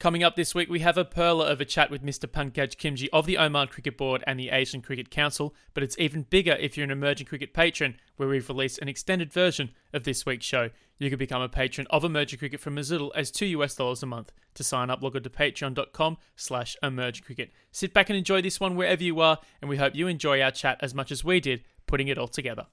Coming 0.00 0.22
up 0.22 0.34
this 0.34 0.54
week, 0.54 0.70
we 0.70 0.80
have 0.80 0.96
a 0.96 1.04
perler 1.04 1.44
of 1.52 1.60
a 1.60 1.66
chat 1.66 1.90
with 1.90 2.02
Mr. 2.02 2.26
Pankaj 2.26 2.76
Khimji 2.76 3.10
of 3.12 3.26
the 3.26 3.36
Oman 3.36 3.68
Cricket 3.68 3.98
Board 3.98 4.24
and 4.26 4.40
the 4.40 4.48
Asian 4.48 4.80
Cricket 4.80 5.10
Council, 5.10 5.54
but 5.74 5.82
it's 5.82 5.98
even 5.98 6.22
bigger 6.22 6.52
if 6.52 6.74
you're 6.74 6.84
an 6.84 6.90
emerging 6.90 7.26
cricket 7.26 7.52
patron, 7.52 7.96
where 8.16 8.26
we've 8.26 8.48
released 8.48 8.78
an 8.78 8.88
extended 8.88 9.30
version 9.30 9.72
of 9.92 10.04
this 10.04 10.24
week's 10.24 10.46
show. 10.46 10.70
You 10.96 11.10
can 11.10 11.18
become 11.18 11.42
a 11.42 11.50
patron 11.50 11.86
of 11.90 12.02
Emerging 12.02 12.38
Cricket 12.38 12.60
from 12.60 12.78
as 12.78 12.90
little 12.90 13.12
as 13.14 13.30
2 13.30 13.44
US 13.44 13.74
dollars 13.74 14.02
a 14.02 14.06
month. 14.06 14.32
To 14.54 14.64
sign 14.64 14.88
up, 14.88 15.02
log 15.02 15.16
on 15.16 15.22
to 15.22 15.28
patreon.com 15.28 16.16
slash 16.34 16.78
emerging 16.82 17.24
cricket. 17.26 17.52
Sit 17.70 17.92
back 17.92 18.08
and 18.08 18.16
enjoy 18.16 18.40
this 18.40 18.58
one 18.58 18.76
wherever 18.76 19.04
you 19.04 19.20
are, 19.20 19.38
and 19.60 19.68
we 19.68 19.76
hope 19.76 19.94
you 19.94 20.08
enjoy 20.08 20.40
our 20.40 20.50
chat 20.50 20.78
as 20.80 20.94
much 20.94 21.12
as 21.12 21.24
we 21.24 21.40
did 21.40 21.62
putting 21.86 22.08
it 22.08 22.16
all 22.16 22.26
together. 22.26 22.68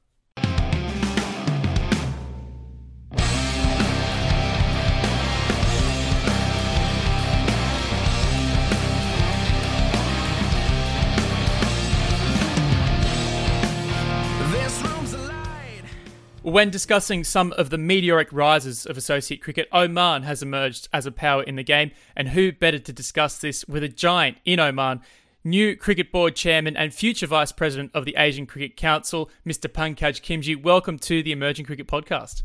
When 16.58 16.72
discussing 16.72 17.24
some 17.24 17.52
of 17.52 17.70
the 17.70 17.78
meteoric 17.78 18.30
rises 18.32 18.88
of 18.88 18.98
associate 18.98 19.44
cricket, 19.44 19.68
Oman 19.72 20.24
has 20.24 20.42
emerged 20.42 20.90
as 20.92 21.06
a 21.06 21.12
power 21.12 21.44
in 21.44 21.56
the 21.56 21.62
game, 21.62 21.92
and 22.16 22.30
who 22.30 22.52
better 22.52 22.80
to 22.80 22.92
discuss 22.92 23.38
this 23.38 23.64
with 23.68 23.84
a 23.84 23.88
giant 23.88 24.40
in 24.44 24.60
Oman, 24.60 25.02
new 25.44 25.76
Cricket 25.76 26.12
Board 26.12 26.36
Chairman 26.36 26.76
and 26.76 26.92
future 26.92 27.28
Vice 27.28 27.52
President 27.52 27.92
of 27.94 28.06
the 28.06 28.16
Asian 28.18 28.48
Cricket 28.48 28.76
Council, 28.76 29.30
Mr. 29.46 29.72
Pankaj 29.72 30.20
Khimji. 30.24 30.60
Welcome 30.60 30.98
to 30.98 31.22
the 31.22 31.32
Emerging 31.32 31.68
Cricket 31.68 31.86
Podcast. 31.88 32.42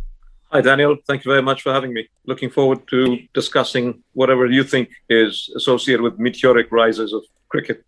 Hi, 0.51 0.61
Daniel. 0.61 0.99
Thank 1.07 1.25
you 1.25 1.31
very 1.31 1.41
much 1.41 1.63
for 1.63 1.73
having 1.73 1.95
me. 1.95 2.07
Looking 2.27 2.51
forward 2.51 2.87
to 2.89 3.19
discussing 3.33 4.03
whatever 4.13 4.45
you 4.45 4.63
think 4.63 4.91
is 5.09 5.51
associated 5.57 6.03
with 6.03 6.19
meteoric 6.19 6.71
rises 6.71 7.15
of 7.15 7.25
cricket 7.49 7.83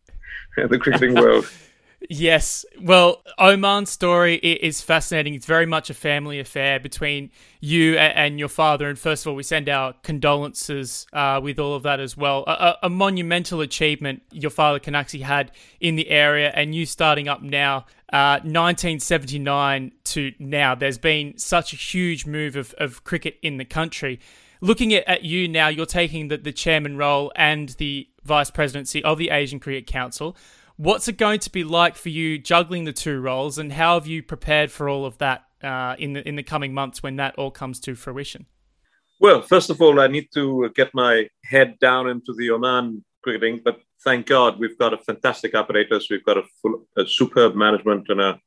in 0.57 0.69
the 0.71 0.79
cricketing 0.79 1.17
world. 1.17 1.47
Yes. 2.11 2.65
Well, 2.81 3.23
Oman's 3.39 3.91
story 3.91 4.37
is 4.37 4.81
fascinating. 4.81 5.35
It's 5.35 5.47
very 5.47 5.67
much 5.67 5.89
a 5.89 5.95
family 5.95 6.39
affair 6.39 6.79
between 6.79 7.31
you 7.61 7.97
and 7.97 8.39
your 8.39 8.49
father. 8.49 8.89
And 8.89 8.99
first 8.99 9.25
of 9.25 9.31
all, 9.31 9.37
we 9.37 9.43
send 9.43 9.69
our 9.69 9.95
condolences 10.03 11.07
uh, 11.13 11.41
with 11.43 11.59
all 11.59 11.75
of 11.75 11.83
that 11.85 12.01
as 12.01 12.17
well. 12.17 12.45
A, 12.47 12.77
a, 12.83 12.91
monumental 12.91 13.61
achievement 13.61 14.23
your 14.31 14.51
father 14.51 14.79
Kanaksi 14.79 15.23
had 15.23 15.51
in 15.81 15.97
the 15.97 16.11
area, 16.11 16.53
and 16.55 16.75
you 16.75 16.85
starting 16.85 17.29
up 17.29 17.43
now, 17.43 17.87
uh, 18.13 18.39
1979 18.43 19.93
to 20.05 20.33
now. 20.39 20.75
There's 20.75 20.99
been 20.99 21.39
such 21.39 21.73
a 21.73 21.77
huge 21.77 22.27
move 22.27 22.57
of, 22.57 22.75
of 22.79 23.05
cricket 23.05 23.39
in 23.43 23.57
the 23.57 23.65
country. 23.65 24.21
Looking 24.61 24.93
at, 24.95 25.09
at 25.09 25.25
you 25.25 25.49
now, 25.49 25.69
you're 25.69 25.87
taking 25.87 26.29
the, 26.29 26.37
the 26.37 26.53
chairman 26.53 26.97
role 26.97 27.33
and 27.35 27.71
the 27.71 28.09
vice 28.25 28.51
presidency 28.51 29.03
of 29.03 29.19
the 29.19 29.31
Asian 29.31 29.59
Cricket 29.59 29.87
Council. 29.87 30.37
What's 30.77 31.07
it 31.07 31.19
going 31.19 31.39
to 31.41 31.51
be 31.51 31.63
like 31.63 31.95
for 31.95 32.09
you 32.09 32.37
juggling 32.37 32.85
the 32.85 32.93
two 32.93 33.21
roles, 33.21 33.59
and 33.59 33.73
how 33.73 33.95
have 33.95 34.09
you 34.09 34.25
prepared 34.25 34.73
for 34.73 34.89
all 34.89 35.07
of 35.07 35.19
that 35.19 35.45
uh, 35.63 35.95
in 36.01 36.15
the 36.15 36.29
in 36.29 36.35
the 36.35 36.43
coming 36.43 36.75
months 36.75 37.01
when 37.01 37.15
that 37.17 37.37
all 37.37 37.53
comes 37.53 37.79
to 37.81 37.95
fruition? 37.95 38.47
Well, 39.21 39.41
first 39.41 39.71
of 39.71 39.81
all, 39.81 40.01
I 40.01 40.09
need 40.09 40.29
to 40.35 40.69
get 40.75 40.93
my 40.93 41.29
head 41.45 41.79
down 41.79 42.09
into 42.09 42.35
the 42.37 42.51
Oman 42.51 43.05
cricketing, 43.23 43.61
but 43.65 43.81
thank 44.03 44.27
God 44.27 44.59
we've 44.59 44.77
got 44.77 44.93
a 44.93 44.99
fantastic 44.99 45.55
apparatus. 45.55 46.09
We've 46.11 46.25
got 46.25 46.39
a, 46.39 46.43
full, 46.61 46.85
a 46.97 47.07
superb 47.07 47.55
management 47.55 48.07
and 48.09 48.21
a 48.21 48.41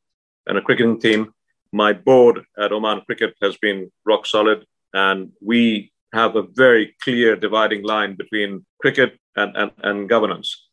and 0.47 0.57
a 0.57 0.61
cricketing 0.61 0.99
team. 0.99 1.33
My 1.71 1.93
board 1.93 2.41
at 2.57 2.73
Oman 2.73 3.01
Cricket 3.05 3.35
has 3.41 3.55
been 3.57 3.89
rock 4.05 4.25
solid, 4.25 4.65
and 4.93 5.31
we 5.41 5.93
have 6.13 6.35
a 6.35 6.43
very 6.43 6.93
clear 7.01 7.37
dividing 7.37 7.83
line 7.83 8.15
between 8.15 8.65
cricket 8.81 9.17
and, 9.37 9.55
and, 9.55 9.71
and 9.83 10.09
governance 10.09 10.66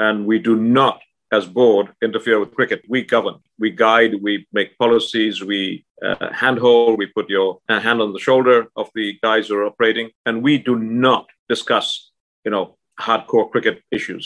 and 0.00 0.26
we 0.26 0.38
do 0.38 0.56
not 0.56 1.00
as 1.32 1.46
board 1.46 1.86
interfere 2.02 2.40
with 2.40 2.54
cricket. 2.54 2.82
We 2.88 3.04
govern. 3.04 3.36
We 3.58 3.70
guide. 3.70 4.14
We 4.20 4.46
make 4.52 4.76
policies. 4.78 5.44
We 5.44 5.84
uh, 6.04 6.32
handhold. 6.32 6.98
We 6.98 7.06
put 7.06 7.28
your 7.28 7.60
uh, 7.68 7.78
hand 7.80 8.00
on 8.00 8.12
the 8.12 8.18
shoulder 8.18 8.66
of 8.74 8.90
the 8.94 9.18
guys 9.22 9.46
who 9.46 9.56
are 9.58 9.66
operating. 9.66 10.10
And 10.26 10.42
we 10.42 10.58
do 10.58 10.74
not 10.76 11.26
discuss 11.48 12.10
you 12.44 12.50
know 12.50 12.76
hardcore 13.00 13.50
cricket 13.50 13.82
issues. 13.90 14.24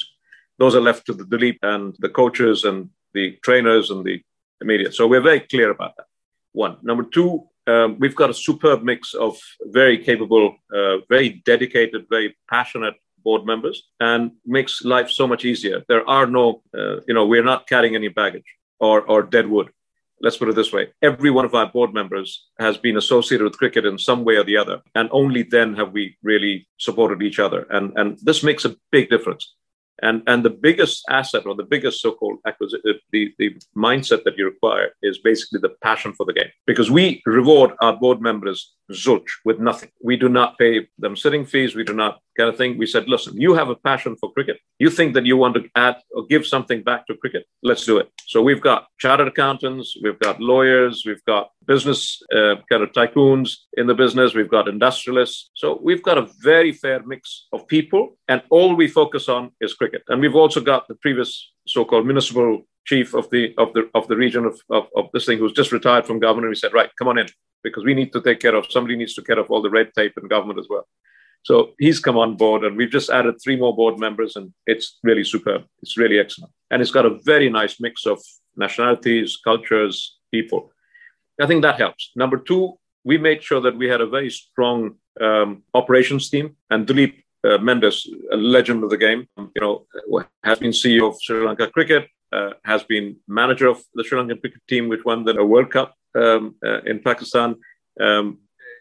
Those 0.58 0.74
are 0.76 0.86
left 0.88 1.04
to 1.06 1.14
the 1.14 1.24
Duleep 1.24 1.58
and 1.62 1.94
the 1.98 2.08
coaches 2.08 2.64
and 2.64 2.90
the 3.12 3.26
trainers 3.42 3.90
and 3.90 4.04
the, 4.04 4.22
media. 4.62 4.90
So 4.90 5.06
we're 5.06 5.20
very 5.20 5.40
clear 5.40 5.70
about 5.70 5.94
that. 5.98 6.06
One. 6.52 6.78
Number 6.82 7.02
two 7.02 7.30
um, 7.66 7.98
we've 7.98 8.14
got 8.14 8.30
a 8.30 8.34
superb 8.34 8.82
mix 8.82 9.14
of 9.14 9.36
very 9.62 9.98
capable 9.98 10.56
uh, 10.74 10.98
very 11.08 11.42
dedicated 11.44 12.06
very 12.08 12.36
passionate 12.48 12.94
board 13.24 13.44
members 13.44 13.82
and 14.00 14.32
makes 14.46 14.84
life 14.84 15.10
so 15.10 15.26
much 15.26 15.44
easier. 15.44 15.82
There 15.88 16.08
are 16.08 16.26
no, 16.26 16.62
uh, 16.76 17.00
you 17.08 17.14
know, 17.14 17.26
we're 17.26 17.44
not 17.44 17.66
carrying 17.66 17.94
any 17.94 18.08
baggage 18.08 18.44
or, 18.78 19.02
or 19.02 19.22
dead 19.22 19.48
wood. 19.48 19.70
Let's 20.20 20.36
put 20.36 20.48
it 20.48 20.54
this 20.54 20.72
way 20.72 20.92
every 21.02 21.30
one 21.30 21.44
of 21.44 21.54
our 21.54 21.66
board 21.66 21.92
members 21.92 22.46
has 22.58 22.76
been 22.78 22.96
associated 22.96 23.44
with 23.44 23.58
cricket 23.58 23.84
in 23.84 23.98
some 23.98 24.24
way 24.24 24.36
or 24.36 24.44
the 24.44 24.56
other. 24.56 24.80
And 24.94 25.08
only 25.12 25.42
then 25.42 25.74
have 25.74 25.92
we 25.92 26.16
really 26.22 26.68
supported 26.78 27.22
each 27.22 27.38
other. 27.38 27.66
And, 27.70 27.92
and 27.96 28.18
this 28.22 28.42
makes 28.42 28.64
a 28.64 28.76
big 28.90 29.10
difference. 29.10 29.54
And, 30.02 30.22
and 30.26 30.44
the 30.44 30.50
biggest 30.50 31.04
asset 31.08 31.46
or 31.46 31.54
the 31.54 31.62
biggest 31.62 32.00
so-called 32.00 32.38
acquisition, 32.46 32.82
uh, 32.88 32.94
the, 33.12 33.32
the 33.38 33.56
mindset 33.76 34.24
that 34.24 34.36
you 34.36 34.44
require 34.44 34.90
is 35.02 35.18
basically 35.18 35.60
the 35.60 35.74
passion 35.82 36.12
for 36.12 36.26
the 36.26 36.32
game. 36.32 36.50
Because 36.66 36.90
we 36.90 37.22
reward 37.26 37.72
our 37.80 37.96
board 37.96 38.20
members 38.20 38.74
zilch 38.92 39.28
with 39.44 39.60
nothing. 39.60 39.90
We 40.02 40.16
do 40.16 40.28
not 40.28 40.58
pay 40.58 40.88
them 40.98 41.16
sitting 41.16 41.46
fees. 41.46 41.74
We 41.74 41.84
do 41.84 41.94
not 41.94 42.20
kind 42.36 42.48
of 42.48 42.56
thing. 42.56 42.76
We 42.76 42.86
said, 42.86 43.08
listen, 43.08 43.40
you 43.40 43.54
have 43.54 43.68
a 43.68 43.76
passion 43.76 44.16
for 44.16 44.32
cricket. 44.32 44.58
You 44.78 44.90
think 44.90 45.14
that 45.14 45.24
you 45.24 45.36
want 45.36 45.54
to 45.54 45.68
add 45.76 45.96
or 46.10 46.26
give 46.26 46.46
something 46.46 46.82
back 46.82 47.06
to 47.06 47.16
cricket. 47.16 47.46
Let's 47.62 47.86
do 47.86 47.98
it. 47.98 48.10
So 48.26 48.42
we've 48.42 48.60
got 48.60 48.88
chartered 48.98 49.28
accountants, 49.28 49.96
we've 50.02 50.18
got 50.18 50.40
lawyers, 50.40 51.04
we've 51.06 51.24
got 51.24 51.50
business 51.66 52.22
uh, 52.34 52.56
kind 52.70 52.82
of 52.82 52.92
tycoons 52.92 53.56
in 53.74 53.86
the 53.86 53.94
business, 53.94 54.34
we've 54.34 54.50
got 54.50 54.68
industrialists. 54.68 55.50
So 55.54 55.80
we've 55.82 56.02
got 56.02 56.18
a 56.18 56.28
very 56.42 56.72
fair 56.72 57.02
mix 57.04 57.46
of 57.52 57.66
people, 57.66 58.16
and 58.28 58.42
all 58.50 58.74
we 58.74 58.88
focus 58.88 59.28
on 59.28 59.50
is 59.60 59.74
cricket. 59.74 60.02
And 60.08 60.20
we've 60.20 60.34
also 60.36 60.60
got 60.60 60.88
the 60.88 60.94
previous 60.96 61.52
so-called 61.66 62.06
municipal 62.06 62.62
chief 62.86 63.14
of 63.14 63.30
the 63.30 63.54
of 63.56 63.72
the 63.72 63.88
of 63.94 64.06
the 64.08 64.16
region 64.16 64.44
of, 64.44 64.60
of, 64.70 64.86
of 64.94 65.08
this 65.12 65.26
thing 65.26 65.38
who's 65.38 65.52
just 65.52 65.72
retired 65.72 66.06
from 66.06 66.20
government. 66.20 66.50
We 66.50 66.56
said, 66.56 66.74
right, 66.74 66.90
come 66.98 67.08
on 67.08 67.18
in 67.18 67.28
because 67.62 67.84
we 67.84 67.94
need 67.94 68.12
to 68.12 68.20
take 68.20 68.40
care 68.40 68.54
of 68.54 68.66
somebody 68.70 68.96
needs 68.96 69.14
to 69.14 69.22
care 69.22 69.38
of 69.38 69.50
all 69.50 69.62
the 69.62 69.70
red 69.70 69.90
tape 69.96 70.12
in 70.20 70.28
government 70.28 70.58
as 70.58 70.66
well. 70.68 70.86
So 71.44 71.72
he's 71.78 72.00
come 72.00 72.16
on 72.16 72.36
board, 72.36 72.64
and 72.64 72.76
we've 72.76 72.90
just 72.90 73.10
added 73.10 73.36
three 73.42 73.56
more 73.56 73.74
board 73.74 73.98
members, 73.98 74.36
and 74.36 74.52
it's 74.66 74.98
really 75.02 75.24
superb. 75.24 75.64
It's 75.82 75.96
really 75.96 76.18
excellent, 76.18 76.52
and 76.70 76.80
it's 76.80 76.90
got 76.90 77.06
a 77.06 77.18
very 77.24 77.50
nice 77.50 77.80
mix 77.80 78.06
of 78.06 78.20
nationalities, 78.56 79.38
cultures, 79.42 80.16
people. 80.30 80.70
I 81.40 81.46
think 81.46 81.62
that 81.62 81.78
helps. 81.78 82.12
Number 82.14 82.38
two, 82.38 82.74
we 83.04 83.18
made 83.18 83.42
sure 83.42 83.60
that 83.60 83.76
we 83.76 83.88
had 83.88 84.00
a 84.00 84.06
very 84.06 84.30
strong 84.30 84.96
um, 85.20 85.62
operations 85.74 86.30
team, 86.30 86.56
and 86.70 86.86
Duleep 86.86 87.14
uh, 87.44 87.58
Mendis, 87.58 88.06
a 88.32 88.36
legend 88.36 88.82
of 88.84 88.90
the 88.90 88.96
game, 88.96 89.28
you 89.36 89.60
know, 89.60 89.86
has 90.42 90.58
been 90.58 90.70
CEO 90.70 91.10
of 91.10 91.16
Sri 91.20 91.44
Lanka 91.44 91.68
Cricket, 91.68 92.08
uh, 92.32 92.50
has 92.64 92.82
been 92.84 93.16
manager 93.28 93.68
of 93.68 93.82
the 93.94 94.02
Sri 94.02 94.18
Lankan 94.18 94.40
cricket 94.40 94.62
team, 94.68 94.88
which 94.88 95.04
won 95.04 95.24
the 95.24 95.44
World 95.44 95.70
Cup 95.70 95.94
um, 96.14 96.56
uh, 96.64 96.80
in 96.82 97.00
Pakistan. 97.00 97.56
Um, 98.00 98.38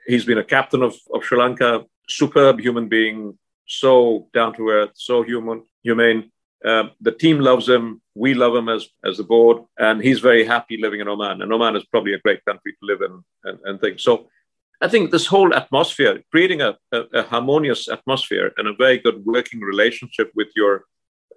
he's 0.08 0.26
been 0.26 0.38
a 0.38 0.44
captain 0.44 0.82
of, 0.82 0.96
of 1.14 1.24
Sri 1.24 1.38
Lanka, 1.38 1.86
superb 2.10 2.60
human 2.60 2.88
being, 2.88 3.38
so 3.68 4.28
down 4.34 4.54
to 4.56 4.70
earth, 4.70 4.92
so 4.96 5.24
human, 5.24 5.64
humane. 5.84 6.32
Uh, 6.66 6.86
the 7.02 7.12
team 7.12 7.40
loves 7.40 7.68
him. 7.68 8.02
We 8.16 8.34
love 8.34 8.56
him 8.56 8.70
as 8.70 8.88
as 9.04 9.18
the 9.18 9.24
board, 9.24 9.58
and 9.78 10.02
he's 10.02 10.20
very 10.20 10.46
happy 10.46 10.78
living 10.78 11.02
in 11.02 11.08
Oman. 11.08 11.42
And 11.42 11.52
Oman 11.52 11.76
is 11.76 11.86
probably 11.86 12.14
a 12.14 12.20
great 12.20 12.44
country 12.46 12.74
to 12.74 12.86
live 12.86 13.02
in 13.02 13.24
and, 13.44 13.60
and 13.66 13.82
things. 13.82 14.04
So, 14.04 14.28
I 14.82 14.88
think 14.88 15.12
this 15.12 15.28
whole 15.28 15.54
atmosphere, 15.54 16.22
creating 16.32 16.62
a, 16.62 16.78
a, 16.92 17.00
a 17.14 17.24
harmonious 17.24 17.88
atmosphere 17.88 18.52
and 18.58 18.68
a 18.68 18.74
very 18.74 19.00
good 19.00 19.26
working 19.26 19.62
relationship 19.62 20.32
with 20.36 20.50
your 20.56 20.86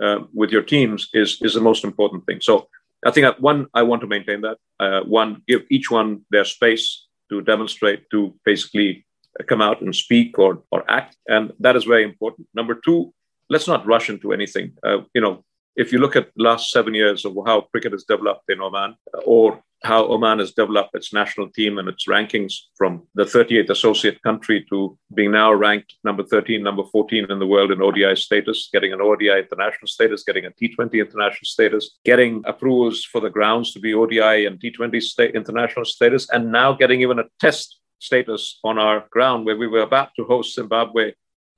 uh, 0.03 0.21
with 0.35 0.51
your 0.51 0.63
teams, 0.63 1.09
is 1.13 1.41
is 1.43 1.55
the 1.55 1.61
most 1.61 1.85
important 1.85 2.27
thing. 2.27 2.41
So, 2.41 2.69
I 3.07 3.11
think 3.11 3.25
that 3.25 3.41
one, 3.41 3.67
I 3.73 3.83
want 3.83 4.01
to 4.03 4.07
maintain 4.07 4.41
that. 4.43 4.59
Uh, 4.79 5.01
one, 5.03 5.43
give 5.49 5.63
each 5.71 5.91
one 5.91 6.23
their 6.31 6.45
space 6.45 7.07
to 7.31 7.43
demonstrate, 7.43 8.11
to 8.11 8.35
basically 8.45 9.07
come 9.47 9.61
out 9.61 9.81
and 9.81 9.95
speak 9.95 10.39
or, 10.39 10.63
or 10.71 10.91
act. 10.91 11.17
And 11.27 11.53
that 11.61 11.77
is 11.77 11.85
very 11.85 12.05
important. 12.05 12.49
Number 12.55 12.75
two, 12.75 13.13
let's 13.51 13.69
not 13.69 13.87
rush 13.87 14.09
into 14.09 14.33
anything. 14.33 14.73
Uh, 14.83 14.99
you 15.15 15.21
know, 15.21 15.45
if 15.77 15.93
you 15.93 15.99
look 15.99 16.17
at 16.17 16.31
the 16.35 16.43
last 16.43 16.71
seven 16.71 16.95
years 16.95 17.25
of 17.25 17.37
how 17.47 17.61
cricket 17.73 17.93
has 17.93 18.05
developed 18.05 18.49
in 18.49 18.61
Oman, 18.61 18.97
or 19.25 19.63
how 19.85 20.07
Oman 20.07 20.39
has 20.39 20.53
developed 20.53 20.95
its 20.95 21.13
national 21.13 21.51
team 21.51 21.79
and 21.79 21.89
its 21.89 22.07
rankings 22.07 22.55
from 22.77 23.07
the 23.15 23.25
38th 23.25 23.71
associate 23.71 24.23
country 24.23 24.65
to 24.71 24.99
being 25.15 25.33
now 25.33 25.53
ranked 25.53 25.95
number 26.03 26.25
13, 26.25 26.63
number 26.63 26.83
14 26.91 27.31
in 27.31 27.39
the 27.39 27.47
world 27.47 27.71
in 27.71 27.83
ODI 27.83 28.17
status, 28.17 28.71
getting 28.73 28.93
an 28.93 29.01
ODI 29.03 29.39
international 29.39 29.87
status, 29.87 30.25
getting 30.25 30.47
a 30.47 30.51
T20 30.51 30.95
international 30.95 31.45
status, 31.45 31.99
getting 32.05 32.43
approvals 32.47 33.05
for 33.05 33.21
the 33.21 33.31
grounds 33.31 33.73
to 33.73 33.81
be 33.81 33.95
ODI 33.95 34.47
and 34.47 34.59
T20 34.59 35.01
state 35.03 35.35
international 35.35 35.85
status, 35.85 36.29
and 36.31 36.51
now 36.51 36.73
getting 36.73 37.03
even 37.03 37.19
a 37.19 37.25
test 37.39 37.79
status 37.99 38.59
on 38.65 38.79
our 38.79 39.07
ground 39.11 39.45
where 39.45 39.57
we 39.57 39.67
were 39.67 39.81
about 39.81 40.11
to 40.17 40.25
host 40.25 40.55
Zimbabwe 40.55 41.13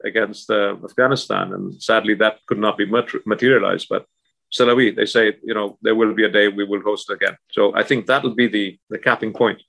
against 0.05 0.50
uh, 0.50 0.77
Afghanistan, 0.85 1.53
and 1.53 1.83
sadly 1.83 2.15
that 2.15 2.39
could 2.47 2.59
not 2.59 2.77
be 2.79 2.87
materialized. 3.25 3.87
But 3.89 4.06
Salawi, 4.53 4.95
they 4.95 5.06
say, 5.06 5.37
you 5.43 5.55
know, 5.55 5.79
there 5.83 5.95
will 5.95 6.15
be 6.15 6.25
a 6.25 6.31
day 6.31 6.49
we 6.49 6.65
will 6.65 6.83
host 6.83 7.11
again. 7.11 7.37
So 7.53 7.75
I 7.75 7.83
think 7.83 8.06
that'll 8.06 8.35
be 8.35 8.49
the 8.49 8.79
the 8.91 8.99
capping 8.99 9.33
point. 9.33 9.62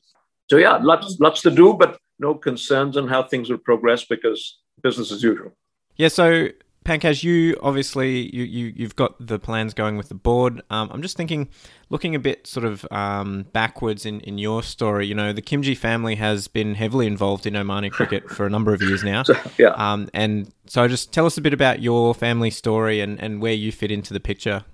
So 0.50 0.58
yeah, 0.58 0.78
lots 0.82 1.20
lots 1.20 1.42
to 1.42 1.52
do, 1.52 1.74
but 1.74 2.00
no 2.20 2.36
concerns 2.36 2.98
on 2.98 3.08
how 3.08 3.24
things 3.24 3.50
will 3.50 3.58
progress 3.58 4.06
because 4.06 4.60
business 4.82 5.12
as 5.12 5.24
usual. 5.24 5.52
Yeah. 5.98 6.10
So 6.10 6.50
Pankaj, 6.90 7.24
you 7.24 7.56
obviously 7.62 8.36
you, 8.36 8.44
you 8.44 8.74
you've 8.76 8.96
got 8.96 9.14
the 9.24 9.38
plans 9.38 9.76
going 9.76 9.96
with 9.96 10.10
the 10.10 10.16
board. 10.16 10.64
Um, 10.72 10.90
I'm 10.92 11.04
just 11.04 11.16
thinking, 11.16 11.48
looking 11.92 12.16
a 12.16 12.20
bit 12.20 12.48
sort 12.48 12.66
of 12.66 12.84
um, 12.90 13.44
backwards 13.54 14.08
in, 14.08 14.22
in 14.22 14.40
your 14.40 14.64
story. 14.64 15.06
You 15.06 15.14
know, 15.14 15.32
the 15.32 15.44
Khimji 15.44 15.78
family 15.78 16.16
has 16.16 16.48
been 16.48 16.74
heavily 16.74 17.06
involved 17.06 17.46
in 17.46 17.54
Omani 17.54 17.92
cricket 17.98 18.28
for 18.32 18.48
a 18.48 18.50
number 18.50 18.74
of 18.74 18.82
years 18.82 19.04
now. 19.04 19.24
yeah. 19.60 19.70
Um, 19.76 20.10
and 20.16 20.52
so 20.66 20.88
just 20.88 21.14
tell 21.14 21.28
us 21.28 21.38
a 21.38 21.42
bit 21.42 21.54
about 21.54 21.80
your 21.80 22.16
family 22.16 22.50
story 22.50 23.02
and, 23.02 23.22
and 23.22 23.40
where 23.40 23.54
you 23.54 23.72
fit 23.72 23.92
into 23.92 24.12
the 24.12 24.20
picture. 24.20 24.66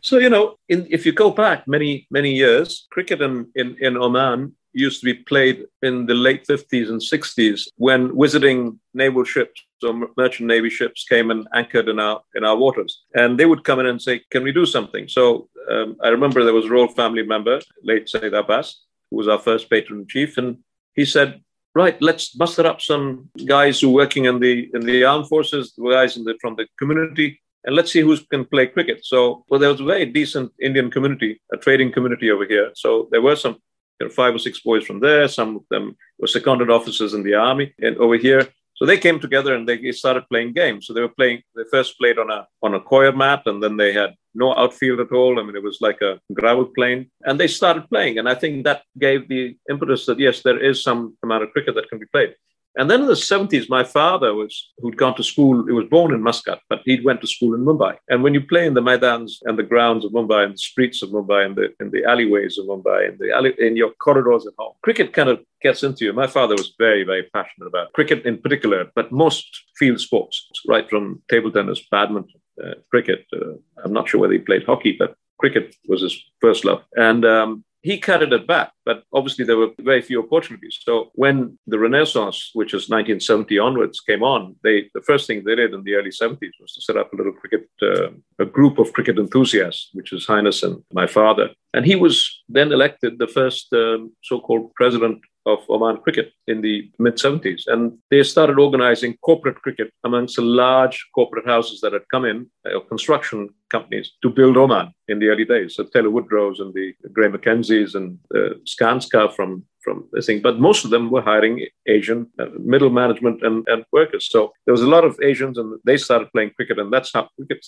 So 0.00 0.18
you 0.18 0.30
know, 0.30 0.58
in, 0.68 0.86
if 0.88 1.04
you 1.04 1.10
go 1.10 1.28
back 1.28 1.66
many 1.66 2.06
many 2.08 2.36
years, 2.36 2.86
cricket 2.92 3.20
in, 3.20 3.48
in, 3.56 3.76
in 3.80 3.96
Oman 3.96 4.54
used 4.78 5.00
to 5.00 5.04
be 5.04 5.14
played 5.14 5.64
in 5.82 6.06
the 6.06 6.14
late 6.14 6.46
50s 6.46 6.88
and 6.88 7.00
60s 7.00 7.68
when 7.76 8.18
visiting 8.18 8.78
naval 8.94 9.24
ships 9.24 9.64
or 9.82 10.08
merchant 10.16 10.48
navy 10.48 10.70
ships 10.70 11.04
came 11.04 11.30
and 11.30 11.46
anchored 11.54 11.88
in 11.88 11.98
our 11.98 12.20
in 12.34 12.44
our 12.44 12.56
waters 12.56 13.04
and 13.14 13.38
they 13.38 13.46
would 13.46 13.64
come 13.64 13.80
in 13.80 13.86
and 13.86 14.02
say 14.02 14.20
can 14.30 14.42
we 14.42 14.52
do 14.52 14.66
something 14.66 15.06
so 15.08 15.48
um, 15.70 15.96
i 16.02 16.08
remember 16.08 16.42
there 16.42 16.54
was 16.54 16.66
a 16.66 16.70
royal 16.76 16.88
family 16.88 17.22
member 17.22 17.60
late 17.82 18.08
said 18.08 18.34
abbas 18.34 18.80
who 19.10 19.16
was 19.16 19.28
our 19.28 19.38
first 19.38 19.70
patron 19.70 20.06
chief 20.08 20.38
and 20.38 20.58
he 20.94 21.04
said 21.04 21.40
right 21.74 22.00
let's 22.02 22.36
muster 22.36 22.66
up 22.66 22.80
some 22.80 23.28
guys 23.46 23.80
who 23.80 23.88
are 23.90 24.00
working 24.02 24.24
in 24.24 24.40
the 24.40 24.68
in 24.74 24.80
the 24.80 25.04
armed 25.04 25.28
forces 25.28 25.72
the 25.76 25.90
guys 25.90 26.14
the, 26.14 26.34
from 26.40 26.56
the 26.56 26.66
community 26.78 27.40
and 27.64 27.76
let's 27.76 27.92
see 27.92 28.00
who 28.00 28.16
can 28.30 28.44
play 28.44 28.66
cricket. 28.66 29.04
So, 29.04 29.44
well, 29.48 29.60
there 29.60 29.68
was 29.68 29.80
a 29.80 29.84
very 29.84 30.06
decent 30.06 30.52
Indian 30.60 30.90
community, 30.90 31.40
a 31.52 31.56
trading 31.56 31.92
community 31.92 32.30
over 32.30 32.46
here. 32.46 32.70
So 32.74 33.08
there 33.10 33.20
were 33.20 33.36
some 33.36 33.58
there 33.98 34.08
were 34.08 34.14
five 34.14 34.34
or 34.34 34.38
six 34.38 34.60
boys 34.60 34.84
from 34.84 35.00
there. 35.00 35.28
Some 35.28 35.56
of 35.56 35.62
them 35.70 35.96
were 36.18 36.26
seconded 36.26 36.70
officers 36.70 37.14
in 37.14 37.22
the 37.22 37.34
army 37.34 37.74
and 37.80 37.96
over 37.98 38.16
here. 38.16 38.48
So 38.78 38.86
they 38.86 38.96
came 38.96 39.18
together 39.18 39.54
and 39.54 39.68
they 39.68 39.90
started 39.90 40.28
playing 40.28 40.52
games. 40.52 40.86
So 40.86 40.94
they 40.94 41.00
were 41.00 41.08
playing. 41.08 41.42
They 41.56 41.64
first 41.68 41.98
played 41.98 42.16
on 42.16 42.30
a 42.30 42.46
on 42.62 42.74
a 42.74 42.80
coir 42.80 43.10
mat, 43.12 43.42
and 43.46 43.60
then 43.60 43.76
they 43.76 43.92
had 43.92 44.14
no 44.34 44.54
outfield 44.54 45.00
at 45.00 45.10
all. 45.10 45.40
I 45.40 45.42
mean, 45.42 45.56
it 45.56 45.64
was 45.64 45.78
like 45.80 46.00
a 46.00 46.20
gravel 46.32 46.66
plain, 46.66 47.10
and 47.24 47.40
they 47.40 47.48
started 47.48 47.88
playing. 47.88 48.18
And 48.18 48.28
I 48.28 48.36
think 48.36 48.64
that 48.64 48.82
gave 48.96 49.28
the 49.28 49.56
impetus 49.68 50.06
that 50.06 50.20
yes, 50.20 50.42
there 50.42 50.62
is 50.62 50.80
some 50.80 51.16
amount 51.24 51.42
of 51.42 51.50
cricket 51.50 51.74
that 51.74 51.88
can 51.88 51.98
be 51.98 52.06
played. 52.06 52.36
And 52.78 52.88
then 52.88 53.00
in 53.00 53.08
the 53.08 53.14
70s, 53.14 53.68
my 53.68 53.82
father 53.82 54.34
was, 54.34 54.70
who'd 54.78 54.96
gone 54.96 55.16
to 55.16 55.24
school, 55.24 55.66
he 55.66 55.72
was 55.72 55.86
born 55.86 56.14
in 56.14 56.22
Muscat, 56.22 56.60
but 56.68 56.80
he 56.84 57.00
went 57.00 57.20
to 57.20 57.26
school 57.26 57.54
in 57.56 57.64
Mumbai. 57.64 57.96
And 58.08 58.22
when 58.22 58.34
you 58.34 58.40
play 58.40 58.66
in 58.66 58.74
the 58.74 58.80
Maidans 58.80 59.32
and 59.42 59.58
the 59.58 59.64
grounds 59.64 60.04
of 60.04 60.12
Mumbai 60.12 60.44
and 60.44 60.54
the 60.54 60.58
streets 60.58 61.02
of 61.02 61.10
Mumbai 61.10 61.44
and 61.44 61.56
the, 61.56 61.74
in 61.80 61.90
the 61.90 62.04
alleyways 62.04 62.56
of 62.56 62.66
Mumbai 62.66 63.08
and 63.08 63.18
the 63.18 63.32
alley, 63.32 63.52
in 63.58 63.76
your 63.76 63.90
corridors 63.90 64.46
at 64.46 64.52
home, 64.56 64.74
cricket 64.82 65.12
kind 65.12 65.28
of 65.28 65.40
gets 65.60 65.82
into 65.82 66.04
you. 66.04 66.12
My 66.12 66.28
father 66.28 66.54
was 66.54 66.72
very, 66.78 67.02
very 67.02 67.24
passionate 67.34 67.66
about 67.66 67.92
cricket 67.94 68.24
in 68.24 68.38
particular, 68.38 68.86
but 68.94 69.10
most 69.10 69.46
field 69.76 69.98
sports, 69.98 70.48
right 70.68 70.88
from 70.88 71.20
table 71.28 71.50
tennis, 71.50 71.82
badminton, 71.90 72.40
uh, 72.64 72.74
cricket. 72.90 73.26
Uh, 73.32 73.54
I'm 73.84 73.92
not 73.92 74.08
sure 74.08 74.20
whether 74.20 74.34
he 74.34 74.38
played 74.38 74.64
hockey, 74.64 74.94
but 74.96 75.16
cricket 75.38 75.74
was 75.88 76.02
his 76.02 76.16
first 76.40 76.64
love. 76.64 76.82
And 76.96 77.24
um, 77.24 77.64
he 77.82 77.98
carried 77.98 78.32
it 78.32 78.46
back, 78.46 78.72
but 78.84 79.04
obviously 79.12 79.44
there 79.44 79.56
were 79.56 79.70
very 79.80 80.02
few 80.02 80.22
opportunities. 80.22 80.78
So 80.82 81.10
when 81.14 81.58
the 81.66 81.78
Renaissance, 81.78 82.50
which 82.54 82.74
is 82.74 82.88
1970 82.88 83.58
onwards, 83.58 84.00
came 84.00 84.22
on, 84.22 84.56
they 84.64 84.90
the 84.94 85.02
first 85.02 85.26
thing 85.26 85.44
they 85.44 85.54
did 85.54 85.72
in 85.72 85.84
the 85.84 85.94
early 85.94 86.10
70s 86.10 86.52
was 86.60 86.72
to 86.74 86.82
set 86.82 86.96
up 86.96 87.12
a 87.12 87.16
little 87.16 87.32
cricket, 87.32 87.68
uh, 87.82 88.10
a 88.38 88.46
group 88.46 88.78
of 88.78 88.92
cricket 88.92 89.18
enthusiasts, 89.18 89.90
which 89.92 90.12
is 90.12 90.26
Highness 90.26 90.62
and 90.62 90.82
my 90.92 91.06
father, 91.06 91.50
and 91.72 91.86
he 91.86 91.96
was 91.96 92.42
then 92.48 92.72
elected 92.72 93.18
the 93.18 93.28
first 93.28 93.72
um, 93.72 94.12
so-called 94.22 94.74
president 94.74 95.20
of 95.48 95.58
Oman 95.68 95.98
cricket 95.98 96.32
in 96.46 96.60
the 96.60 96.90
mid 96.98 97.14
70s. 97.14 97.62
And 97.66 97.98
they 98.10 98.22
started 98.22 98.58
organizing 98.58 99.16
corporate 99.22 99.60
cricket 99.62 99.90
amongst 100.04 100.36
the 100.36 100.42
large 100.42 101.06
corporate 101.14 101.46
houses 101.46 101.80
that 101.80 101.92
had 101.92 102.08
come 102.10 102.24
in, 102.24 102.46
uh, 102.66 102.80
construction 102.80 103.48
companies, 103.70 104.12
to 104.22 104.30
build 104.30 104.56
Oman 104.56 104.92
in 105.08 105.18
the 105.18 105.28
early 105.28 105.44
days. 105.44 105.74
So 105.74 105.84
Taylor 105.84 106.10
Woodrows 106.10 106.60
and 106.60 106.72
the 106.74 106.94
Gray 107.12 107.28
Mackenzies 107.28 107.94
and 107.94 108.18
uh, 108.34 108.54
Skanska 108.66 109.34
from 109.34 109.64
from 109.84 110.08
this 110.12 110.26
thing, 110.26 110.42
but 110.42 110.58
most 110.58 110.84
of 110.84 110.90
them 110.90 111.08
were 111.08 111.22
hiring 111.22 111.64
Asian 111.86 112.26
uh, 112.38 112.46
middle 112.58 112.90
management 112.90 113.42
and, 113.42 113.66
and 113.68 113.84
workers. 113.92 114.28
So 114.28 114.52
there 114.66 114.72
was 114.72 114.82
a 114.82 114.88
lot 114.88 115.04
of 115.04 115.18
Asians, 115.22 115.56
and 115.56 115.78
they 115.84 115.96
started 115.96 116.32
playing 116.32 116.50
cricket, 116.56 116.78
and 116.78 116.92
that's 116.92 117.12
how 117.12 117.28
cricket 117.36 117.64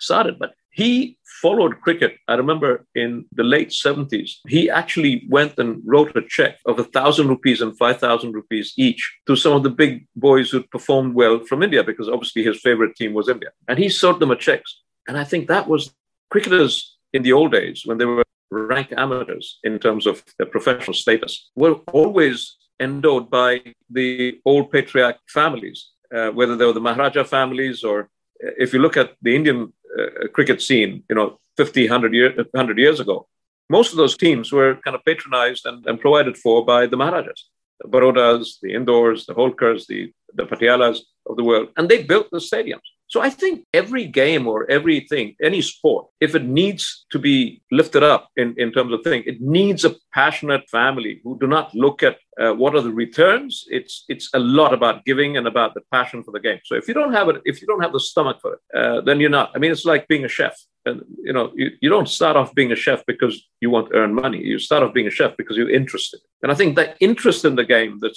started. 0.00 0.38
But 0.38 0.54
he 0.70 1.18
followed 1.40 1.80
cricket. 1.80 2.16
I 2.28 2.34
remember 2.34 2.86
in 2.94 3.24
the 3.32 3.42
late 3.42 3.70
70s, 3.70 4.30
he 4.46 4.68
actually 4.68 5.26
went 5.28 5.58
and 5.58 5.80
wrote 5.84 6.14
a 6.16 6.22
check 6.22 6.58
of 6.66 6.78
a 6.78 6.84
thousand 6.84 7.28
rupees 7.28 7.62
and 7.62 7.76
5,000 7.76 8.32
rupees 8.32 8.74
each 8.76 9.18
to 9.26 9.36
some 9.36 9.52
of 9.52 9.62
the 9.62 9.70
big 9.70 10.06
boys 10.16 10.50
who 10.50 10.62
performed 10.62 11.14
well 11.14 11.40
from 11.44 11.62
India, 11.62 11.82
because 11.82 12.08
obviously 12.08 12.42
his 12.42 12.60
favorite 12.60 12.94
team 12.96 13.14
was 13.14 13.28
India. 13.28 13.50
And 13.68 13.78
he 13.78 13.88
sold 13.88 14.20
them 14.20 14.30
a 14.30 14.36
checks. 14.36 14.82
And 15.08 15.16
I 15.16 15.24
think 15.24 15.48
that 15.48 15.66
was 15.68 15.94
cricketers 16.30 16.96
in 17.12 17.22
the 17.22 17.32
old 17.32 17.52
days 17.52 17.82
when 17.86 17.98
they 17.98 18.04
were 18.04 18.24
rank 18.50 18.92
amateurs 18.96 19.58
in 19.64 19.78
terms 19.78 20.06
of 20.06 20.22
their 20.38 20.46
professional 20.46 20.94
status 20.94 21.50
were 21.56 21.74
always 21.92 22.56
endowed 22.80 23.30
by 23.30 23.62
the 23.90 24.40
old 24.44 24.70
patriarch 24.70 25.16
families, 25.28 25.90
uh, 26.14 26.30
whether 26.30 26.56
they 26.56 26.64
were 26.64 26.72
the 26.72 26.80
Maharaja 26.80 27.24
families 27.24 27.82
or 27.82 28.10
uh, 28.44 28.50
if 28.58 28.72
you 28.72 28.78
look 28.78 28.96
at 28.96 29.14
the 29.22 29.34
Indian 29.34 29.72
uh, 29.98 30.28
cricket 30.28 30.62
scene, 30.62 31.02
you 31.08 31.16
know, 31.16 31.38
50, 31.56 31.88
100, 31.88 32.14
year, 32.14 32.34
100 32.36 32.78
years 32.78 33.00
ago, 33.00 33.26
most 33.68 33.92
of 33.92 33.96
those 33.96 34.16
teams 34.16 34.52
were 34.52 34.76
kind 34.84 34.94
of 34.94 35.04
patronized 35.04 35.66
and, 35.66 35.84
and 35.86 36.00
provided 36.00 36.36
for 36.36 36.64
by 36.64 36.86
the 36.86 36.96
Maharajas, 36.96 37.48
the 37.80 37.88
Barodas, 37.88 38.56
the 38.62 38.74
Indores, 38.74 39.26
the 39.26 39.34
Holkars, 39.34 39.86
the, 39.86 40.12
the 40.34 40.44
Patialas 40.44 40.98
of 41.26 41.36
the 41.36 41.44
world. 41.44 41.68
And 41.76 41.88
they 41.88 42.02
built 42.02 42.28
the 42.30 42.38
stadiums. 42.38 42.88
So 43.08 43.20
I 43.20 43.30
think 43.30 43.64
every 43.72 44.06
game 44.06 44.48
or 44.48 44.68
everything, 44.70 45.36
any 45.40 45.62
sport, 45.62 46.06
if 46.20 46.34
it 46.34 46.44
needs 46.44 47.06
to 47.12 47.18
be 47.18 47.62
lifted 47.70 48.02
up 48.02 48.30
in, 48.36 48.54
in 48.58 48.72
terms 48.72 48.92
of 48.92 49.02
thing, 49.02 49.22
it 49.26 49.40
needs 49.40 49.84
a 49.84 49.94
passionate 50.12 50.68
family 50.68 51.20
who 51.22 51.38
do 51.38 51.46
not 51.46 51.74
look 51.74 52.02
at 52.02 52.18
uh, 52.40 52.52
what 52.52 52.74
are 52.74 52.80
the 52.80 52.92
returns. 52.92 53.64
It's 53.68 54.04
it's 54.08 54.28
a 54.34 54.38
lot 54.38 54.74
about 54.74 55.04
giving 55.04 55.36
and 55.36 55.46
about 55.46 55.74
the 55.74 55.82
passion 55.92 56.24
for 56.24 56.32
the 56.32 56.40
game. 56.40 56.58
So 56.64 56.74
if 56.74 56.88
you 56.88 56.94
don't 56.94 57.12
have 57.12 57.28
it, 57.28 57.36
if 57.44 57.60
you 57.60 57.66
don't 57.66 57.80
have 57.80 57.92
the 57.92 58.00
stomach 58.00 58.38
for 58.42 58.54
it, 58.54 58.60
uh, 58.76 59.00
then 59.02 59.20
you're 59.20 59.30
not. 59.30 59.52
I 59.54 59.58
mean, 59.58 59.70
it's 59.70 59.84
like 59.84 60.08
being 60.08 60.24
a 60.24 60.28
chef. 60.28 60.56
And 60.86 61.02
you 61.22 61.32
know, 61.32 61.52
you, 61.54 61.70
you 61.80 61.90
don't 61.90 62.08
start 62.08 62.36
off 62.36 62.54
being 62.54 62.72
a 62.72 62.76
chef 62.76 63.04
because 63.06 63.42
you 63.60 63.70
want 63.70 63.90
to 63.90 63.96
earn 63.96 64.14
money. 64.14 64.42
You 64.42 64.58
start 64.58 64.82
off 64.82 64.94
being 64.94 65.06
a 65.06 65.10
chef 65.10 65.36
because 65.36 65.56
you're 65.56 65.70
interested. 65.70 66.20
And 66.42 66.52
I 66.52 66.54
think 66.54 66.76
that 66.76 66.96
interest 67.00 67.44
in 67.44 67.56
the 67.56 67.64
game, 67.64 67.98
the 68.00 68.14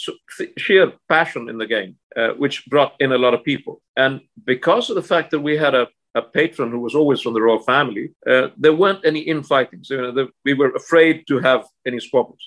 sheer 0.58 0.94
passion 1.10 1.50
in 1.50 1.58
the 1.58 1.68
game, 1.68 1.98
uh, 2.16 2.30
which 2.38 2.66
brought 2.68 2.94
in 3.00 3.12
a 3.12 3.18
lot 3.18 3.34
of 3.34 3.44
people. 3.44 3.82
And 3.98 4.22
because 4.46 4.90
of 4.90 4.96
the 4.96 5.02
fact 5.02 5.32
that 5.32 5.40
we 5.40 5.58
had 5.58 5.76
a, 5.76 5.88
a 6.16 6.22
patron 6.22 6.72
who 6.72 6.80
was 6.80 6.96
always 6.96 7.22
from 7.22 7.34
the 7.34 7.42
royal 7.42 7.60
family, 7.60 8.14
uh, 8.28 8.50
there 8.58 8.76
weren't 8.76 9.06
any 9.06 9.20
infighting. 9.20 9.84
So, 9.84 9.96
you 9.96 10.02
know, 10.02 10.12
the, 10.12 10.28
we 10.46 10.54
were 10.54 10.72
afraid 10.72 11.26
to 11.28 11.40
have 11.40 11.66
any 11.86 12.00
squabbles 12.00 12.44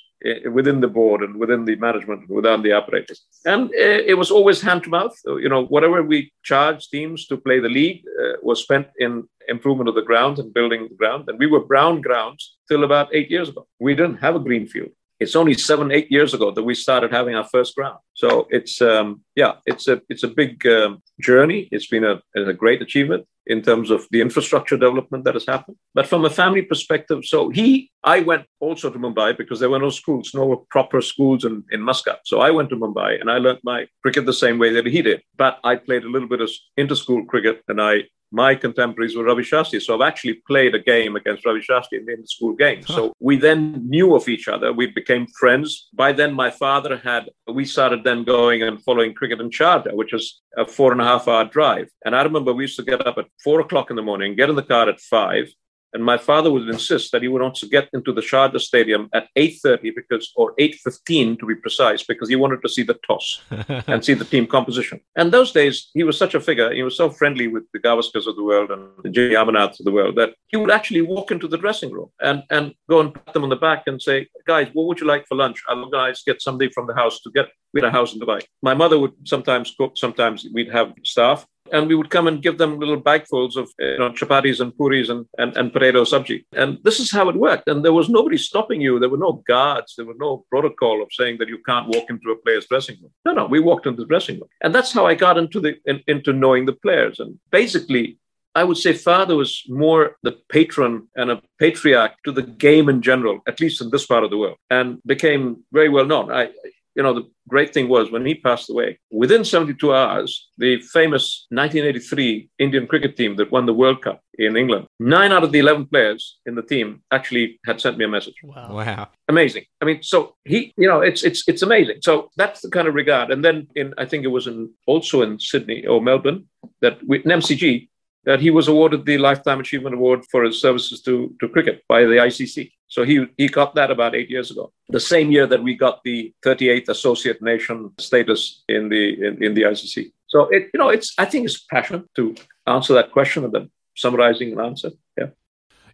within 0.50 0.80
the 0.80 0.88
board 0.88 1.22
and 1.22 1.36
within 1.36 1.64
the 1.64 1.76
management, 1.76 2.20
and 2.20 2.30
within 2.30 2.62
the 2.62 2.72
operators. 2.72 3.22
And 3.44 3.70
uh, 3.70 4.02
it 4.12 4.16
was 4.16 4.30
always 4.30 4.60
hand 4.60 4.84
to 4.84 4.90
mouth. 4.90 5.16
You 5.26 5.48
know, 5.48 5.64
whatever 5.64 6.02
we 6.02 6.32
charged 6.42 6.90
teams 6.90 7.26
to 7.26 7.36
play 7.36 7.58
the 7.60 7.68
league 7.68 8.02
uh, 8.22 8.34
was 8.42 8.62
spent 8.62 8.88
in 8.98 9.28
improvement 9.48 9.88
of 9.88 9.94
the 9.94 10.02
grounds 10.02 10.38
and 10.38 10.54
building 10.54 10.88
the 10.88 10.94
ground. 10.94 11.28
And 11.28 11.38
we 11.38 11.46
were 11.46 11.64
brown 11.64 12.00
grounds 12.00 12.56
till 12.68 12.84
about 12.84 13.08
eight 13.12 13.30
years 13.30 13.48
ago. 13.48 13.66
We 13.80 13.94
didn't 13.94 14.18
have 14.18 14.36
a 14.36 14.40
green 14.40 14.66
field 14.66 14.90
it's 15.22 15.36
only 15.36 15.54
seven, 15.54 15.90
eight 15.90 16.10
years 16.10 16.34
ago 16.34 16.50
that 16.50 16.62
we 16.62 16.74
started 16.74 17.10
having 17.12 17.34
our 17.34 17.48
first 17.54 17.74
ground. 17.76 17.98
So 18.14 18.46
it's 18.50 18.82
um, 18.82 19.22
yeah, 19.34 19.54
it's 19.66 19.88
a 19.88 20.00
it's 20.08 20.24
a 20.24 20.28
big 20.28 20.66
um, 20.66 21.02
journey. 21.20 21.68
It's 21.74 21.86
been 21.86 22.04
a, 22.04 22.16
a 22.36 22.52
great 22.52 22.82
achievement 22.82 23.26
in 23.46 23.60
terms 23.62 23.90
of 23.90 24.06
the 24.10 24.20
infrastructure 24.20 24.76
development 24.76 25.24
that 25.24 25.34
has 25.34 25.46
happened. 25.46 25.76
But 25.94 26.06
from 26.06 26.24
a 26.24 26.30
family 26.30 26.62
perspective, 26.62 27.24
so 27.24 27.48
he, 27.48 27.90
I 28.04 28.20
went 28.20 28.44
also 28.60 28.88
to 28.90 28.98
Mumbai 28.98 29.36
because 29.36 29.58
there 29.58 29.70
were 29.70 29.80
no 29.80 29.90
schools, 29.90 30.30
no 30.32 30.64
proper 30.70 31.00
schools 31.00 31.44
in, 31.44 31.64
in 31.72 31.80
Muscat. 31.80 32.20
So 32.24 32.40
I 32.40 32.50
went 32.50 32.70
to 32.70 32.76
Mumbai 32.76 33.20
and 33.20 33.30
I 33.30 33.38
learned 33.38 33.60
my 33.64 33.86
cricket 34.02 34.26
the 34.26 34.32
same 34.32 34.58
way 34.58 34.72
that 34.74 34.86
he 34.86 35.02
did. 35.02 35.22
But 35.36 35.58
I 35.64 35.76
played 35.76 36.04
a 36.04 36.08
little 36.08 36.28
bit 36.28 36.40
of 36.40 36.50
inter-school 36.76 37.24
cricket 37.26 37.62
and 37.66 37.82
I 37.82 38.04
my 38.32 38.54
contemporaries 38.54 39.14
were 39.14 39.24
Ravi 39.24 39.42
Shastri. 39.42 39.80
So 39.80 39.94
I've 39.94 40.08
actually 40.08 40.34
played 40.46 40.74
a 40.74 40.78
game 40.78 41.16
against 41.16 41.44
Ravi 41.44 41.60
Shastri 41.60 41.98
in 41.98 42.06
the 42.06 42.26
school 42.26 42.54
game. 42.54 42.82
Huh. 42.86 42.94
So 42.94 43.12
we 43.20 43.36
then 43.36 43.86
knew 43.88 44.14
of 44.14 44.28
each 44.28 44.48
other. 44.48 44.72
We 44.72 44.86
became 44.86 45.26
friends. 45.38 45.88
By 45.92 46.12
then, 46.12 46.32
my 46.32 46.50
father 46.50 46.96
had, 46.96 47.28
we 47.46 47.64
started 47.64 48.04
then 48.04 48.24
going 48.24 48.62
and 48.62 48.82
following 48.82 49.14
cricket 49.14 49.40
in 49.40 49.50
Sharjah, 49.50 49.94
which 49.94 50.12
was 50.12 50.40
a 50.56 50.64
four 50.64 50.92
and 50.92 51.00
a 51.00 51.04
half 51.04 51.28
hour 51.28 51.44
drive. 51.44 51.88
And 52.04 52.16
I 52.16 52.22
remember 52.22 52.52
we 52.52 52.64
used 52.64 52.76
to 52.76 52.84
get 52.84 53.06
up 53.06 53.18
at 53.18 53.26
four 53.44 53.60
o'clock 53.60 53.90
in 53.90 53.96
the 53.96 54.02
morning, 54.02 54.34
get 54.34 54.50
in 54.50 54.56
the 54.56 54.62
car 54.62 54.88
at 54.88 55.00
five, 55.00 55.46
And 55.92 56.04
my 56.04 56.16
father 56.16 56.50
would 56.50 56.68
insist 56.68 57.12
that 57.12 57.22
he 57.22 57.28
would 57.28 57.42
to 57.42 57.66
get 57.66 57.88
into 57.92 58.12
the 58.12 58.20
Sharjah 58.20 58.60
Stadium 58.60 59.08
at 59.12 59.28
8.30 59.36 59.94
because, 59.94 60.32
or 60.36 60.54
8.15 60.54 61.38
to 61.40 61.46
be 61.46 61.54
precise, 61.56 62.02
because 62.04 62.28
he 62.28 62.36
wanted 62.36 62.62
to 62.62 62.68
see 62.68 62.82
the 62.82 62.98
toss 63.06 63.42
and 63.88 64.04
see 64.04 64.14
the 64.14 64.24
team 64.24 64.46
composition. 64.46 65.00
And 65.16 65.32
those 65.32 65.52
days, 65.52 65.90
he 65.92 66.04
was 66.04 66.16
such 66.16 66.34
a 66.34 66.40
figure. 66.40 66.72
He 66.72 66.82
was 66.82 66.96
so 66.96 67.10
friendly 67.10 67.48
with 67.48 67.64
the 67.72 67.80
Gavaskars 67.80 68.26
of 68.26 68.36
the 68.36 68.44
world 68.44 68.70
and 68.70 68.88
the 69.02 69.10
Jimmy 69.10 69.34
Amarnaths 69.34 69.80
of 69.80 69.84
the 69.84 69.90
world 69.90 70.16
that 70.16 70.34
he 70.48 70.56
would 70.56 70.70
actually 70.70 71.02
walk 71.02 71.30
into 71.30 71.48
the 71.48 71.58
dressing 71.58 71.90
room 71.90 72.10
and, 72.20 72.42
and 72.50 72.74
go 72.88 73.00
and 73.00 73.12
pat 73.12 73.34
them 73.34 73.42
on 73.42 73.50
the 73.50 73.56
back 73.56 73.84
and 73.86 74.00
say, 74.00 74.28
guys, 74.46 74.68
what 74.72 74.86
would 74.86 75.00
you 75.00 75.06
like 75.06 75.26
for 75.26 75.36
lunch? 75.36 75.62
I'll 75.68 75.90
guys 75.90 76.22
get 76.24 76.40
somebody 76.40 76.70
from 76.70 76.86
the 76.86 76.94
house 76.94 77.20
to 77.22 77.30
get, 77.30 77.48
we 77.74 77.80
had 77.80 77.88
a 77.88 77.90
house 77.90 78.14
in 78.14 78.20
Dubai. 78.20 78.42
My 78.62 78.74
mother 78.74 78.98
would 78.98 79.12
sometimes 79.24 79.74
cook, 79.76 79.96
sometimes 79.96 80.46
we'd 80.52 80.70
have 80.70 80.94
staff 81.04 81.46
and 81.72 81.88
we 81.88 81.94
would 81.94 82.10
come 82.10 82.28
and 82.28 82.42
give 82.42 82.58
them 82.58 82.78
little 82.78 83.00
bagfuls 83.00 83.56
of 83.56 83.70
you 83.78 83.98
know, 83.98 84.10
chapatis 84.10 84.60
and 84.60 84.76
puris 84.76 85.08
and, 85.08 85.26
and, 85.38 85.56
and 85.56 85.72
potato 85.72 86.04
sabji. 86.04 86.44
And 86.52 86.78
this 86.84 87.00
is 87.00 87.10
how 87.10 87.28
it 87.28 87.36
worked. 87.36 87.68
And 87.68 87.84
there 87.84 87.92
was 87.92 88.08
nobody 88.08 88.36
stopping 88.36 88.80
you. 88.80 88.98
There 88.98 89.08
were 89.08 89.16
no 89.16 89.42
guards. 89.48 89.94
There 89.96 90.06
was 90.06 90.16
no 90.18 90.44
protocol 90.50 91.02
of 91.02 91.08
saying 91.12 91.38
that 91.38 91.48
you 91.48 91.58
can't 91.66 91.88
walk 91.88 92.10
into 92.10 92.30
a 92.30 92.36
player's 92.36 92.66
dressing 92.66 92.96
room. 93.00 93.12
No, 93.24 93.32
no, 93.32 93.46
we 93.46 93.58
walked 93.58 93.86
into 93.86 94.02
the 94.02 94.06
dressing 94.06 94.36
room. 94.36 94.48
And 94.62 94.74
that's 94.74 94.92
how 94.92 95.06
I 95.06 95.14
got 95.14 95.38
into 95.38 95.60
the 95.60 95.76
in, 95.86 96.02
into 96.06 96.32
knowing 96.32 96.66
the 96.66 96.74
players. 96.74 97.18
And 97.18 97.38
basically, 97.50 98.18
I 98.54 98.64
would 98.64 98.76
say 98.76 98.92
father 98.92 99.34
was 99.34 99.62
more 99.68 100.16
the 100.22 100.36
patron 100.50 101.08
and 101.16 101.30
a 101.30 101.40
patriarch 101.58 102.12
to 102.24 102.32
the 102.32 102.42
game 102.42 102.90
in 102.90 103.00
general, 103.00 103.40
at 103.46 103.60
least 103.60 103.80
in 103.80 103.90
this 103.90 104.06
part 104.06 104.24
of 104.24 104.30
the 104.30 104.36
world, 104.36 104.58
and 104.68 104.98
became 105.06 105.64
very 105.72 105.88
well 105.88 106.04
known. 106.04 106.30
I, 106.30 106.50
you 106.94 107.02
know, 107.02 107.14
the 107.14 107.28
great 107.48 107.72
thing 107.72 107.88
was 107.88 108.10
when 108.10 108.24
he 108.26 108.34
passed 108.34 108.70
away, 108.70 108.98
within 109.10 109.44
72 109.44 109.94
hours, 109.94 110.48
the 110.58 110.80
famous 110.80 111.46
1983 111.50 112.50
Indian 112.58 112.86
cricket 112.86 113.16
team 113.16 113.36
that 113.36 113.50
won 113.50 113.66
the 113.66 113.74
World 113.74 114.02
Cup 114.02 114.20
in 114.34 114.56
England, 114.56 114.86
nine 114.98 115.32
out 115.32 115.44
of 115.44 115.52
the 115.52 115.58
11 115.58 115.86
players 115.86 116.38
in 116.46 116.54
the 116.54 116.62
team 116.62 117.02
actually 117.10 117.58
had 117.66 117.80
sent 117.80 117.98
me 117.98 118.04
a 118.04 118.08
message. 118.08 118.34
Wow. 118.42 118.74
Wow. 118.74 119.08
Amazing. 119.28 119.64
I 119.80 119.84
mean, 119.84 120.02
so 120.02 120.34
he, 120.44 120.72
you 120.76 120.88
know, 120.88 121.00
it's, 121.00 121.22
it's, 121.22 121.46
it's 121.48 121.62
amazing. 121.62 121.98
So 122.02 122.30
that's 122.36 122.60
the 122.60 122.70
kind 122.70 122.88
of 122.88 122.94
regard. 122.94 123.30
And 123.30 123.44
then 123.44 123.68
in, 123.74 123.94
I 123.98 124.04
think 124.04 124.24
it 124.24 124.28
was 124.28 124.46
in, 124.46 124.70
also 124.86 125.22
in 125.22 125.38
Sydney 125.38 125.86
or 125.86 126.00
Melbourne 126.00 126.46
that 126.80 126.98
we, 127.06 127.18
in 127.18 127.30
MCG, 127.30 127.88
that 128.24 128.40
he 128.40 128.50
was 128.50 128.68
awarded 128.68 129.04
the 129.04 129.18
Lifetime 129.18 129.60
Achievement 129.60 129.94
Award 129.96 130.24
for 130.30 130.44
his 130.44 130.60
services 130.60 131.02
to, 131.02 131.34
to 131.40 131.48
cricket 131.48 131.82
by 131.88 132.02
the 132.02 132.16
ICC. 132.16 132.70
So 132.88 133.04
he, 133.04 133.26
he 133.36 133.48
got 133.48 133.74
that 133.74 133.90
about 133.90 134.14
eight 134.14 134.30
years 134.30 134.50
ago, 134.50 134.72
the 134.88 135.00
same 135.00 135.32
year 135.32 135.46
that 135.46 135.62
we 135.62 135.74
got 135.74 136.02
the 136.04 136.32
38th 136.44 136.90
associate 136.90 137.40
nation 137.40 137.90
status 137.98 138.62
in 138.68 138.88
the 138.90 139.26
in, 139.26 139.42
in 139.42 139.54
the 139.54 139.62
ICC. 139.62 140.12
So 140.26 140.48
it 140.48 140.70
you 140.72 140.78
know 140.78 140.90
it's 140.90 141.14
I 141.18 141.24
think 141.24 141.46
it's 141.46 141.58
passion 141.58 142.08
to 142.16 142.34
answer 142.66 142.92
that 142.94 143.10
question 143.10 143.44
and 143.44 143.52
then 143.52 143.70
summarizing 143.96 144.52
an 144.52 144.60
answer. 144.60 144.90
Yeah. 145.18 145.30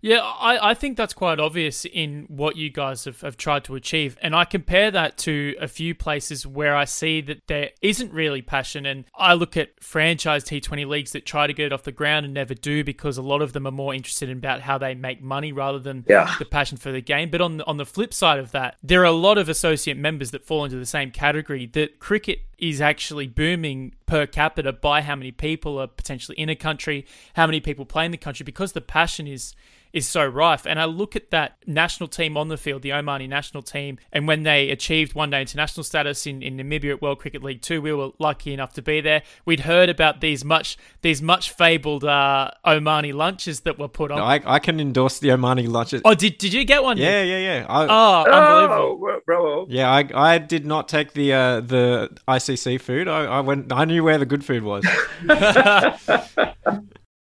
Yeah, 0.01 0.21
I, 0.21 0.71
I 0.71 0.75
think 0.75 0.97
that's 0.97 1.15
quite 1.15 1.41
obvious 1.41 1.85
in 1.85 2.27
what 2.29 2.57
you 2.57 2.71
guys 2.71 3.05
have, 3.05 3.21
have 3.23 3.37
tried 3.37 3.65
to 3.65 3.75
achieve. 3.75 4.17
And 4.23 4.35
I 4.35 4.45
compare 4.45 4.91
that 4.91 5.17
to 5.19 5.55
a 5.61 5.69
few 5.69 5.95
places 5.95 6.47
where 6.47 6.77
I 6.77 6.85
see 6.85 7.21
that 7.23 7.47
there 7.47 7.71
isn't 7.83 8.13
really 8.13 8.43
passion. 8.43 8.87
And 8.87 9.05
I 9.15 9.35
look 9.35 9.57
at 9.57 9.83
franchise 9.83 10.45
T20 10.45 10.87
leagues 10.87 11.13
that 11.13 11.27
try 11.27 11.47
to 11.47 11.53
get 11.53 11.67
it 11.67 11.73
off 11.73 11.83
the 11.83 11.93
ground 11.93 12.25
and 12.25 12.35
never 12.35 12.55
do 12.55 12.85
because 12.85 13.19
a 13.19 13.23
lot 13.23 13.43
of 13.43 13.53
them 13.53 13.67
are 13.67 13.73
more 13.73 13.95
interested 13.95 14.29
in 14.29 14.39
about 14.39 14.61
how 14.61 14.79
they 14.79 14.95
make 14.95 15.23
money 15.23 15.53
rather 15.53 15.79
than 15.79 16.05
yeah. 16.09 16.35
the 16.39 16.45
passion 16.45 16.79
for 16.79 16.93
the 16.93 17.01
game. 17.01 17.31
But 17.31 17.41
on 17.41 17.61
on 17.63 17.77
the 17.77 17.87
flip 17.87 18.15
side 18.15 18.39
of 18.39 18.53
that, 18.53 18.77
there 18.83 19.03
are 19.03 19.05
a 19.05 19.13
lot 19.13 19.39
of 19.39 19.49
associate 19.49 19.97
members 19.97 20.31
that 20.31 20.45
fall 20.45 20.65
into 20.65 20.77
the 20.77 20.87
same 20.87 21.11
category 21.11 21.67
that 21.67 21.99
cricket 21.99 22.41
is 22.59 22.81
actually 22.81 23.27
booming 23.27 23.95
per 24.07 24.27
capita 24.27 24.73
by 24.73 25.03
how 25.03 25.15
many 25.15 25.31
people 25.31 25.79
are 25.79 25.87
potentially 25.87 26.37
in 26.39 26.49
a 26.49 26.57
country, 26.57 27.07
how 27.35 27.47
many 27.47 27.61
people 27.61 27.85
play 27.85 28.05
in 28.05 28.11
the 28.11 28.17
country 28.17 28.45
because 28.45 28.73
the 28.73 28.81
passion 28.81 29.27
is 29.27 29.55
is 29.93 30.07
so 30.07 30.27
rife. 30.27 30.67
And 30.67 30.79
I 30.79 30.85
look 30.85 31.17
at 31.17 31.31
that 31.31 31.57
national 31.67 32.09
team 32.09 32.37
on 32.37 32.49
the 32.49 32.57
field, 32.57 32.83
the 32.83 32.91
Omani 32.91 33.29
national 33.29 33.63
team, 33.63 33.99
and 34.13 34.29
when 34.29 34.43
they 34.43 34.71
achieved 34.71 35.15
one 35.15 35.31
day 35.31 35.41
international 35.41 35.85
status 35.85 36.27
in, 36.27 36.43
in 36.43 36.57
Namibia 36.57 36.93
at 36.93 37.03
World 37.03 37.21
Cricket 37.21 37.43
League 37.43 37.63
Two, 37.63 37.81
we 37.81 37.93
were 37.93 38.11
lucky 38.19 38.53
enough 38.53 38.75
to 38.75 38.83
be 38.83 39.01
there. 39.01 39.23
We'd 39.45 39.61
heard 39.61 39.89
about 39.89 40.21
these 40.21 40.45
much 40.45 40.77
these 41.03 41.23
much 41.23 41.51
fabled 41.51 42.05
uh, 42.05 42.51
Omani 42.65 43.15
lunches 43.15 43.61
that 43.61 43.79
were 43.79 43.89
put 43.89 44.11
on. 44.11 44.19
No, 44.19 44.25
I, 44.25 44.43
I 44.45 44.59
can 44.59 44.81
endorse 44.81 45.19
the 45.19 45.29
Omani 45.29 45.69
lunches. 45.69 46.03
Oh, 46.05 46.15
did, 46.15 46.39
did 46.39 46.53
you 46.53 46.65
get 46.65 46.83
one? 46.83 46.99
Yeah, 46.99 47.23
yeah, 47.23 47.39
yeah. 47.39 47.67
I, 47.69 47.87
oh, 47.87 48.31
unbelievable. 48.31 49.01
Oh, 49.11 49.21
bravo. 49.25 49.67
Yeah, 49.69 49.91
I, 49.91 50.09
I 50.15 50.39
did 50.39 50.67
not 50.67 50.89
take 50.89 51.13
the 51.13 51.33
uh, 51.33 51.61
the 51.61 52.11
ICC 52.49 52.81
food. 52.81 53.09
I, 53.09 53.25
I 53.25 53.41
went. 53.41 53.73
I 53.73 53.85
knew 53.85 54.05
where 54.05 54.19
the 54.19 54.27
good 54.27 54.45
food 54.45 54.63
was. 54.63 54.85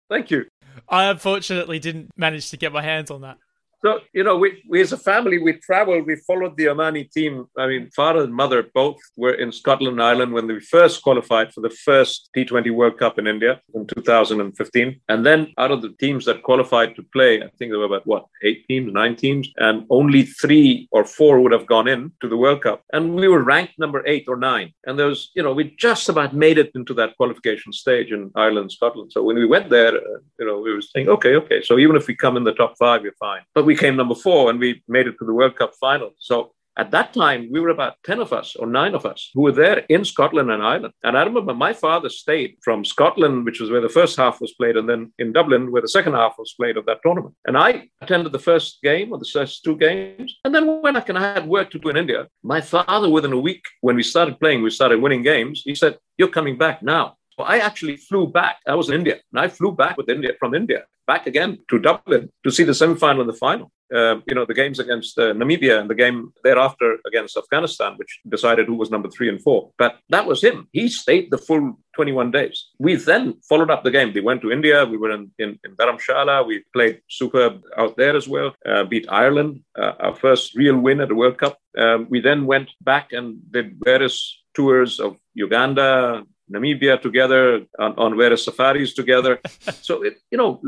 Thank 0.10 0.32
you. 0.32 0.46
I 0.88 1.06
unfortunately 1.06 1.80
didn't 1.80 2.12
manage 2.16 2.52
to 2.52 2.58
get 2.58 2.72
my 2.72 2.82
hands 2.82 3.10
on 3.10 3.22
that. 3.22 3.38
So, 3.86 4.00
you 4.14 4.24
know, 4.24 4.36
we, 4.36 4.64
we 4.68 4.82
as 4.82 4.94
a 4.94 4.98
family, 4.98 5.38
we 5.38 5.54
traveled, 5.54 6.08
we 6.08 6.16
followed 6.16 6.58
the 6.58 6.66
Omani 6.66 7.08
team. 7.12 7.46
I 7.56 7.68
mean, 7.68 7.92
father 7.92 8.24
and 8.24 8.34
mother 8.34 8.64
both 8.74 8.98
were 9.16 9.36
in 9.36 9.52
Scotland 9.52 10.00
and 10.00 10.02
Ireland 10.02 10.34
when 10.34 10.48
we 10.48 10.60
first 10.60 11.04
qualified 11.04 11.54
for 11.54 11.62
the 11.62 11.70
first 11.70 12.32
T20 12.36 12.74
World 12.74 12.98
Cup 12.98 13.20
in 13.20 13.28
India 13.28 13.62
in 13.76 13.86
2015. 13.86 15.02
And 15.08 15.24
then 15.24 15.54
out 15.60 15.70
of 15.70 15.84
the 15.84 15.94
teams 16.00 16.26
that 16.26 16.42
qualified 16.42 16.96
to 16.96 17.04
play, 17.14 17.44
I 17.44 17.50
think 17.60 17.70
there 17.70 17.78
were 17.78 17.86
about 17.86 18.08
what, 18.08 18.26
eight 18.42 18.68
teams, 18.68 18.92
nine 18.92 19.16
teams, 19.16 19.50
and 19.58 19.86
only 19.92 20.24
three 20.24 20.88
or 20.90 21.06
four 21.06 21.40
would 21.42 21.52
have 21.52 21.68
gone 21.68 21.88
in 21.88 22.12
to 22.22 22.28
the 22.28 22.38
World 22.38 22.64
Cup. 22.64 22.82
And 22.92 23.14
we 23.14 23.28
were 23.28 23.44
ranked 23.44 23.78
number 23.78 24.02
eight 24.08 24.26
or 24.28 24.36
nine. 24.36 24.74
And 24.88 24.98
there 24.98 25.10
was, 25.14 25.30
you 25.36 25.44
know, 25.44 25.54
we 25.54 25.76
just 25.78 26.10
about 26.10 26.34
made 26.34 26.58
it 26.58 26.72
into 26.74 26.96
that 26.96 27.16
qualification 27.18 27.72
stage 27.72 28.12
in 28.12 28.32
Ireland, 28.36 28.72
Scotland. 28.72 29.12
So 29.12 29.22
when 29.22 29.36
we 29.36 29.46
went 29.46 29.70
there, 29.70 29.96
uh, 29.96 30.20
you 30.40 30.48
know, 30.48 30.58
we 30.58 30.74
were 30.74 30.82
saying, 30.82 31.08
okay, 31.08 31.36
okay. 31.36 31.62
So 31.62 31.78
even 31.78 31.96
if 31.96 32.08
we 32.08 32.16
come 32.16 32.36
in 32.36 32.44
the 32.44 32.54
top 32.54 32.74
five, 32.80 33.04
we're 33.04 33.14
fine. 33.20 33.42
But 33.54 33.66
we 33.66 33.75
came 33.76 33.96
number 33.96 34.16
four 34.16 34.50
and 34.50 34.60
we 34.60 34.84
made 34.88 35.08
it 35.08 35.16
to 35.20 35.26
the 35.26 35.34
World 35.34 35.56
Cup 35.58 35.74
final. 35.80 36.12
So 36.20 36.52
at 36.78 36.92
that 36.92 37.14
time, 37.14 37.48
we 37.52 37.62
were 37.62 37.70
about 37.70 37.96
10 38.04 38.20
of 38.20 38.34
us 38.34 38.56
or 38.58 38.68
nine 38.68 38.96
of 38.96 39.06
us 39.06 39.32
who 39.34 39.44
were 39.44 39.54
there 39.54 39.86
in 39.88 40.04
Scotland 40.04 40.52
and 40.52 40.62
Ireland. 40.62 40.94
And 41.04 41.18
I 41.18 41.24
remember 41.24 41.54
my 41.54 41.72
father 41.72 42.10
stayed 42.10 42.58
from 42.62 42.84
Scotland, 42.84 43.46
which 43.46 43.62
was 43.62 43.72
where 43.72 43.80
the 43.80 43.88
first 43.88 44.18
half 44.18 44.42
was 44.42 44.54
played, 44.54 44.76
and 44.76 44.90
then 44.90 45.14
in 45.18 45.32
Dublin, 45.32 45.72
where 45.72 45.82
the 45.82 45.88
second 45.88 46.14
half 46.14 46.36
was 46.38 46.54
played 46.60 46.76
of 46.76 46.86
that 46.86 47.00
tournament. 47.02 47.34
And 47.46 47.58
I 47.58 47.88
attended 48.02 48.34
the 48.34 48.40
first 48.40 48.82
game 48.84 49.14
or 49.14 49.20
the 49.20 49.30
first 49.32 49.64
two 49.64 49.78
games. 49.78 50.36
And 50.44 50.54
then 50.54 50.82
when 50.82 50.98
I 50.98 51.00
can, 51.00 51.16
I 51.16 51.34
had 51.34 51.48
work 51.48 51.72
to 51.72 51.80
do 51.80 51.90
in 51.90 51.98
India, 51.98 52.28
my 52.44 52.60
father, 52.60 53.10
within 53.10 53.32
a 53.32 53.40
week, 53.40 53.64
when 53.80 53.96
we 53.96 54.04
started 54.04 54.40
playing, 54.42 54.62
we 54.62 54.70
started 54.70 55.02
winning 55.02 55.24
games, 55.24 55.62
he 55.64 55.76
said, 55.76 55.98
You're 56.18 56.28
coming 56.28 56.58
back 56.58 56.84
now. 56.84 57.16
I 57.40 57.60
actually 57.60 57.98
flew 57.98 58.28
back. 58.28 58.58
I 58.68 58.76
was 58.76 58.90
in 58.90 58.96
India, 58.96 59.20
and 59.32 59.40
I 59.40 59.48
flew 59.48 59.74
back 59.74 59.98
with 59.98 60.10
India 60.10 60.32
from 60.40 60.56
India 60.56 60.86
back 61.08 61.28
again 61.28 61.60
to 61.70 61.80
Dublin 61.80 62.32
to 62.44 62.52
see 62.52 62.64
the 62.64 62.74
semi-final 62.74 63.22
and 63.22 63.30
the 63.30 63.38
final. 63.38 63.72
Uh, 63.94 64.16
you 64.28 64.34
know, 64.34 64.46
the 64.46 64.54
games 64.54 64.80
against 64.80 65.18
uh, 65.20 65.32
Namibia 65.34 65.80
and 65.80 65.88
the 65.88 65.96
game 65.96 66.34
thereafter 66.44 66.98
against 67.06 67.38
Afghanistan, 67.38 67.94
which 67.98 68.20
decided 68.28 68.66
who 68.66 68.74
was 68.74 68.90
number 68.90 69.10
three 69.10 69.30
and 69.30 69.42
four. 69.44 69.70
But 69.78 70.00
that 70.10 70.26
was 70.26 70.44
him. 70.44 70.68
He 70.72 70.88
stayed 70.88 71.30
the 71.30 71.38
full 71.38 71.80
21 71.94 72.32
days. 72.32 72.70
We 72.80 72.96
then 72.96 73.36
followed 73.48 73.70
up 73.70 73.84
the 73.84 73.92
game. 73.92 74.12
They 74.12 74.22
went 74.22 74.42
to 74.42 74.52
India. 74.52 74.86
We 74.86 74.98
were 74.98 75.12
in, 75.12 75.32
in, 75.38 75.60
in 75.64 75.76
Dharamshala. 75.76 76.48
We 76.48 76.64
played 76.74 77.02
superb 77.10 77.62
out 77.78 77.96
there 77.96 78.16
as 78.16 78.28
well, 78.28 78.56
uh, 78.66 78.86
beat 78.86 79.06
Ireland, 79.08 79.62
uh, 79.78 79.94
our 80.00 80.16
first 80.16 80.56
real 80.56 80.78
win 80.78 81.00
at 81.00 81.10
the 81.10 81.16
World 81.16 81.38
Cup. 81.38 81.60
Um, 81.78 82.08
we 82.10 82.22
then 82.22 82.48
went 82.48 82.72
back 82.82 83.14
and 83.14 83.40
did 83.52 83.78
various 83.84 84.42
tours 84.56 85.00
of 85.00 85.18
Uganda, 85.36 86.24
Namibia 86.52 87.02
together 87.02 87.66
on, 87.80 87.94
on 87.98 88.18
various 88.18 88.46
safaris 88.46 88.94
together. 88.94 89.40
so, 89.82 90.04
it, 90.04 90.18
you 90.32 90.38
know, 90.38 90.62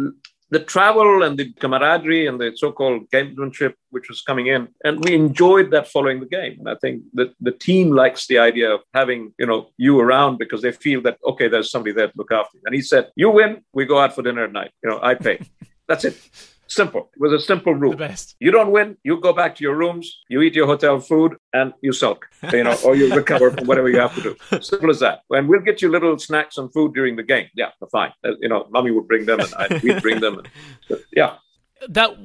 the 0.50 0.60
travel 0.60 1.24
and 1.24 1.38
the 1.38 1.52
camaraderie 1.54 2.28
and 2.28 2.40
the 2.40 2.54
so-called 2.56 3.10
gamesmanship 3.10 3.74
which 3.90 4.08
was 4.10 4.22
coming 4.22 4.48
in 4.48 4.68
and 4.84 5.04
we 5.04 5.14
enjoyed 5.14 5.72
that 5.72 5.88
following 5.88 6.20
the 6.20 6.26
game. 6.26 6.56
And 6.60 6.70
i 6.70 6.76
think 6.76 7.04
that 7.14 7.34
the 7.42 7.52
team 7.52 7.92
likes 7.92 8.28
the 8.28 8.38
idea 8.38 8.74
of 8.74 8.82
having 8.94 9.34
you 9.38 9.46
know 9.46 9.70
you 9.78 10.00
around 10.00 10.38
because 10.38 10.62
they 10.62 10.72
feel 10.72 11.02
that 11.02 11.18
okay 11.26 11.48
there's 11.48 11.70
somebody 11.70 11.94
there 11.94 12.08
to 12.08 12.14
look 12.16 12.32
after 12.32 12.58
you. 12.58 12.64
And 12.66 12.76
he 12.76 12.82
said 12.82 13.12
you 13.16 13.30
win 13.30 13.62
we 13.74 13.86
go 13.86 14.00
out 14.00 14.16
for 14.16 14.22
dinner 14.22 14.46
at 14.46 14.54
night. 14.54 14.72
You 14.84 14.90
know 14.90 15.00
i 15.02 15.16
pay. 15.16 15.40
That's 15.88 16.06
it 16.06 16.18
Simple. 16.68 17.10
It 17.14 17.22
was 17.22 17.34
a 17.34 17.40
simple 17.40 17.74
rule. 17.74 17.92
The 17.92 17.98
best. 17.98 18.36
You 18.40 18.52
don't 18.52 18.72
win, 18.72 18.98
you 19.04 19.20
go 19.20 19.34
back 19.34 19.56
to 19.56 19.64
your 19.64 19.76
rooms, 19.76 20.20
you 20.30 20.42
eat 20.42 20.54
your 20.54 20.68
hotel 20.68 21.00
food, 21.00 21.38
and 21.54 21.74
you 21.82 21.94
sulk, 21.94 22.28
you 22.52 22.64
know, 22.64 22.78
or 22.84 22.96
you 22.96 23.14
recover 23.22 23.52
from 23.52 23.68
whatever 23.68 23.90
you 23.90 24.00
have 24.00 24.16
to 24.16 24.22
do. 24.22 24.62
Simple 24.62 24.90
as 24.90 25.00
that. 25.00 25.22
And 25.30 25.48
we'll 25.48 25.62
get 25.62 25.82
you 25.82 25.90
little 25.90 26.18
snacks 26.20 26.58
and 26.58 26.72
food 26.74 26.94
during 26.94 27.16
the 27.16 27.24
game. 27.24 27.48
Yeah, 27.56 27.70
fine. 27.92 28.12
Uh, 28.24 28.32
you 28.40 28.50
know, 28.50 28.68
mommy 28.70 28.92
would 28.92 29.08
bring 29.08 29.26
them, 29.26 29.40
and 29.40 29.54
I, 29.56 29.80
we'd 29.82 30.02
bring 30.02 30.20
them. 30.20 30.40
And, 30.40 31.00
yeah. 31.16 31.36
That 31.88 32.18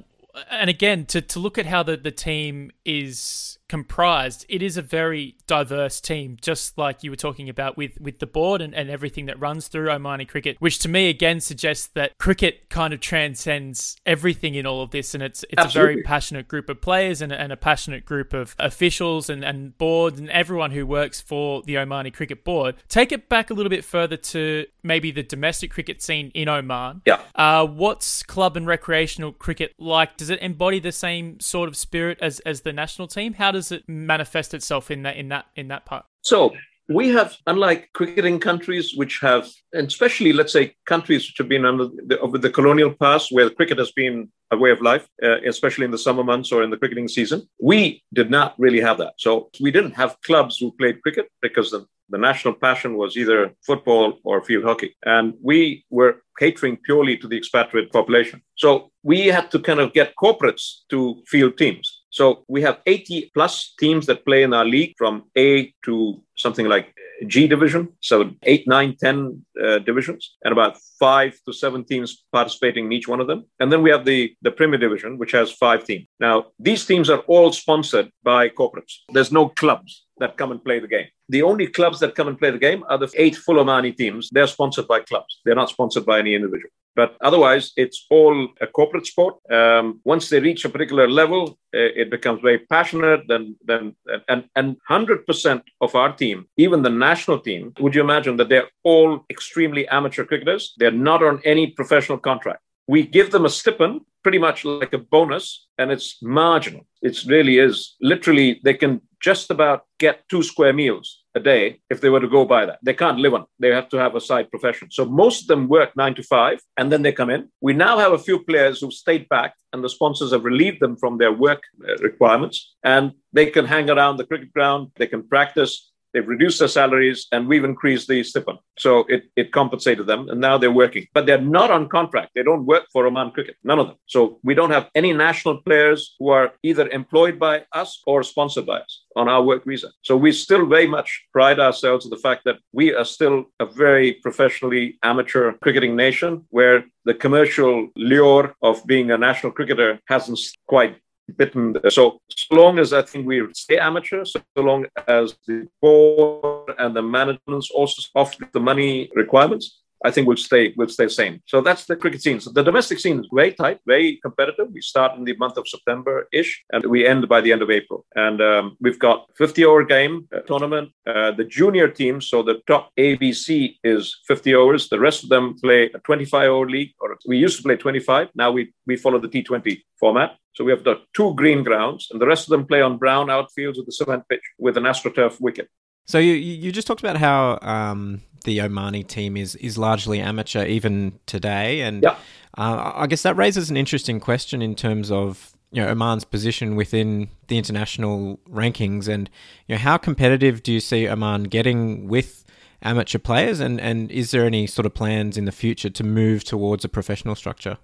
and 0.51 0.71
again, 0.71 1.07
to, 1.07 1.21
to 1.21 1.39
look 1.39 1.59
at 1.59 1.67
how 1.67 1.83
the, 1.83 1.97
the 1.97 2.11
team 2.11 2.71
is 2.85 3.59
comprised, 3.73 4.45
it 4.51 4.61
is 4.61 4.77
a 4.77 4.83
very 4.83 5.35
diverse 5.47 5.99
team, 5.99 6.37
just 6.43 6.77
like 6.77 7.03
you 7.03 7.09
were 7.09 7.17
talking 7.17 7.49
about 7.49 7.75
with, 7.75 7.99
with 7.99 8.19
the 8.19 8.27
board 8.27 8.61
and, 8.61 8.75
and 8.75 8.91
everything 8.91 9.25
that 9.25 9.41
runs 9.41 9.67
through 9.67 9.87
Omani 9.87 10.29
cricket, 10.29 10.59
which 10.59 10.79
to 10.81 10.91
me 10.91 11.09
again 11.09 11.41
suggests 11.41 11.87
that 11.95 12.19
cricket 12.19 12.69
kind 12.69 12.93
of 12.93 13.01
transcends 13.01 13.97
everything 14.05 14.57
in 14.57 14.67
all 14.67 14.83
of 14.83 14.91
this. 14.91 15.15
And 15.15 15.23
it's 15.23 15.43
it's 15.45 15.55
Absolutely. 15.57 15.93
a 15.93 15.95
very 15.95 16.03
passionate 16.03 16.49
group 16.49 16.69
of 16.69 16.83
players 16.83 17.23
and, 17.23 17.33
and 17.33 17.51
a 17.51 17.57
passionate 17.57 18.05
group 18.05 18.35
of 18.35 18.55
officials 18.59 19.31
and, 19.31 19.43
and 19.43 19.79
boards 19.79 20.21
and 20.21 20.29
everyone 20.29 20.73
who 20.73 20.87
works 20.87 21.23
for 21.23 21.63
the 21.63 21.77
Omani 21.77 22.13
Cricket 22.13 22.45
Board. 22.45 22.75
Take 22.91 23.11
it 23.11 23.31
back 23.31 23.49
a 23.49 23.55
little 23.55 23.71
bit 23.71 23.87
further 23.87 24.19
to 24.19 24.67
maybe 24.83 25.11
the 25.11 25.23
domestic 25.23 25.71
cricket 25.71 26.03
scene 26.03 26.31
in 26.35 26.47
Oman. 26.47 27.01
Yeah. 27.07 27.23
Uh, 27.35 27.67
what's 27.67 28.23
club 28.23 28.55
and 28.55 28.67
recreational 28.67 29.33
cricket 29.33 29.73
like? 29.79 30.19
Does 30.19 30.29
it 30.29 30.41
embody 30.43 30.79
the 30.79 30.93
same 30.93 31.41
sort 31.41 31.71
of 31.71 31.77
spirit 31.79 32.19
as, 32.21 32.41
as 32.41 32.61
the 32.61 32.73
national 32.75 33.09
team? 33.09 33.33
How 33.33 33.51
does 33.51 33.62
does 33.63 33.73
it 33.73 33.89
manifest 33.89 34.55
itself 34.55 34.91
in 34.91 35.03
that 35.05 35.17
in 35.17 35.29
that 35.29 35.47
in 35.55 35.69
that 35.69 35.85
part? 35.87 36.05
So 36.23 36.53
we 36.89 37.09
have, 37.11 37.37
unlike 37.47 37.91
cricketing 37.95 38.41
countries, 38.41 38.95
which 38.97 39.21
have, 39.21 39.49
and 39.73 39.87
especially 39.87 40.33
let's 40.33 40.53
say 40.53 40.75
countries 40.85 41.23
which 41.27 41.39
have 41.39 41.49
been 41.49 41.65
under 41.65 41.87
the, 42.09 42.19
over 42.19 42.39
the 42.39 42.51
colonial 42.51 42.93
past, 42.93 43.31
where 43.31 43.49
cricket 43.51 43.79
has 43.79 43.93
been 43.93 44.29
a 44.51 44.57
way 44.57 44.71
of 44.71 44.81
life, 44.83 45.07
uh, 45.23 45.41
especially 45.47 45.85
in 45.85 45.93
the 45.93 46.05
summer 46.07 46.25
months 46.25 46.51
or 46.53 46.63
in 46.65 46.71
the 46.71 46.77
cricketing 46.77 47.09
season. 47.09 47.49
We 47.61 48.03
did 48.13 48.31
not 48.31 48.55
really 48.59 48.81
have 48.81 48.99
that. 48.99 49.15
So 49.19 49.49
we 49.61 49.71
didn't 49.71 49.93
have 49.93 50.21
clubs 50.23 50.59
who 50.59 50.73
played 50.73 51.01
cricket 51.03 51.29
because 51.41 51.71
the, 51.71 51.87
the 52.11 52.19
national 52.19 52.55
passion 52.55 52.97
was 52.97 53.17
either 53.17 53.53
football 53.65 54.19
or 54.25 54.43
field 54.43 54.65
hockey. 54.65 54.95
And 55.07 55.35
we 55.41 55.85
were 55.89 56.23
catering 56.39 56.77
purely 56.79 57.17
to 57.19 57.29
the 57.29 57.39
expatriate 57.39 57.93
population. 57.93 58.43
So 58.57 58.91
we 59.03 59.29
had 59.29 59.51
to 59.53 59.61
kind 59.61 59.81
of 59.81 59.93
get 59.93 60.15
corporates 60.23 60.81
to 60.91 61.23
field 61.29 61.57
teams. 61.57 62.02
So 62.13 62.45
we 62.47 62.63
have 62.63 62.79
80 62.87 63.31
plus 63.35 63.75
teams 63.81 64.07
that 64.07 64.25
play 64.25 64.43
in 64.43 64.53
our 64.53 64.67
league 64.67 64.95
from 64.99 65.25
A 65.37 65.73
to 65.87 66.23
something 66.37 66.67
like 66.69 66.95
G 67.27 67.47
division. 67.47 67.89
So 68.01 68.31
eight, 68.43 68.69
nine, 68.69 68.97
10 69.01 69.45
uh, 69.63 69.79
divisions 69.79 70.37
and 70.45 70.53
about 70.53 70.77
five 71.01 71.39
to 71.47 71.53
seven 71.53 71.85
teams 71.85 72.25
participating 72.31 72.87
in 72.87 72.93
each 72.93 73.09
one 73.09 73.21
of 73.21 73.29
them. 73.29 73.47
And 73.61 73.73
then 73.73 73.83
we 73.83 73.91
have 73.91 74.05
the, 74.05 74.35
the 74.43 74.51
Premier 74.51 74.79
Division, 74.79 75.19
which 75.19 75.33
has 75.33 75.51
five 75.51 75.85
teams. 75.85 76.07
Now, 76.21 76.47
these 76.59 76.85
teams 76.85 77.09
are 77.09 77.21
all 77.21 77.53
sponsored 77.53 78.11
by 78.23 78.51
corporates. 78.51 78.99
There's 79.09 79.33
no 79.33 79.49
clubs 79.49 80.05
that 80.19 80.37
come 80.37 80.51
and 80.53 80.65
play 80.65 80.79
the 80.79 80.89
game. 80.89 81.07
The 81.29 81.43
only 81.43 81.67
clubs 81.67 82.01
that 82.01 82.15
come 82.15 82.29
and 82.29 82.39
play 82.39 82.51
the 82.51 82.59
game 82.59 82.85
are 82.89 82.99
the 82.99 83.11
eight 83.17 83.37
full 83.37 83.57
Omani 83.57 83.97
teams. 83.97 84.29
They're 84.33 84.47
sponsored 84.47 84.89
by 84.89 85.01
clubs. 85.01 85.41
They're 85.45 85.55
not 85.55 85.71
sponsored 85.71 86.07
by 86.07 86.19
any 86.19 86.35
individual. 86.35 86.71
But 86.95 87.17
otherwise, 87.23 87.73
it's 87.77 88.07
all 88.11 88.49
a 88.61 88.67
corporate 88.67 89.07
sport. 89.07 89.37
Um, 89.51 90.01
once 90.05 90.29
they 90.29 90.41
reach 90.41 90.65
a 90.65 90.69
particular 90.69 91.09
level, 91.09 91.59
uh, 91.75 91.91
it 92.03 92.11
becomes 92.11 92.43
very 92.43 92.59
passionate. 92.59 93.23
Then, 93.29 93.57
then, 93.65 93.97
and 94.29 94.45
and 94.57 94.77
hundred 94.87 95.27
percent 95.27 95.63
of 95.81 95.95
our 95.95 96.13
team, 96.15 96.47
even 96.59 96.83
the 96.83 96.91
national 96.91 97.41
team, 97.41 97.73
would 97.81 97.95
you 97.95 98.03
imagine 98.03 98.37
that 98.37 98.51
they're 98.51 98.69
all 98.85 99.25
extremely 99.31 99.89
amateur 99.89 100.25
cricketers? 100.25 100.75
They're 100.77 100.91
not 100.91 101.23
on 101.23 101.41
any 101.45 101.69
professional 101.69 102.19
contract. 102.19 102.61
We 102.87 103.07
give 103.07 103.31
them 103.31 103.47
a 103.47 103.51
stipend, 103.51 104.03
pretty 104.23 104.39
much 104.39 104.65
like 104.65 104.93
a 104.93 104.99
bonus, 104.99 105.67
and 105.79 105.91
it's 105.91 106.23
marginal. 106.23 106.85
It 107.01 107.25
really 107.25 107.59
is. 107.59 107.97
Literally, 108.03 108.61
they 108.65 108.75
can 108.75 109.01
just 109.23 109.51
about 109.51 109.85
get 109.99 110.29
two 110.29 110.43
square 110.43 110.73
meals 110.73 111.23
a 111.35 111.41
day 111.41 111.81
if 111.89 112.01
they 112.01 112.11
were 112.11 112.21
to 112.21 112.29
go 112.29 112.45
by 112.45 112.67
that. 112.67 112.79
They 112.83 112.95
can't 112.95 113.19
live 113.19 113.35
on. 113.35 113.47
They 113.59 113.71
have 113.71 113.89
to 113.91 113.97
have 113.97 114.15
a 114.15 114.21
side 114.21 114.51
profession. 114.51 114.89
So 114.91 115.05
most 115.05 115.43
of 115.43 115.47
them 115.49 115.69
work 115.69 115.97
nine 115.97 116.15
to 116.17 116.23
five 116.23 116.61
and 116.77 116.91
then 116.93 117.03
they 117.03 117.13
come 117.13 117.31
in. 117.31 117.49
We 117.61 117.73
now 117.73 117.99
have 117.99 118.13
a 118.13 118.19
few 118.19 118.43
players 118.45 118.81
who 118.81 118.91
stayed 118.91 119.29
back 119.29 119.55
and 119.73 119.83
the 119.83 119.89
sponsors 119.89 120.33
have 120.33 120.45
relieved 120.45 120.81
them 120.81 120.97
from 120.97 121.19
their 121.19 121.33
work 121.33 121.63
uh, 121.89 121.97
requirements 121.99 122.75
and 122.83 123.13
they 123.33 123.47
can 123.47 123.65
hang 123.65 123.89
around 123.89 124.17
the 124.17 124.27
cricket 124.27 124.53
ground. 124.53 124.89
They 124.97 125.07
can 125.07 125.27
practice 125.27 125.92
They've 126.13 126.27
reduced 126.27 126.59
their 126.59 126.69
salaries 126.69 127.27
and 127.33 127.49
we've 127.49 127.65
increased 127.65 128.09
the 128.09 128.23
stipend. 128.23 128.59
So 128.79 129.05
it, 129.09 129.25
it 129.37 129.53
compensated 129.53 130.07
them 130.07 130.29
and 130.29 130.41
now 130.41 130.59
they're 130.59 130.71
working. 130.71 131.07
But 131.15 131.27
they're 131.27 131.41
not 131.41 131.71
on 131.71 131.89
contract. 131.89 132.33
They 132.35 132.43
don't 132.43 132.67
work 132.67 132.85
for 132.93 133.07
Oman 133.07 133.31
Cricket. 133.31 133.57
None 133.65 133.79
of 133.79 133.87
them. 133.89 133.97
So 134.07 134.39
we 134.43 134.55
don't 134.55 134.71
have 134.71 134.89
any 134.95 135.13
national 135.13 135.63
players 135.63 136.15
who 136.19 136.29
are 136.29 136.53
either 136.63 136.89
employed 136.89 137.39
by 137.39 137.65
us 137.73 138.03
or 138.07 138.23
sponsored 138.23 138.67
by 138.67 138.79
us 138.81 139.05
on 139.17 139.29
our 139.29 139.43
work 139.43 139.65
visa. 139.65 139.91
So 140.03 140.17
we 140.17 140.33
still 140.33 140.67
very 140.67 140.87
much 140.87 141.27
pride 141.33 141.61
ourselves 141.61 142.05
in 142.07 142.11
the 142.11 142.17
fact 142.17 142.43
that 142.45 142.57
we 142.73 142.95
are 142.95 143.05
still 143.05 143.45
a 143.61 143.67
very 143.67 144.15
professionally 144.15 144.99
amateur 145.03 145.53
cricketing 145.63 145.97
nation 145.97 146.47
where 146.51 146.85
the 147.05 147.15
commercial 147.15 147.89
lure 147.97 148.55
of 148.63 148.87
being 148.87 149.11
a 149.11 149.19
national 149.19 149.53
cricketer 149.53 150.01
hasn't 150.09 150.39
quite 150.67 150.97
bitten. 151.37 151.77
So, 151.89 152.21
so 152.31 152.55
long 152.55 152.79
as 152.79 152.93
I 152.93 153.03
think 153.03 153.27
we 153.27 153.47
stay 153.55 153.79
amateur, 153.79 154.25
so 154.25 154.41
long 154.57 154.87
as 155.09 155.37
the 155.47 155.69
board 155.81 156.75
and 156.79 156.95
the 156.95 157.03
management 157.03 157.65
also 157.75 158.03
offer 158.15 158.49
the 158.53 158.61
money 158.61 159.11
requirements, 159.15 159.82
I 160.05 160.11
think 160.11 160.27
we'll 160.27 160.37
stay 160.37 160.75
we'll 160.77 160.89
stay 160.89 161.05
the 161.05 161.11
same. 161.11 161.43
So 161.47 161.61
that's 161.61 161.87
the 161.87 161.97
cricket 161.97 162.23
scene. 162.23 162.41
So 162.41 162.51
the 162.51 162.63
domestic 162.63 162.99
scene 162.99 163.21
is 163.21 163.29
very 163.33 163.53
tight, 163.53 163.79
very 163.87 164.19
competitive. 164.23 164.69
We 164.73 164.81
start 164.81 165.17
in 165.17 165.25
the 165.25 165.37
month 165.37 165.57
of 165.57 165.69
September 165.69 166.29
ish, 166.33 166.63
and 166.73 166.85
we 166.87 167.07
end 167.07 167.29
by 167.29 167.41
the 167.41 167.53
end 167.53 167.63
of 167.63 167.71
April. 167.71 168.05
And 168.15 168.41
um, 168.41 168.77
we've 168.81 168.99
got 168.99 169.27
50 169.37 169.65
over 169.65 169.85
game 169.85 170.29
uh, 170.35 170.41
tournament. 170.41 170.91
Uh, 171.07 171.31
the 171.33 171.45
junior 171.45 171.89
team, 171.89 172.21
so 172.21 172.43
the 172.43 172.61
top 172.67 172.91
ABC 172.99 173.77
is 173.85 174.19
50 174.27 174.55
overs. 174.55 174.89
The 174.89 175.01
rest 175.01 175.23
of 175.23 175.29
them 175.29 175.57
play 175.59 175.91
a 175.95 175.99
25 175.99 176.49
over 176.49 176.69
league, 176.69 176.93
or 177.01 177.17
we 177.27 177.39
used 177.39 177.57
to 177.59 177.63
play 177.63 177.77
25. 177.77 178.29
Now 178.35 178.51
we 178.51 178.73
we 178.87 178.97
follow 178.97 179.19
the 179.19 179.29
T20 179.29 179.83
format. 179.99 180.37
So 180.55 180.65
we 180.65 180.71
have 180.71 180.85
the 180.85 181.01
two 181.15 181.35
green 181.35 181.63
grounds, 181.63 182.09
and 182.11 182.21
the 182.21 182.27
rest 182.27 182.47
of 182.47 182.51
them 182.51 182.67
play 182.67 182.83
on 182.83 182.99
brown 182.99 183.29
outfields 183.29 183.77
with 183.79 183.87
the 183.87 183.93
cement 183.93 184.25
pitch 184.29 184.43
with 184.59 184.77
an 184.77 184.85
astroturf 184.85 185.41
wicket. 185.41 185.69
So 186.07 186.19
you 186.19 186.35
you 186.35 186.73
just 186.73 186.87
talked 186.87 187.01
about 187.01 187.17
how 187.17 187.59
um, 187.63 188.23
the 188.43 188.59
Omani 188.59 189.07
team 189.07 189.37
is 189.37 189.57
is 189.57 189.79
largely 189.79 190.21
amateur 190.21 190.65
even 190.65 191.19
today, 191.27 191.81
and 191.81 192.05
uh, 192.05 192.15
I 192.57 193.07
guess 193.07 193.23
that 193.23 193.37
raises 193.37 193.71
an 193.71 193.77
interesting 193.77 194.21
question 194.21 194.63
in 194.63 194.75
terms 194.75 195.11
of 195.11 195.53
you 195.71 195.83
know 195.83 195.89
Oman's 195.89 196.25
position 196.25 196.77
within 196.77 197.29
the 197.49 197.59
international 197.59 198.39
rankings, 198.49 199.09
and 199.09 199.31
you 199.67 199.75
know 199.75 199.81
how 199.81 199.97
competitive 199.97 200.63
do 200.63 200.73
you 200.73 200.81
see 200.81 201.09
Oman 201.09 201.45
getting 201.45 202.09
with 202.09 202.45
amateur 202.83 203.19
players, 203.19 203.61
and 203.61 203.81
and 203.81 204.11
is 204.11 204.31
there 204.31 204.45
any 204.45 204.67
sort 204.67 204.87
of 204.87 204.95
plans 204.95 205.37
in 205.37 205.45
the 205.45 205.53
future 205.53 205.91
to 205.91 206.05
move 206.05 206.45
towards 206.45 206.85
a 206.85 206.89
professional 206.89 207.35
structure? 207.35 207.79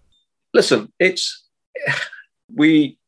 Listen, 0.54 0.92
it's 0.98 1.48
we 2.54 2.98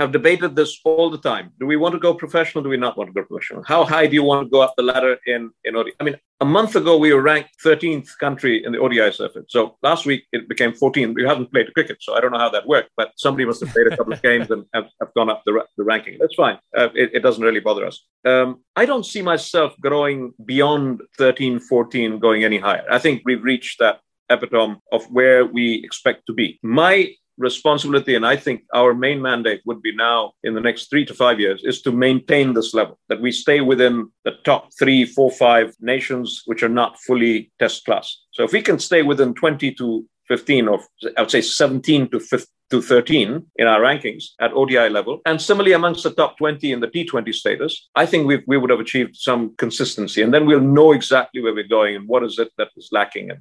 have 0.00 0.12
debated 0.12 0.56
this 0.56 0.80
all 0.84 1.10
the 1.10 1.18
time. 1.18 1.52
Do 1.60 1.66
we 1.66 1.76
want 1.76 1.92
to 1.92 1.98
go 1.98 2.14
professional? 2.14 2.64
Do 2.64 2.70
we 2.70 2.76
not 2.76 2.96
want 2.96 3.08
to 3.08 3.14
go 3.14 3.26
professional? 3.26 3.62
How 3.64 3.84
high 3.84 4.06
do 4.06 4.14
you 4.14 4.22
want 4.22 4.46
to 4.46 4.50
go 4.50 4.60
up 4.62 4.74
the 4.76 4.82
ladder 4.82 5.18
in, 5.26 5.50
in 5.64 5.76
ODI? 5.76 5.92
I 6.00 6.04
mean, 6.04 6.16
a 6.40 6.44
month 6.44 6.74
ago, 6.74 6.96
we 6.96 7.12
were 7.12 7.20
ranked 7.20 7.50
13th 7.64 8.16
country 8.18 8.64
in 8.64 8.72
the 8.72 8.78
ODI 8.78 9.12
circuit. 9.12 9.44
So 9.48 9.76
last 9.82 10.06
week, 10.06 10.24
it 10.32 10.48
became 10.48 10.72
14. 10.72 11.12
We 11.12 11.24
haven't 11.24 11.52
played 11.52 11.72
cricket, 11.74 11.98
so 12.00 12.14
I 12.14 12.20
don't 12.20 12.32
know 12.32 12.38
how 12.38 12.48
that 12.50 12.66
worked, 12.66 12.90
but 12.96 13.12
somebody 13.16 13.44
must 13.44 13.60
have 13.60 13.70
played 13.70 13.88
a 13.88 13.96
couple 13.96 14.12
of 14.12 14.22
games 14.22 14.50
and 14.50 14.64
have, 14.72 14.86
have 15.00 15.12
gone 15.14 15.28
up 15.28 15.42
the, 15.44 15.64
the 15.76 15.84
ranking. 15.84 16.16
That's 16.18 16.34
fine. 16.34 16.58
Uh, 16.76 16.88
it, 16.94 17.10
it, 17.14 17.20
doesn't 17.20 17.44
really 17.44 17.60
bother 17.60 17.86
us. 17.86 18.06
Um, 18.24 18.62
I 18.74 18.86
don't 18.86 19.04
see 19.04 19.20
myself 19.20 19.74
growing 19.80 20.32
beyond 20.44 21.02
13, 21.18 21.60
14, 21.60 22.18
going 22.18 22.42
any 22.42 22.58
higher. 22.58 22.84
I 22.90 22.98
think 22.98 23.22
we've 23.26 23.44
reached 23.44 23.78
that 23.80 24.00
epitome 24.30 24.76
of 24.92 25.04
where 25.10 25.44
we 25.44 25.82
expect 25.84 26.26
to 26.28 26.32
be. 26.32 26.58
My 26.62 27.12
responsibility, 27.40 28.14
and 28.14 28.26
I 28.26 28.36
think 28.36 28.62
our 28.74 28.94
main 28.94 29.20
mandate 29.20 29.62
would 29.64 29.82
be 29.82 29.94
now 29.94 30.32
in 30.44 30.54
the 30.54 30.60
next 30.60 30.90
three 30.90 31.04
to 31.06 31.14
five 31.14 31.40
years, 31.40 31.62
is 31.64 31.82
to 31.82 31.92
maintain 31.92 32.54
this 32.54 32.74
level, 32.74 32.98
that 33.08 33.20
we 33.20 33.32
stay 33.32 33.60
within 33.60 34.08
the 34.24 34.32
top 34.44 34.68
three, 34.78 35.04
four, 35.04 35.30
five 35.30 35.74
nations 35.80 36.42
which 36.46 36.62
are 36.62 36.68
not 36.68 37.00
fully 37.00 37.50
test 37.58 37.84
class. 37.84 38.18
So 38.32 38.44
if 38.44 38.52
we 38.52 38.62
can 38.62 38.78
stay 38.78 39.02
within 39.02 39.34
20 39.34 39.72
to 39.74 40.06
15, 40.28 40.68
or 40.68 40.80
I 41.16 41.22
would 41.22 41.30
say 41.30 41.40
17 41.40 42.10
to 42.10 42.20
15, 42.20 42.46
to 42.70 42.80
13 42.80 43.46
in 43.56 43.66
our 43.66 43.80
rankings 43.80 44.26
at 44.40 44.52
ODI 44.52 44.88
level, 44.88 45.20
and 45.26 45.42
similarly 45.42 45.72
amongst 45.72 46.04
the 46.04 46.12
top 46.12 46.38
20 46.38 46.70
in 46.72 46.80
the 46.80 46.86
T20 46.86 47.34
status, 47.34 47.88
I 47.96 48.06
think 48.06 48.26
we 48.26 48.42
we 48.46 48.56
would 48.56 48.70
have 48.70 48.80
achieved 48.80 49.16
some 49.16 49.54
consistency, 49.56 50.22
and 50.22 50.32
then 50.32 50.46
we'll 50.46 50.60
know 50.60 50.92
exactly 50.92 51.42
where 51.42 51.54
we're 51.54 51.66
going 51.66 51.96
and 51.96 52.08
what 52.08 52.22
is 52.22 52.38
it 52.38 52.52
that 52.58 52.68
is 52.76 52.88
lacking, 52.92 53.30
and 53.30 53.40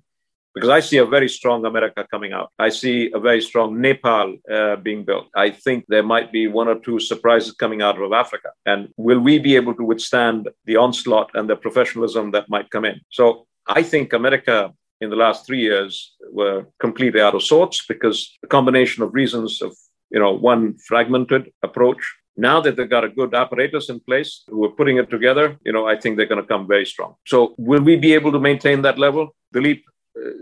because 0.53 0.69
I 0.69 0.79
see 0.79 0.97
a 0.97 1.05
very 1.05 1.29
strong 1.29 1.65
America 1.65 2.05
coming 2.09 2.33
out. 2.33 2.51
I 2.57 2.69
see 2.69 3.11
a 3.13 3.19
very 3.19 3.41
strong 3.41 3.79
Nepal 3.79 4.37
uh, 4.51 4.75
being 4.77 5.05
built. 5.05 5.27
I 5.35 5.51
think 5.51 5.85
there 5.87 6.03
might 6.03 6.31
be 6.31 6.47
one 6.47 6.67
or 6.67 6.79
two 6.79 6.99
surprises 6.99 7.53
coming 7.53 7.81
out 7.81 8.01
of 8.01 8.11
Africa. 8.13 8.49
And 8.65 8.89
will 8.97 9.19
we 9.19 9.39
be 9.39 9.55
able 9.55 9.75
to 9.75 9.83
withstand 9.83 10.49
the 10.65 10.77
onslaught 10.77 11.29
and 11.35 11.49
the 11.49 11.55
professionalism 11.55 12.31
that 12.31 12.49
might 12.49 12.69
come 12.71 12.85
in? 12.85 12.99
So 13.09 13.47
I 13.67 13.83
think 13.83 14.13
America 14.13 14.73
in 15.01 15.09
the 15.09 15.15
last 15.15 15.45
three 15.45 15.61
years 15.61 16.15
were 16.31 16.65
completely 16.79 17.21
out 17.21 17.35
of 17.35 17.43
sorts 17.43 17.85
because 17.87 18.37
the 18.41 18.47
combination 18.47 19.03
of 19.03 19.13
reasons 19.13 19.61
of 19.61 19.75
you 20.09 20.19
know 20.19 20.33
one 20.33 20.77
fragmented 20.87 21.51
approach 21.63 22.01
now 22.35 22.59
that 22.61 22.75
they've 22.75 22.89
got 22.89 23.03
a 23.03 23.09
good 23.09 23.33
apparatus 23.33 23.89
in 23.89 23.99
place 24.01 24.43
who 24.47 24.63
are 24.65 24.71
putting 24.71 24.97
it 24.97 25.09
together 25.09 25.57
you 25.63 25.71
know 25.71 25.87
i 25.87 25.95
think 25.95 26.17
they're 26.17 26.25
going 26.33 26.41
to 26.41 26.47
come 26.47 26.67
very 26.67 26.85
strong 26.85 27.15
so 27.25 27.55
will 27.57 27.81
we 27.81 27.95
be 27.95 28.13
able 28.13 28.31
to 28.31 28.39
maintain 28.39 28.81
that 28.81 28.97
level 28.97 29.29
Dilip, 29.53 29.81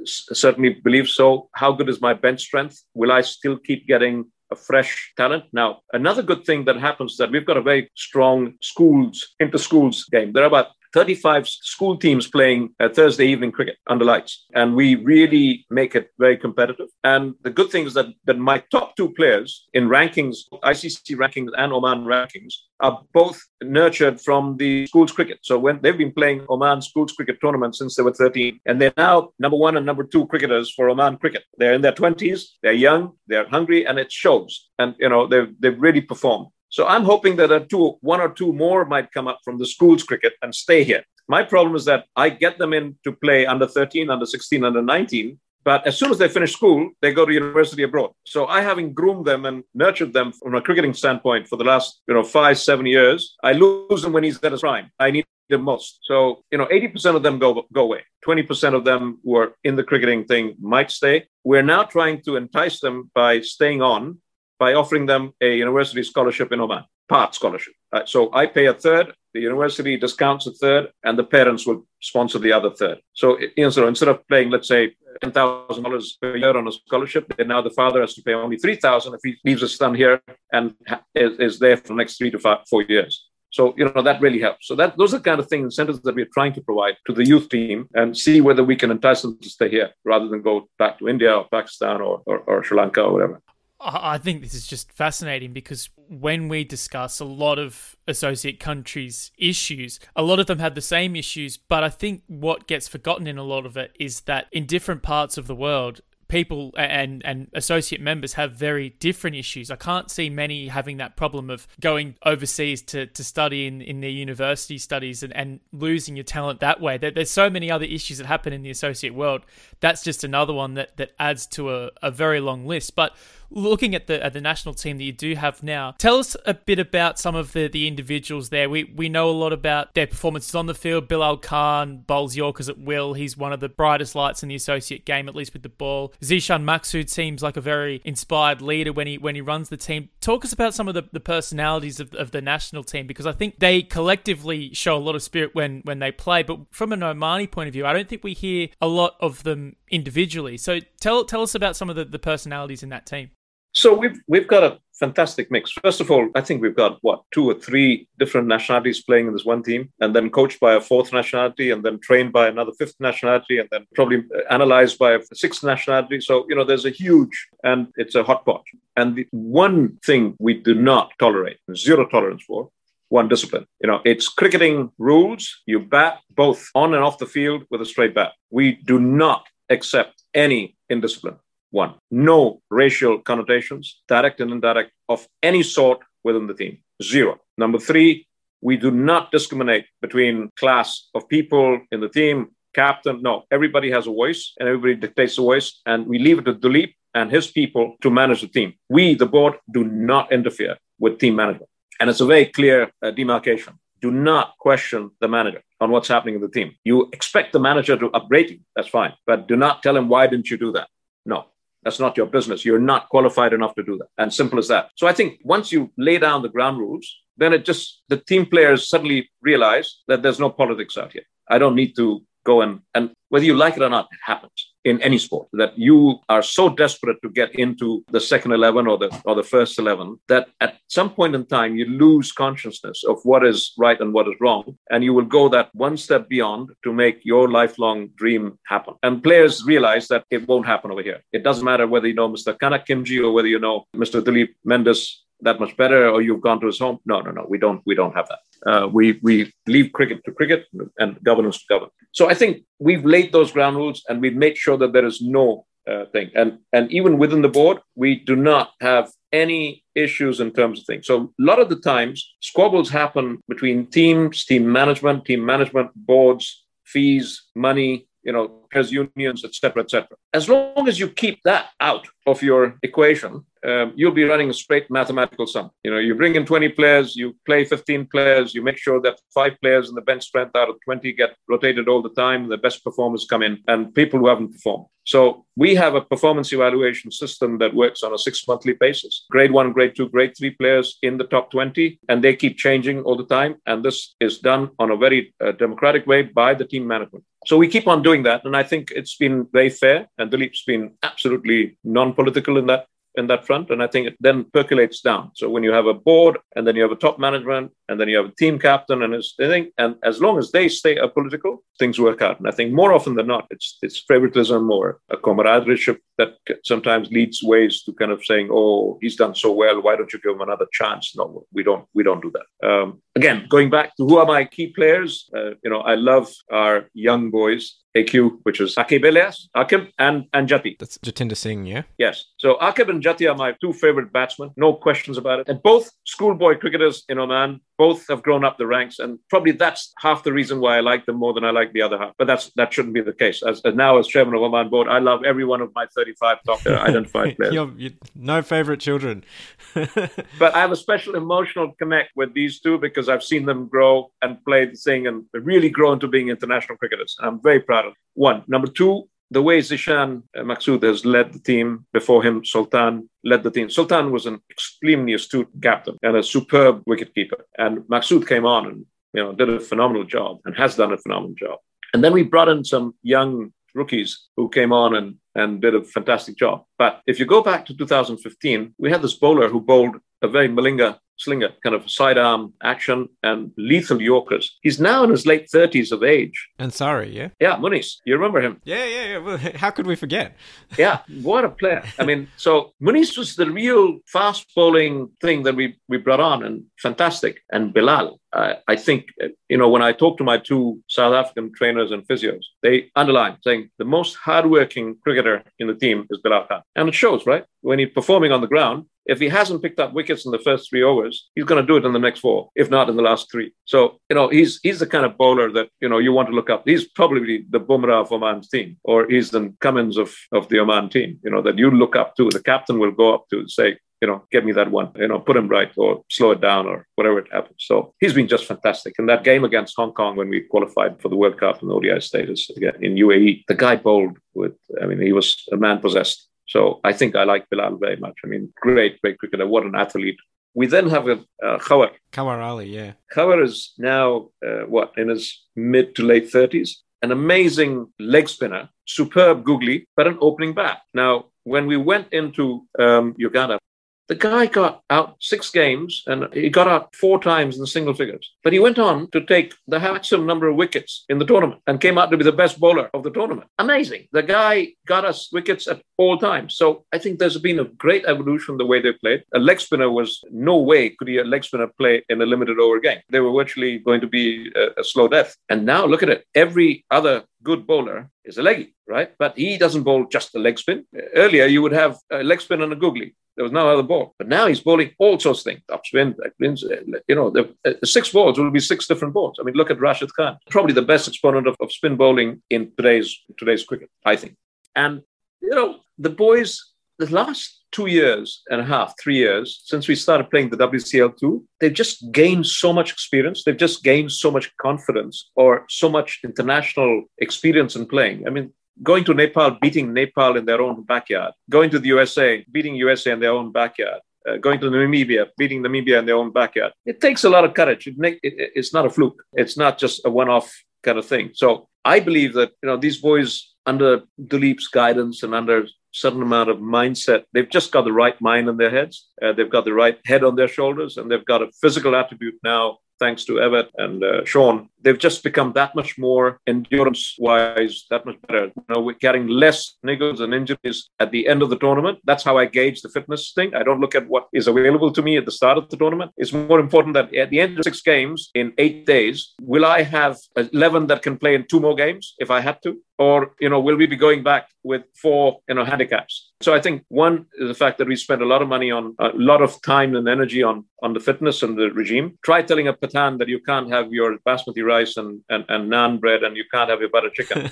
certainly 0.06 0.74
believe 0.84 1.08
so. 1.08 1.50
How 1.54 1.72
good 1.72 1.90
is 1.90 2.02
my 2.02 2.14
bench 2.14 2.42
strength? 2.42 2.84
Will 2.94 3.12
I 3.12 3.22
still 3.22 3.58
keep 3.58 3.88
getting 3.88 4.26
a 4.52 4.56
fresh 4.56 5.14
talent. 5.18 5.46
Now, 5.52 5.82
another 5.94 6.24
good 6.24 6.46
thing 6.46 6.66
that 6.66 6.78
happens 6.78 7.14
is 7.14 7.18
that 7.18 7.32
we've 7.32 7.46
got 7.46 7.58
a 7.58 7.62
very 7.62 7.90
strong 7.96 8.54
schools, 8.62 9.36
inter 9.40 9.58
schools 9.58 10.06
game. 10.06 10.34
There 10.34 10.44
are 10.44 10.48
about 10.48 10.68
35 10.94 11.48
school 11.48 11.98
teams 11.98 12.28
playing 12.28 12.74
uh, 12.80 12.90
Thursday 12.90 13.28
evening 13.28 13.52
cricket 13.52 13.78
under 13.88 14.06
lights. 14.06 14.46
And 14.54 14.76
we 14.76 14.96
really 14.96 15.66
make 15.70 15.96
it 15.96 16.12
very 16.20 16.38
competitive. 16.38 16.88
And 17.04 17.36
the 17.42 17.50
good 17.50 17.70
thing 17.70 17.86
is 17.86 17.94
that, 17.94 18.08
that 18.26 18.38
my 18.38 18.64
top 18.72 18.96
two 18.96 19.14
players 19.14 19.68
in 19.74 19.88
rankings, 19.88 20.38
ICC 20.64 21.16
rankings 21.16 21.50
and 21.58 21.74
Oman 21.74 22.06
rankings, 22.06 22.54
are 22.80 23.02
both 23.14 23.40
nurtured 23.64 24.22
from 24.22 24.58
the 24.58 24.86
schools 24.88 25.12
cricket. 25.12 25.40
So 25.42 25.58
when 25.58 25.80
they've 25.82 25.98
been 25.98 26.12
playing 26.12 26.46
Oman 26.50 26.82
schools 26.82 27.14
cricket 27.14 27.40
tournament 27.42 27.76
since 27.76 27.96
they 27.96 28.04
were 28.04 28.14
13, 28.14 28.60
and 28.66 28.80
they're 28.80 28.94
now 28.98 29.30
number 29.40 29.58
one 29.58 29.78
and 29.78 29.86
number 29.86 30.04
two 30.04 30.28
cricketers 30.28 30.72
for 30.72 30.90
Oman 30.90 31.18
cricket. 31.18 31.44
They're 31.58 31.74
in 31.74 31.82
their 31.82 31.92
20s, 31.92 32.44
they're 32.62 32.74
young, 32.74 33.14
they're 33.28 33.48
hungry, 33.50 33.86
and 33.86 33.98
it 33.98 34.12
shows. 34.12 34.70
And 34.80 34.96
you 35.00 35.10
know 35.10 35.28
they've 35.28 35.54
they've 35.60 35.82
really 35.82 36.02
performed. 36.02 36.48
So 36.70 36.86
I'm 36.86 37.04
hoping 37.04 37.36
that 37.38 37.52
a 37.52 37.66
two, 37.66 37.98
one 38.02 38.22
or 38.22 38.30
two 38.30 38.54
more 38.54 38.86
might 38.86 39.12
come 39.12 39.28
up 39.28 39.40
from 39.44 39.58
the 39.58 39.66
schools 39.66 40.04
cricket 40.04 40.34
and 40.42 40.54
stay 40.54 40.84
here. 40.84 41.04
My 41.28 41.44
problem 41.44 41.76
is 41.76 41.86
that 41.86 42.06
I 42.16 42.30
get 42.30 42.58
them 42.58 42.74
in 42.74 42.98
to 43.04 43.12
play 43.12 43.46
under 43.46 43.68
13, 43.68 44.10
under 44.10 44.26
16, 44.26 44.64
under 44.64 44.82
19, 44.82 45.40
but 45.68 45.86
as 45.86 45.98
soon 45.98 46.12
as 46.12 46.18
they 46.18 46.30
finish 46.30 46.54
school, 46.54 46.92
they 47.02 47.12
go 47.12 47.26
to 47.26 47.34
university 47.34 47.84
abroad. 47.84 48.12
So 48.26 48.46
I 48.46 48.62
having 48.62 48.94
groomed 48.94 49.26
them 49.26 49.46
and 49.46 49.66
nurtured 49.74 50.14
them 50.14 50.32
from 50.32 50.56
a 50.56 50.62
cricketing 50.62 50.94
standpoint 50.94 51.50
for 51.50 51.58
the 51.58 51.66
last, 51.66 52.02
you 52.08 52.14
know, 52.14 52.24
five, 52.24 52.58
seven 52.58 52.86
years, 52.86 53.36
I 53.44 53.52
lose 53.52 54.02
them 54.02 54.14
when 54.14 54.24
he's 54.24 54.42
at 54.42 54.54
his 54.54 54.62
prime. 54.62 54.90
I 54.98 55.12
need 55.12 55.26
them 55.50 55.64
most. 55.64 56.00
So, 56.04 56.44
you 56.52 56.58
know, 56.58 56.68
80% 56.68 57.18
of 57.18 57.24
them 57.24 57.38
go 57.38 57.66
go 57.74 57.84
away. 57.84 58.04
20% 58.26 58.76
of 58.76 58.86
them 58.86 59.20
who 59.26 59.36
are 59.36 59.56
in 59.66 59.76
the 59.76 59.84
cricketing 59.84 60.24
thing 60.24 60.56
might 60.60 60.90
stay. 60.90 61.28
We're 61.44 61.64
now 61.64 61.84
trying 61.84 62.22
to 62.22 62.38
entice 62.38 62.80
them 62.80 63.12
by 63.14 63.42
staying 63.42 63.82
on 63.82 64.20
by 64.60 64.74
offering 64.74 65.06
them 65.06 65.34
a 65.42 65.56
university 65.56 66.04
scholarship 66.04 66.52
in 66.52 66.60
Oman, 66.62 66.84
part 67.08 67.36
scholarship. 67.36 67.74
Uh, 67.94 68.06
so 68.06 68.34
I 68.34 68.46
pay 68.48 68.66
a 68.66 68.74
third, 68.74 69.14
the 69.34 69.42
university 69.42 69.98
discounts 69.98 70.48
a 70.48 70.52
third, 70.52 70.92
and 71.04 71.18
the 71.18 71.24
parents 71.24 71.66
will 71.68 71.86
sponsor 72.02 72.40
the 72.40 72.52
other 72.52 72.72
third. 72.72 73.00
So, 73.14 73.38
you 73.40 73.70
know, 73.70 73.88
instead 73.88 74.10
of 74.10 74.28
paying, 74.28 74.50
let's 74.50 74.68
say, 74.68 74.96
ten 75.22 75.32
thousand 75.32 75.84
dollars 75.84 76.18
per 76.22 76.36
year 76.36 76.56
on 76.56 76.68
a 76.68 76.72
scholarship, 76.72 77.34
then 77.38 77.48
now 77.48 77.62
the 77.62 77.72
father 77.72 78.02
has 78.02 78.14
to 78.16 78.22
pay 78.22 78.34
only 78.34 78.58
three 78.58 78.76
thousand 78.76 79.14
if 79.14 79.22
he 79.24 79.38
leaves 79.46 79.62
his 79.62 79.76
son 79.76 79.96
here 79.96 80.22
and 80.52 80.76
is, 81.16 81.40
is 81.40 81.60
there 81.60 81.78
for 81.78 81.88
the 81.90 81.96
next 81.96 82.18
three 82.18 82.32
to 82.32 82.40
five, 82.40 82.60
four 82.70 82.84
years. 82.84 83.28
So, 83.50 83.74
you 83.78 83.86
know, 83.86 84.02
that 84.02 84.22
really 84.22 84.40
helps. 84.40 84.68
So 84.68 84.76
that 84.76 84.98
those 84.98 85.14
are 85.14 85.20
the 85.20 85.24
kind 85.24 85.40
of 85.40 85.48
things, 85.48 85.66
incentives 85.66 86.02
that 86.02 86.16
we're 86.16 86.34
trying 86.34 86.54
to 86.54 86.62
provide 86.62 86.98
to 87.08 87.14
the 87.14 87.26
youth 87.26 87.48
team 87.50 87.88
and 87.94 88.16
see 88.16 88.42
whether 88.42 88.64
we 88.64 88.76
can 88.76 88.92
entice 88.92 89.22
them 89.22 89.40
to 89.40 89.50
stay 89.50 89.70
here 89.70 89.92
rather 90.04 90.28
than 90.28 90.42
go 90.42 90.68
back 90.78 91.00
to 91.00 91.08
India 91.08 91.34
or 91.36 91.48
Pakistan 91.50 92.02
or, 92.02 92.22
or, 92.26 92.40
or 92.40 92.64
Sri 92.64 92.78
Lanka 92.78 93.02
or 93.02 93.14
whatever. 93.14 93.42
I 93.80 94.18
think 94.18 94.42
this 94.42 94.56
is 94.56 94.66
just 94.66 94.92
fascinating 94.92 95.54
because 95.54 95.90
when 96.10 96.48
we 96.48 96.64
discuss 96.64 97.20
a 97.20 97.26
lot 97.26 97.60
of 97.60 97.96
associate 98.08 98.60
countries' 98.60 99.32
issues, 99.38 100.00
a 100.16 100.24
lot 100.24 100.40
of 100.40 100.48
them 100.48 100.60
have 100.60 100.74
the 100.74 100.82
same 100.82 101.16
issues. 101.16 101.58
But 101.58 101.84
I 101.84 101.90
think 101.90 102.24
what 102.28 102.68
gets 102.68 102.88
forgotten 102.88 103.28
in 103.28 103.38
a 103.38 103.44
lot 103.44 103.66
of 103.66 103.78
it 103.78 103.96
is 104.00 104.22
that 104.22 104.48
in 104.52 104.66
different 104.66 105.04
parts 105.04 105.38
of 105.38 105.48
the 105.48 105.56
world, 105.56 106.02
people 106.28 106.74
and 106.78 107.22
and 107.26 107.48
associate 107.54 108.02
members 108.02 108.34
have 108.34 108.52
very 108.52 108.90
different 108.90 109.36
issues. 109.36 109.72
I 109.72 109.76
can't 109.76 110.12
see 110.12 110.30
many 110.30 110.68
having 110.68 110.98
that 110.98 111.16
problem 111.16 111.50
of 111.50 111.68
going 111.80 112.16
overseas 112.26 112.82
to, 112.84 113.06
to 113.08 113.24
study 113.24 113.68
in, 113.68 113.82
in 113.82 114.02
their 114.02 114.10
university 114.10 114.78
studies 114.78 115.24
and, 115.24 115.36
and 115.36 115.60
losing 115.72 116.16
your 116.16 116.24
talent 116.24 116.60
that 116.60 116.82
way. 116.82 116.98
There, 116.98 117.12
there's 117.12 117.32
so 117.32 117.50
many 117.50 117.72
other 117.72 117.86
issues 117.86 118.18
that 118.18 118.28
happen 118.28 118.54
in 118.54 118.62
the 118.62 118.70
associate 118.70 119.14
world. 119.14 119.46
That's 119.80 120.04
just 120.04 120.24
another 120.24 120.54
one 120.54 120.74
that, 120.74 120.98
that 120.98 121.12
adds 121.20 121.46
to 121.48 121.74
a, 121.74 121.92
a 122.02 122.12
very 122.12 122.40
long 122.40 122.66
list. 122.66 122.96
But 122.96 123.16
looking 123.50 123.96
at 123.96 124.08
the 124.08 124.24
at 124.24 124.34
the 124.34 124.42
national 124.42 124.74
team 124.74 124.98
that 124.98 125.04
you 125.04 125.12
do 125.12 125.36
have 125.36 125.64
now, 125.64 125.94
tell 125.98 126.18
us 126.18 126.36
a 126.46 126.54
bit 126.54 126.80
about 126.80 127.20
some 127.20 127.36
of 127.36 127.54
the, 127.54 127.68
the 127.68 127.88
individuals 127.88 128.50
there. 128.50 128.70
We 128.70 128.84
we 128.84 129.10
know 129.10 129.30
a 129.30 129.32
lot 129.32 129.54
about 129.54 129.94
their 129.94 130.08
performances 130.08 130.54
on 130.56 130.66
the 130.66 130.74
field. 130.74 131.08
Bilal 131.08 131.38
Khan 131.38 132.04
bowls 132.08 132.36
Yorkers 132.36 132.70
at 132.70 132.80
will. 132.80 133.14
He's 133.14 133.38
one 133.38 133.54
of 133.54 133.60
the 133.60 133.70
brightest 133.70 134.16
lights 134.16 134.44
in 134.44 134.50
the 134.50 134.56
associate 134.56 135.06
game, 135.06 135.28
at 135.28 135.36
least 135.36 135.54
with 135.54 135.64
the 135.64 135.70
ball. 135.70 136.14
Zeeshan 136.22 136.64
Maqsood 136.64 137.10
seems 137.10 137.42
like 137.42 137.58
a 137.58 137.62
very 137.62 138.02
inspired 138.04 138.62
leader 138.62 138.94
when 138.94 139.08
he 139.08 139.18
when 139.18 139.36
he 139.36 139.42
runs 139.42 139.70
the 139.70 139.78
team. 139.78 140.10
Talk 140.22 140.44
us 140.44 140.54
about 140.54 140.74
some 140.74 140.88
of 140.88 140.94
the, 140.94 141.04
the 141.12 141.20
personalities 141.20 142.00
of, 142.00 142.14
of 142.14 142.32
the 142.32 142.42
national 142.42 142.84
team 142.84 143.08
because 143.08 143.26
I 143.26 143.32
think 143.32 143.60
they 143.60 143.82
collectively 143.82 144.74
show 144.74 144.98
a 144.98 145.00
lot 145.00 145.16
of 145.16 145.24
spirit 145.24 145.56
when 145.56 145.82
when 145.84 146.00
they 146.00 146.12
play. 146.12 146.44
But 146.44 146.60
from 146.72 146.92
an 146.92 147.00
Omani 147.02 147.50
point 147.50 147.68
of 147.68 147.74
view, 147.74 147.86
I 147.86 147.94
don't 147.94 148.10
think 148.10 148.24
we 148.24 148.34
hear 148.34 148.70
a 148.82 148.88
lot 148.88 149.16
of 149.20 149.44
them 149.44 149.76
individually. 149.90 150.58
So 150.58 150.80
tell 151.00 151.24
tell 151.26 151.42
us 151.42 151.56
about 151.56 151.76
some 151.76 151.90
of 151.90 151.96
the, 151.96 152.06
the 152.06 152.20
personalities 152.20 152.84
in 152.84 152.90
that 152.90 153.06
team. 153.06 153.32
So 153.78 153.94
we've 153.94 154.20
we've 154.26 154.48
got 154.48 154.64
a 154.64 154.80
fantastic 155.00 155.52
mix. 155.52 155.72
First 155.84 156.02
of 156.02 156.10
all, 156.10 156.28
I 156.34 156.42
think 156.42 156.64
we've 156.64 156.76
got 156.76 156.98
what 157.02 157.22
two 157.30 157.48
or 157.48 157.54
three 157.54 158.08
different 158.18 158.48
nationalities 158.48 159.04
playing 159.04 159.28
in 159.28 159.34
this 159.34 159.46
one 159.46 159.62
team, 159.62 159.92
and 160.02 160.16
then 160.16 160.32
coached 160.32 160.60
by 160.60 160.74
a 160.74 160.82
fourth 160.82 161.14
nationality, 161.14 161.70
and 161.70 161.84
then 161.84 162.00
trained 162.00 162.34
by 162.34 162.48
another 162.48 162.72
fifth 162.80 162.96
nationality, 163.00 163.60
and 163.60 163.70
then 163.72 163.86
probably 163.94 164.24
analyzed 164.50 164.98
by 164.98 165.12
a 165.12 165.20
sixth 165.32 165.64
nationality. 165.64 166.20
So 166.22 166.48
you 166.50 166.56
know, 166.56 166.64
there's 166.64 166.86
a 166.86 166.90
huge 166.90 167.48
and 167.64 167.90
it's 167.98 168.16
a 168.16 168.24
hot 168.24 168.46
pot. 168.46 168.64
And 168.96 169.16
the 169.16 169.28
one 169.30 170.00
thing 170.04 170.36
we 170.40 170.56
do 170.56 170.74
not 170.74 171.12
tolerate, 171.20 171.60
zero 171.76 172.08
tolerance 172.08 172.44
for, 172.48 172.72
one 173.10 173.28
discipline. 173.28 173.68
You 173.80 173.90
know, 173.90 174.02
it's 174.06 174.28
cricketing 174.28 174.92
rules. 174.98 175.62
You 175.68 175.82
bat 175.82 176.22
both 176.36 176.68
on 176.74 176.96
and 176.96 177.04
off 177.04 177.20
the 177.20 177.28
field 177.28 177.66
with 177.70 177.82
a 177.82 177.86
straight 177.86 178.16
bat. 178.16 178.32
We 178.50 178.72
do 178.72 178.98
not 179.00 179.46
accept 179.70 180.24
any 180.34 180.76
indiscipline. 180.90 181.38
One, 181.72 181.96
no 182.10 182.62
racial 182.70 183.20
connotations, 183.20 184.02
direct 184.08 184.40
and 184.42 184.52
indirect, 184.52 184.92
of 185.10 185.28
any 185.44 185.64
sort 185.64 186.00
within 186.24 186.48
the 186.48 186.54
team. 186.54 186.80
Zero. 187.04 187.40
Number 187.58 187.80
three, 187.80 188.28
we 188.62 188.78
do 188.78 188.92
not 188.92 189.32
discriminate 189.32 189.86
between 190.02 190.50
class 190.58 191.10
of 191.14 191.28
people 191.28 191.80
in 191.92 192.00
the 192.00 192.10
team, 192.10 192.50
captain. 192.74 193.22
No, 193.22 193.44
everybody 193.52 193.92
has 193.92 194.08
a 194.08 194.12
voice 194.12 194.54
and 194.60 194.68
everybody 194.68 194.96
dictates 194.96 195.38
a 195.38 195.42
voice. 195.42 195.82
And 195.86 196.08
we 196.08 196.20
leave 196.20 196.40
it 196.40 196.46
to 196.46 196.54
Duleep 196.54 196.94
and 197.14 197.32
his 197.32 197.48
people 197.48 197.96
to 198.02 198.10
manage 198.10 198.42
the 198.42 198.48
team. 198.48 198.74
We, 198.90 199.16
the 199.16 199.26
board, 199.26 199.56
do 199.72 199.84
not 199.84 200.32
interfere 200.32 200.78
with 201.00 201.20
team 201.20 201.36
management. 201.36 201.70
And 202.00 202.10
it's 202.10 202.22
a 202.22 202.26
very 202.26 202.46
clear 202.46 202.92
uh, 203.02 203.12
demarcation. 203.12 203.74
Do 204.02 204.12
not 204.12 204.54
question 204.60 205.12
the 205.20 205.28
manager 205.28 205.62
on 205.82 205.90
what's 205.90 206.08
happening 206.08 206.36
in 206.36 206.42
the 206.42 206.50
team. 206.50 206.76
You 206.84 207.10
expect 207.14 207.54
the 207.54 207.60
manager 207.60 207.98
to 207.98 208.08
upgrade 208.12 208.50
you, 208.52 208.60
that's 208.76 208.88
fine. 208.88 209.14
But 209.26 209.48
do 209.48 209.56
not 209.56 209.82
tell 209.82 209.98
him, 209.98 210.08
why 210.08 210.28
didn't 210.28 210.50
you 210.52 210.58
do 210.58 210.72
that? 210.74 210.88
No, 211.26 211.46
that's 211.88 212.02
not 212.02 212.18
your 212.18 212.26
business. 212.26 212.66
You're 212.66 212.88
not 212.94 213.08
qualified 213.08 213.54
enough 213.54 213.74
to 213.76 213.82
do 213.82 213.98
that. 213.98 214.10
And 214.22 214.34
simple 214.34 214.60
as 214.60 214.68
that. 214.68 214.90
So 214.96 215.08
I 215.08 215.14
think 215.14 215.40
once 215.46 215.72
you 215.72 215.90
lay 215.98 216.18
down 216.18 216.42
the 216.42 216.50
ground 216.50 216.80
rules, 216.80 217.08
then 217.38 217.54
it 217.54 217.64
just, 217.64 218.02
the 218.10 218.18
team 218.18 218.46
players 218.46 218.90
suddenly 218.90 219.30
realize 219.42 220.02
that 220.10 220.22
there's 220.22 220.38
no 220.38 220.50
politics 220.50 220.98
out 220.98 221.14
here. 221.14 221.24
I 221.50 221.60
don't 221.60 221.76
need 221.76 221.96
to 221.96 222.26
go 222.46 222.60
and, 222.60 222.82
and 222.94 223.12
whether 223.30 223.46
you 223.46 223.56
like 223.56 223.78
it 223.78 223.84
or 223.84 223.88
not, 223.88 224.10
it 224.12 224.20
happens 224.22 224.74
in 224.88 225.02
any 225.02 225.18
sport 225.18 225.48
that 225.52 225.78
you 225.78 226.20
are 226.30 226.42
so 226.42 226.70
desperate 226.70 227.18
to 227.22 227.30
get 227.30 227.54
into 227.56 228.04
the 228.10 228.22
second 228.22 228.54
11 228.54 228.88
or 228.88 228.98
the 228.98 229.10
or 229.26 229.36
the 229.36 229.44
first 229.44 229.78
11 229.78 230.18
that 230.30 230.48
at 230.62 230.78
some 230.88 231.10
point 231.10 231.36
in 231.36 231.46
time 231.46 231.76
you 231.76 231.86
lose 231.86 232.32
consciousness 232.32 233.04
of 233.04 233.20
what 233.24 233.46
is 233.46 233.74
right 233.78 234.00
and 234.00 234.14
what 234.14 234.28
is 234.30 234.36
wrong 234.40 234.64
and 234.90 235.04
you 235.04 235.14
will 235.14 235.30
go 235.38 235.50
that 235.50 235.70
one 235.74 235.98
step 235.98 236.30
beyond 236.30 236.70
to 236.86 236.94
make 236.94 237.20
your 237.24 237.52
lifelong 237.52 238.08
dream 238.16 238.58
happen. 238.66 238.94
And 239.04 239.22
players 239.22 239.66
realize 239.66 240.08
that 240.08 240.24
it 240.32 240.48
won't 240.48 240.66
happen 240.66 240.90
over 240.92 241.04
here. 241.04 241.22
It 241.34 241.44
doesn't 241.44 241.66
matter 241.66 241.86
whether 241.86 242.08
you 242.08 242.18
know 242.22 242.30
mr 242.30 242.58
kanak 242.58 242.88
Khimji 242.88 243.22
or 243.22 243.32
whether 243.32 243.52
you 243.56 243.60
know 243.60 243.86
mr 243.96 244.22
Duleep 244.22 244.52
Mendis 244.66 245.02
that 245.42 245.60
much 245.60 245.76
better 245.78 246.10
or 246.10 246.22
you've 246.22 246.42
gone 246.42 246.62
to 246.62 246.68
his 246.68 246.80
home. 246.80 247.00
No 247.06 247.20
no 247.20 247.32
no 247.32 247.46
we 247.50 247.58
don't 247.58 247.82
we 247.86 247.96
don't 247.96 248.16
have 248.16 248.28
that 248.30 248.40
uh, 248.66 248.88
we 248.92 249.20
we 249.22 249.52
leave 249.68 249.92
cricket 249.94 250.20
to 250.26 250.32
cricket 250.32 250.66
and 251.00 251.22
governance 251.24 251.58
to 251.60 251.66
govern 251.70 251.90
so 252.12 252.30
i 252.30 252.34
think 252.34 252.64
we've 252.80 253.06
laid 253.06 253.32
those 253.32 253.52
ground 253.52 253.76
rules 253.78 254.04
and 254.08 254.22
we've 254.22 254.36
made 254.36 254.58
sure 254.58 254.78
that 254.78 254.94
there 254.94 255.06
is 255.06 255.22
no 255.22 255.66
uh, 255.88 256.06
thing. 256.12 256.30
And 256.36 256.60
and 256.74 256.92
even 256.92 257.18
within 257.18 257.42
the 257.42 257.50
board 257.50 257.80
we 257.96 258.16
do 258.16 258.36
not 258.36 258.72
have 258.82 259.10
any 259.32 259.84
issues 259.96 260.40
in 260.40 260.52
terms 260.52 260.80
of 260.80 260.86
things. 260.86 261.08
So 261.08 261.16
a 261.24 261.30
lot 261.40 261.60
of 261.60 261.70
the 261.70 261.80
times 261.80 262.36
squabbles 262.42 262.90
happen 262.90 263.40
between 263.48 263.88
teams 263.88 264.46
team 264.46 264.72
management 264.72 265.26
team 265.26 265.46
management 265.46 265.92
boards 265.96 266.66
fees 266.86 267.44
money 267.56 268.08
you 268.24 268.32
know 268.32 268.67
players 268.72 268.92
unions 268.92 269.44
etc 269.44 269.84
etc 269.84 270.08
as 270.34 270.48
long 270.50 270.88
as 270.88 271.00
you 271.00 271.10
keep 271.10 271.42
that 271.44 271.70
out 271.80 272.08
of 272.26 272.42
your 272.42 272.78
equation 272.84 273.44
um, 273.68 273.94
you'll 273.96 274.12
be 274.12 274.24
running 274.24 274.50
a 274.50 274.54
straight 274.54 274.90
mathematical 274.90 275.46
sum. 275.46 275.72
You 275.84 275.92
know, 275.92 275.98
you 275.98 276.16
bring 276.16 276.36
in 276.36 276.46
20 276.46 276.70
players, 276.70 277.16
you 277.16 277.36
play 277.46 277.66
15 277.66 278.08
players, 278.08 278.54
you 278.54 278.62
make 278.62 278.78
sure 278.78 279.02
that 279.02 279.20
five 279.34 279.54
players 279.62 279.90
in 279.90 279.96
the 279.96 280.02
bench 280.02 280.24
strength 280.24 280.56
out 280.56 280.70
of 280.70 280.78
20 280.86 281.12
get 281.14 281.36
rotated 281.50 281.88
all 281.88 282.02
the 282.02 282.14
time, 282.14 282.48
the 282.48 282.58
best 282.58 282.84
performers 282.84 283.26
come 283.30 283.44
in, 283.44 283.60
and 283.68 283.94
people 283.94 284.20
who 284.20 284.28
haven't 284.28 284.54
performed. 284.54 284.86
So 285.06 285.46
we 285.56 285.74
have 285.76 285.96
a 285.96 286.02
performance 286.02 286.52
evaluation 286.52 287.12
system 287.12 287.60
that 287.60 287.74
works 287.74 288.04
on 288.04 288.14
a 288.14 288.18
six 288.18 288.46
monthly 288.46 288.74
basis. 288.74 289.26
Grade 289.32 289.52
one, 289.54 289.72
grade 289.72 289.96
two, 289.96 290.10
grade 290.10 290.34
three 290.38 290.50
players 290.52 290.98
in 291.02 291.18
the 291.18 291.24
top 291.24 291.50
20, 291.52 291.98
and 292.10 292.22
they 292.22 292.36
keep 292.36 292.58
changing 292.58 293.04
all 293.04 293.16
the 293.16 293.26
time. 293.26 293.56
And 293.66 293.86
this 293.86 294.16
is 294.20 294.40
done 294.40 294.72
on 294.80 294.92
a 294.92 294.98
very 294.98 295.34
uh, 295.42 295.54
democratic 295.54 296.06
way 296.08 296.24
by 296.24 296.56
the 296.56 296.66
team 296.66 296.86
management. 296.86 297.24
So 297.46 297.58
we 297.58 297.70
keep 297.70 297.88
on 297.88 298.04
doing 298.04 298.24
that. 298.24 298.44
And 298.44 298.57
I 298.58 298.64
think 298.64 298.92
it's 298.92 299.16
been 299.16 299.48
very 299.52 299.70
fair. 299.70 300.08
And 300.18 300.32
Duleep's 300.32 300.64
been 300.64 300.94
absolutely 301.04 301.78
non 301.84 302.14
political 302.14 302.58
in 302.58 302.68
that 302.68 302.88
in 303.16 303.28
that 303.28 303.46
front. 303.46 303.72
And 303.72 303.82
I 303.82 303.88
think 303.88 304.08
it 304.08 304.18
then 304.20 304.46
percolates 304.54 305.02
down. 305.02 305.32
So 305.36 305.50
when 305.50 305.64
you 305.64 305.72
have 305.72 305.88
a 305.88 305.94
board 305.94 306.38
and 306.56 306.68
then 306.68 306.76
you 306.76 306.84
have 306.84 306.92
a 306.92 306.96
top 306.96 307.18
management 307.18 307.72
and 307.90 308.00
then 308.00 308.08
you 308.10 308.18
have 308.18 308.28
a 308.28 308.36
team 308.36 308.60
captain 308.60 309.02
and 309.04 309.14
it's, 309.14 309.34
I 309.40 309.48
think, 309.48 309.74
and 309.78 309.96
as 310.04 310.22
long 310.22 310.38
as 310.38 310.52
they 310.52 310.68
stay 310.70 310.98
apolitical, 310.98 311.60
things 311.80 312.00
work 312.00 312.22
out. 312.22 312.40
And 312.40 312.48
I 312.48 312.52
think 312.52 312.74
more 312.74 312.94
often 312.94 313.16
than 313.16 313.28
not, 313.28 313.48
it's 313.50 313.78
it's 313.82 314.00
favoritism 314.00 314.70
or 314.72 315.00
a 315.10 315.18
camaraderie 315.18 315.78
that 316.18 316.36
sometimes 316.64 317.10
leads 317.10 317.44
ways 317.44 317.84
to 317.84 317.94
kind 317.94 318.12
of 318.12 318.26
saying, 318.26 318.50
"Oh, 318.52 318.98
he's 319.02 319.16
done 319.16 319.36
so 319.36 319.52
well. 319.52 319.82
Why 319.82 319.96
don't 319.96 320.12
you 320.12 320.20
give 320.20 320.34
him 320.34 320.42
another 320.42 320.68
chance?" 320.72 321.14
No, 321.16 321.46
we 321.54 321.64
don't. 321.64 321.86
We 321.94 322.04
don't 322.04 322.22
do 322.22 322.32
that. 322.38 322.68
Um, 322.68 323.02
again, 323.16 323.46
going 323.50 323.70
back 323.70 323.96
to 323.98 324.08
who 324.08 324.18
are 324.18 324.26
my 324.26 324.46
key 324.46 324.68
players, 324.68 325.30
uh, 325.36 325.52
you 325.64 325.70
know, 325.70 325.82
I 325.82 325.96
love 325.96 326.34
our 326.52 326.90
young 326.94 327.30
boys. 327.30 327.76
AQ, 327.98 328.40
which 328.44 328.62
is 328.62 328.76
Aqib 328.76 329.04
Ilyas, 329.04 329.48
Aqib 329.56 329.90
and, 329.98 330.26
and 330.34 330.48
Jati. 330.48 330.78
That's 330.78 330.98
Jatinder 331.00 331.36
Singh, 331.36 331.66
yeah? 331.66 331.84
Yes. 331.98 332.26
So 332.38 332.56
Aqib 332.58 332.90
and 332.90 333.04
Jati 333.04 333.30
are 333.30 333.36
my 333.36 333.54
two 333.60 333.74
favorite 333.74 334.14
batsmen, 334.14 334.52
no 334.56 334.74
questions 334.74 335.18
about 335.18 335.40
it. 335.40 335.50
And 335.50 335.62
both 335.64 335.90
schoolboy 336.06 336.60
cricketers 336.60 337.04
in 337.10 337.18
Oman, 337.18 337.62
both 337.78 338.08
have 338.08 338.24
grown 338.24 338.44
up 338.44 338.58
the 338.58 338.68
ranks, 338.68 339.00
and 339.00 339.20
probably 339.30 339.52
that's 339.52 339.94
half 339.98 340.24
the 340.24 340.34
reason 340.34 340.60
why 340.60 340.78
I 340.78 340.80
like 340.82 341.06
them 341.06 341.18
more 341.18 341.34
than 341.34 341.44
I 341.44 341.52
like 341.52 341.74
the 341.74 341.82
other 341.82 341.98
half. 341.98 342.14
But 342.18 342.28
that's 342.28 342.52
that 342.56 342.74
shouldn't 342.74 342.94
be 342.94 343.02
the 343.02 343.14
case. 343.14 343.44
As, 343.44 343.62
as 343.66 343.76
now, 343.76 343.98
as 343.98 344.08
chairman 344.08 344.34
of 344.36 344.42
Oman 344.42 344.70
board, 344.70 344.88
I 344.88 345.00
love 345.00 345.24
every 345.24 345.46
one 345.46 345.62
of 345.62 345.74
my 345.76 345.86
35 345.88 346.38
top 346.46 346.60
uh, 346.66 346.70
identified 346.88 347.38
players. 347.38 347.54
you're, 347.54 347.72
you're, 347.78 347.92
no 348.16 348.42
favorite 348.42 348.80
children. 348.80 349.24
but 349.74 350.56
I 350.56 350.60
have 350.60 350.72
a 350.72 350.76
special 350.76 351.16
emotional 351.16 351.74
connect 351.80 352.16
with 352.16 352.34
these 352.34 352.60
two 352.60 352.78
because 352.78 353.10
I've 353.10 353.24
seen 353.24 353.46
them 353.46 353.68
grow 353.68 354.12
and 354.22 354.44
play 354.44 354.66
the 354.66 354.76
thing 354.76 355.08
and 355.08 355.26
really 355.34 355.70
grow 355.70 355.94
into 355.94 356.08
being 356.08 356.30
international 356.30 356.78
cricketers. 356.78 357.16
I'm 357.20 357.42
very 357.42 357.60
proud 357.60 357.86
of 357.86 357.92
them. 357.92 357.98
One. 358.16 358.44
Number 358.48 358.68
two, 358.68 359.08
the 359.30 359.42
way 359.42 359.60
Zeeshan 359.60 360.24
uh, 360.36 360.42
Maqsood 360.42 360.84
has 360.84 361.06
led 361.06 361.34
the 361.34 361.40
team, 361.40 361.86
before 361.94 362.24
him, 362.24 362.46
Sultan 362.46 363.10
led 363.24 363.44
the 363.44 363.52
team. 363.52 363.70
Sultan 363.70 364.12
was 364.12 364.26
an 364.26 364.40
extremely 364.50 365.14
astute 365.14 365.50
captain 365.62 365.98
and 366.02 366.16
a 366.16 366.24
superb 366.24 366.84
wicketkeeper. 366.86 367.42
And 367.58 367.80
Maqsood 367.80 368.28
came 368.28 368.46
on 368.46 368.68
and 368.68 368.86
you 369.14 369.24
know 369.24 369.34
did 369.34 369.50
a 369.50 369.60
phenomenal 369.60 370.06
job 370.06 370.40
and 370.46 370.56
has 370.58 370.76
done 370.76 370.94
a 370.94 370.98
phenomenal 370.98 371.36
job. 371.36 371.60
And 371.94 372.04
then 372.04 372.14
we 372.14 372.24
brought 372.24 372.50
in 372.50 372.64
some 372.64 372.96
young 373.04 373.52
rookies 373.74 374.28
who 374.36 374.50
came 374.50 374.74
on 374.74 374.96
and, 374.96 375.16
and 375.36 375.62
did 375.62 375.76
a 375.76 375.84
fantastic 375.84 376.36
job. 376.38 376.64
But 376.78 377.02
if 377.06 377.20
you 377.20 377.26
go 377.26 377.42
back 377.42 377.66
to 377.68 377.78
2015, 377.78 378.76
we 378.78 378.92
had 378.92 379.02
this 379.02 379.14
bowler 379.14 379.50
who 379.50 379.62
bowled 379.62 379.98
a 380.22 380.28
very 380.28 380.50
Malinga 380.50 380.98
slinger, 381.18 381.50
kind 381.64 381.76
of 381.76 381.90
sidearm 381.90 382.54
action 382.64 383.10
and 383.24 383.52
lethal 383.58 384.02
Yorkers. 384.02 384.58
He's 384.62 384.80
now 384.80 385.04
in 385.04 385.10
his 385.10 385.26
late 385.26 385.48
30s 385.54 385.92
of 385.92 386.04
age. 386.04 386.50
Ansari, 386.60 387.14
yeah? 387.14 387.30
Yeah, 387.40 387.58
Munis. 387.58 388.00
You 388.06 388.16
remember 388.16 388.42
him? 388.42 388.62
Yeah, 388.64 388.86
yeah, 388.86 389.06
yeah. 389.08 389.18
Well, 389.18 389.38
how 389.56 389.72
could 389.72 389.88
we 389.88 389.96
forget? 389.96 390.36
yeah, 390.78 391.00
what 391.22 391.46
a 391.46 391.50
player. 391.50 391.84
I 392.00 392.06
mean, 392.06 392.28
so 392.38 392.74
Munis 392.80 393.18
was 393.18 393.36
the 393.36 393.50
real 393.50 394.00
fast 394.08 394.48
bowling 394.56 395.10
thing 395.22 395.44
that 395.44 395.56
we, 395.56 395.78
we 395.88 395.98
brought 395.98 396.20
on 396.20 396.44
and 396.44 396.64
fantastic. 396.82 397.42
And 397.52 397.74
Bilal, 397.74 398.20
uh, 398.34 398.56
I 398.68 398.76
think, 398.76 399.06
you 399.50 399.58
know, 399.58 399.70
when 399.70 399.82
I 399.82 399.94
talk 399.94 400.18
to 400.18 400.24
my 400.24 400.38
two 400.38 400.82
South 400.88 401.14
African 401.14 401.52
trainers 401.54 401.92
and 401.92 402.08
physios, 402.08 402.44
they 402.62 402.90
underline 402.96 403.38
saying 403.44 403.70
the 403.78 403.86
most 403.86 404.16
hardworking 404.16 404.98
cricketer 405.04 405.44
in 405.60 405.68
the 405.68 405.76
team 405.76 406.06
is 406.10 406.20
Bilal 406.24 406.46
Khan. 406.48 406.62
And 406.76 406.90
it 406.90 406.96
shows, 406.96 407.26
right? 407.26 407.46
When 407.62 407.80
he's 407.80 407.90
performing 407.90 408.32
on 408.32 408.42
the 408.42 408.48
ground, 408.48 408.86
if 409.08 409.20
he 409.20 409.30
hasn't 409.30 409.62
picked 409.62 409.80
up 409.80 409.94
wickets 409.94 410.26
in 410.26 410.32
the 410.32 410.40
first 410.40 410.70
three 410.70 410.84
overs, 410.84 411.30
he's 411.36 411.46
going 411.46 411.62
to 411.62 411.68
do 411.68 411.78
it 411.78 411.86
in 411.86 411.94
the 411.94 412.00
next 412.00 412.20
four, 412.20 412.50
if 412.56 412.70
not 412.70 412.90
in 412.90 412.96
the 412.96 413.02
last 413.02 413.32
three. 413.32 413.52
So, 413.66 414.00
you 414.10 414.16
know, 414.16 414.28
he's 414.28 414.60
he's 414.64 414.80
the 414.80 414.88
kind 414.88 415.06
of 415.06 415.18
bowler 415.18 415.52
that, 415.52 415.70
you 415.80 415.90
know, 415.90 415.98
you 415.98 416.12
want 416.12 416.30
to 416.30 416.36
look 416.36 416.50
up. 416.50 416.64
He's 416.66 416.88
probably 416.88 417.46
the 417.50 417.60
Bumrah 417.60 418.02
of 418.02 418.12
Oman's 418.12 418.50
team, 418.50 418.78
or 418.84 419.08
he's 419.10 419.32
the 419.32 419.54
Cummins 419.62 419.98
of, 419.98 420.14
of 420.32 420.50
the 420.50 420.60
Oman 420.60 420.90
team, 420.90 421.20
you 421.24 421.32
know, 421.32 421.42
that 421.42 421.58
you 421.58 421.72
look 421.72 421.96
up 421.96 422.16
to. 422.18 422.30
The 422.30 422.44
captain 422.44 422.80
will 422.80 422.92
go 422.92 423.14
up 423.14 423.26
to 423.30 423.48
say, 423.48 423.78
you 424.02 424.08
know, 424.08 424.24
get 424.32 424.46
me 424.46 424.52
that 424.52 424.72
one, 424.72 424.92
you 424.96 425.08
know, 425.08 425.20
put 425.20 425.38
him 425.38 425.48
right 425.48 425.72
or 425.76 426.04
slow 426.10 426.32
it 426.32 426.42
down 426.42 426.68
or 426.68 426.86
whatever 426.96 427.20
it 427.20 427.32
happens. 427.32 427.58
So 427.60 427.94
he's 428.00 428.14
been 428.14 428.28
just 428.28 428.46
fantastic. 428.46 428.94
And 428.98 429.10
that 429.10 429.24
game 429.24 429.44
against 429.44 429.76
Hong 429.78 429.94
Kong 429.94 430.16
when 430.16 430.30
we 430.30 430.42
qualified 430.42 431.02
for 431.02 431.10
the 431.10 431.16
World 431.16 431.40
Cup 431.40 431.62
and 431.62 431.70
the 431.70 431.76
ODI 431.76 432.00
status 432.02 432.50
again 432.56 432.76
in 432.82 432.96
UAE, 432.96 433.46
the 433.48 433.56
guy 433.56 433.76
bowled 433.76 434.18
with, 434.36 434.54
I 434.82 434.86
mean, 434.86 435.02
he 435.02 435.14
was 435.14 435.44
a 435.52 435.58
man 435.58 435.80
possessed. 435.80 436.28
So 436.48 436.80
I 436.84 436.94
think 436.94 437.16
I 437.16 437.24
like 437.24 437.50
Bilal 437.50 437.78
very 437.78 437.98
much. 437.98 438.16
I 438.24 438.28
mean, 438.28 438.52
great, 438.56 439.02
great 439.02 439.18
cricketer. 439.20 439.48
What 439.48 439.64
an 439.64 439.76
athlete. 439.76 440.18
We 440.54 440.66
then 440.66 440.90
have 440.90 441.08
a 441.08 441.20
uh, 441.44 441.60
Khawar. 441.60 441.92
Khawar 442.12 442.42
Ali, 442.42 442.74
yeah. 442.74 442.94
Khawar 443.14 443.44
is 443.44 443.74
now, 443.78 444.30
uh, 444.46 444.64
what, 444.68 444.94
in 444.98 445.10
his 445.10 445.44
mid 445.56 445.96
to 445.96 446.04
late 446.04 446.32
30s? 446.32 446.70
An 447.04 447.12
amazing 447.12 447.88
leg 448.00 448.28
spinner, 448.28 448.70
superb 448.88 449.44
googly, 449.44 449.88
but 449.96 450.08
an 450.08 450.18
opening 450.20 450.56
bat. 450.56 450.80
Now, 450.96 451.26
when 451.44 451.68
we 451.68 451.78
went 451.78 452.12
into 452.12 452.66
um, 452.80 453.14
Uganda, 453.18 453.60
the 454.08 454.16
guy 454.16 454.46
got 454.46 454.82
out 454.90 455.16
six 455.20 455.50
games 455.52 456.04
and 456.08 456.34
he 456.34 456.50
got 456.50 456.68
out 456.68 456.96
four 456.96 457.22
times 457.22 457.56
in 457.56 457.62
the 457.62 457.68
single 457.68 457.94
figures. 457.94 458.34
But 458.44 458.54
he 458.54 458.60
went 458.60 458.80
on 458.80 459.10
to 459.12 459.22
take 459.26 459.54
the 459.68 459.80
maximum 459.80 460.26
number 460.26 460.48
of 460.48 460.56
wickets 460.56 461.06
in 461.10 461.20
the 461.20 461.26
tournament 461.26 461.62
and 461.68 461.82
came 461.82 461.98
out 461.98 462.10
to 462.12 462.18
be 462.18 462.24
the 462.24 462.32
best 462.32 462.60
bowler 462.60 462.90
of 462.94 463.04
the 463.04 463.12
tournament. 463.12 463.50
Amazing. 463.60 464.08
The 464.12 464.24
guy 464.24 464.70
got 464.86 465.06
us 465.06 465.30
wickets 465.32 465.68
at 465.68 465.82
all 465.98 466.18
times. 466.18 466.56
So 466.56 466.86
I 466.94 466.98
think 467.00 467.20
there's 467.20 467.38
been 467.38 467.60
a 467.60 467.66
great 467.66 468.06
evolution 468.06 468.58
the 468.58 468.66
way 468.66 468.82
they 468.82 468.94
played. 468.94 469.24
A 469.34 469.40
leg 469.40 469.60
spinner 469.60 469.92
was 469.92 470.22
no 470.32 470.58
way 470.58 470.90
could 470.92 471.08
he 471.08 471.18
a 471.18 471.24
leg 471.24 471.44
spinner 471.44 471.68
play 471.68 472.04
in 472.10 472.22
a 472.22 472.26
limited 472.26 472.60
over 472.60 472.80
game. 472.80 473.00
They 473.10 473.20
were 473.20 473.32
virtually 473.32 473.80
going 473.80 474.02
to 474.02 474.08
be 474.08 474.52
a, 474.56 474.82
a 474.82 474.84
slow 474.84 475.08
death. 475.08 475.36
And 475.50 475.66
now 475.66 475.86
look 475.86 476.04
at 476.04 476.10
it. 476.10 476.26
Every 476.34 476.86
other 476.92 477.24
good 477.44 477.68
bowler 477.68 478.10
is 478.24 478.38
a 478.38 478.44
leggy, 478.44 478.74
right? 478.88 479.12
But 479.20 479.38
he 479.38 479.58
doesn't 479.58 479.84
bowl 479.84 480.06
just 480.06 480.36
a 480.36 480.40
leg 480.40 480.58
spin. 480.60 480.86
Earlier, 481.16 481.46
you 481.46 481.62
would 481.62 481.72
have 481.72 481.98
a 482.12 482.24
leg 482.24 482.42
spin 482.42 482.62
and 482.62 482.74
a 482.74 482.76
googly. 482.76 483.16
There 483.38 483.44
was 483.44 483.54
no 483.54 483.70
other 483.70 483.84
ball. 483.84 484.16
But 484.18 484.28
now 484.28 484.48
he's 484.48 484.60
bowling 484.60 484.92
all 484.98 485.20
sorts 485.20 485.42
of 485.42 485.44
things. 485.46 485.62
Upspin, 485.70 486.16
backspins, 486.16 486.64
you 487.08 487.16
know, 487.16 487.30
the, 487.30 487.54
uh, 487.64 487.74
six 487.86 488.12
balls 488.12 488.40
will 488.40 488.52
be 488.52 488.60
six 488.60 488.88
different 488.88 489.14
balls. 489.14 489.38
I 489.40 489.44
mean, 489.44 489.56
look 489.56 489.70
at 489.70 489.80
Rashid 489.80 490.14
Khan. 490.16 490.38
Probably 490.50 490.74
the 490.74 490.82
best 490.82 491.08
exponent 491.08 491.48
of, 491.48 491.56
of 491.62 491.72
spin 491.72 491.96
bowling 491.96 492.42
in 492.50 492.72
today's 492.76 493.16
today's 493.38 493.64
cricket, 493.64 493.90
I 494.04 494.16
think. 494.16 494.36
And, 494.76 495.04
you 495.42 495.52
know, 495.52 495.78
the 496.00 496.10
boys, 496.10 496.60
the 496.98 497.12
last 497.14 497.64
two 497.72 497.86
years 497.86 498.42
and 498.50 498.60
a 498.60 498.64
half, 498.64 498.96
three 499.02 499.18
years 499.18 499.62
since 499.66 499.88
we 499.88 499.96
started 499.96 500.32
playing 500.32 500.50
the 500.50 500.58
WCL2, 500.58 501.44
they've 501.60 501.74
just 501.74 502.12
gained 502.12 502.48
so 502.48 502.74
much 502.74 502.92
experience. 502.92 503.44
They've 503.44 503.58
just 503.58 503.84
gained 503.84 504.12
so 504.12 504.32
much 504.32 504.56
confidence 504.58 505.30
or 505.36 505.66
so 505.70 505.90
much 505.90 506.20
international 506.24 507.04
experience 507.20 507.76
in 507.76 507.86
playing. 507.86 508.26
I 508.26 508.32
mean, 508.32 508.52
going 508.84 509.04
to 509.06 509.14
Nepal, 509.14 509.58
beating 509.62 509.94
Nepal 509.94 510.38
in 510.38 510.46
their 510.46 510.62
own 510.62 510.84
backyard, 510.84 511.34
going 511.50 511.70
to 511.72 511.80
the 511.80 511.88
USA, 511.88 512.46
beating 512.52 512.76
USA 512.76 513.12
in 513.12 513.20
their 513.20 513.32
own 513.32 513.52
backyard, 513.52 514.02
uh, 514.28 514.38
going 514.38 514.60
to 514.60 514.70
Namibia, 514.70 515.28
beating 515.38 515.64
Namibia 515.64 516.00
in 516.00 516.06
their 516.06 516.16
own 516.16 516.32
backyard. 516.32 516.74
It 516.86 517.02
takes 517.02 517.24
a 517.24 517.30
lot 517.30 517.46
of 517.46 517.54
courage. 517.54 517.88
It 517.88 517.98
make, 517.98 518.20
it, 518.24 518.52
it's 518.56 518.74
not 518.74 518.86
a 518.86 518.90
fluke. 518.90 519.24
It's 519.34 519.58
not 519.58 519.78
just 519.78 520.06
a 520.06 520.10
one-off 520.10 520.54
kind 520.84 520.98
of 520.98 521.06
thing. 521.06 521.32
So 521.34 521.68
I 521.86 522.00
believe 522.00 522.34
that 522.34 522.52
you 522.62 522.68
know 522.70 522.78
these 522.78 522.98
boys 522.98 523.54
under 523.66 524.02
Duleep's 524.22 524.68
guidance 524.68 525.24
and 525.24 525.34
under 525.36 525.66
certain 525.92 526.22
amount 526.22 526.50
of 526.50 526.58
mindset. 526.58 527.24
They've 527.34 527.50
just 527.50 527.72
got 527.72 527.84
the 527.86 527.92
right 527.92 528.20
mind 528.22 528.48
in 528.48 528.58
their 528.58 528.70
heads. 528.70 529.08
Uh, 529.22 529.34
they've 529.34 529.50
got 529.50 529.66
the 529.66 529.74
right 529.74 529.98
head 530.06 530.24
on 530.24 530.36
their 530.36 530.48
shoulders, 530.48 530.98
and 530.98 531.10
they've 531.10 531.26
got 531.26 531.42
a 531.42 531.52
physical 531.62 531.96
attribute 531.96 532.36
now 532.44 532.78
thanks 533.00 533.26
to 533.26 533.40
Everett 533.40 533.70
and 533.78 534.04
uh, 534.04 534.26
Sean, 534.26 534.70
they've 534.84 534.98
just 534.98 535.24
become 535.24 535.54
that 535.54 535.76
much 535.76 535.98
more 535.98 536.40
endurance 536.48 537.16
wise, 537.20 537.86
that 537.90 538.06
much 538.06 538.18
better. 538.28 538.46
You 538.46 538.64
know, 538.70 538.82
we're 538.82 538.94
getting 538.94 539.28
less 539.28 539.78
niggles 539.86 540.20
and 540.20 540.34
injuries 540.34 540.90
at 541.00 541.12
the 541.12 541.28
end 541.28 541.42
of 541.42 541.50
the 541.50 541.58
tournament. 541.58 542.00
That's 542.06 542.24
how 542.24 542.38
I 542.38 542.46
gauge 542.46 542.82
the 542.82 542.90
fitness 542.90 543.32
thing. 543.34 543.54
I 543.56 543.64
don't 543.64 543.80
look 543.80 543.96
at 543.96 544.08
what 544.08 544.28
is 544.34 544.48
available 544.48 544.92
to 544.92 545.02
me 545.02 545.18
at 545.18 545.26
the 545.26 545.32
start 545.32 545.58
of 545.58 545.70
the 545.70 545.78
tournament. 545.78 546.12
It's 546.18 546.34
more 546.34 546.60
important 546.60 546.94
that 546.96 547.14
at 547.16 547.30
the 547.30 547.40
end 547.40 547.58
of 547.58 547.64
six 547.64 547.82
games 547.82 548.30
in 548.34 548.54
eight 548.58 548.86
days, 548.86 549.34
will 549.42 549.66
I 549.66 549.82
have 549.84 550.18
11 550.36 550.88
that 550.88 551.02
can 551.02 551.18
play 551.18 551.36
in 551.36 551.46
two 551.50 551.60
more 551.60 551.76
games 551.76 552.16
if 552.20 552.32
I 552.32 552.42
had 552.42 552.62
to? 552.64 552.78
Or, 553.00 553.34
you 553.40 553.50
know, 553.50 553.60
will 553.60 553.76
we 553.76 553.86
be 553.86 553.96
going 553.96 554.24
back 554.24 554.50
with 554.64 554.82
four, 555.00 555.38
you 555.48 555.54
know, 555.54 555.64
handicaps? 555.64 556.32
So 556.42 556.54
I 556.54 556.62
think 556.62 556.84
one 556.88 557.26
is 557.38 557.48
the 557.48 557.54
fact 557.54 557.78
that 557.78 557.88
we 557.88 557.96
spent 557.96 558.24
a 558.24 558.26
lot 558.26 558.42
of 558.42 558.48
money 558.48 558.72
on 558.72 558.96
a 559.00 559.10
lot 559.14 559.42
of 559.42 559.62
time 559.62 559.96
and 559.96 560.08
energy 560.08 560.42
on 560.42 560.66
on 560.84 560.94
the 560.94 561.00
fitness 561.00 561.44
and 561.44 561.58
the 561.58 561.72
regime. 561.72 562.18
Try 562.24 562.42
telling 562.44 562.68
a 562.68 562.74
Pathan 562.74 563.18
that 563.20 563.28
you 563.28 563.40
can't 563.40 563.72
have 563.72 563.92
your 563.92 564.18
basmati 564.28 564.64
rice 564.64 564.77
and, 564.98 565.22
and, 565.30 565.46
and 565.50 565.72
naan 565.72 566.00
bread 566.00 566.24
and 566.24 566.36
you 566.38 566.44
can't 566.52 566.70
have 566.70 566.80
your 566.80 566.90
butter 566.90 567.10
chicken. 567.10 567.50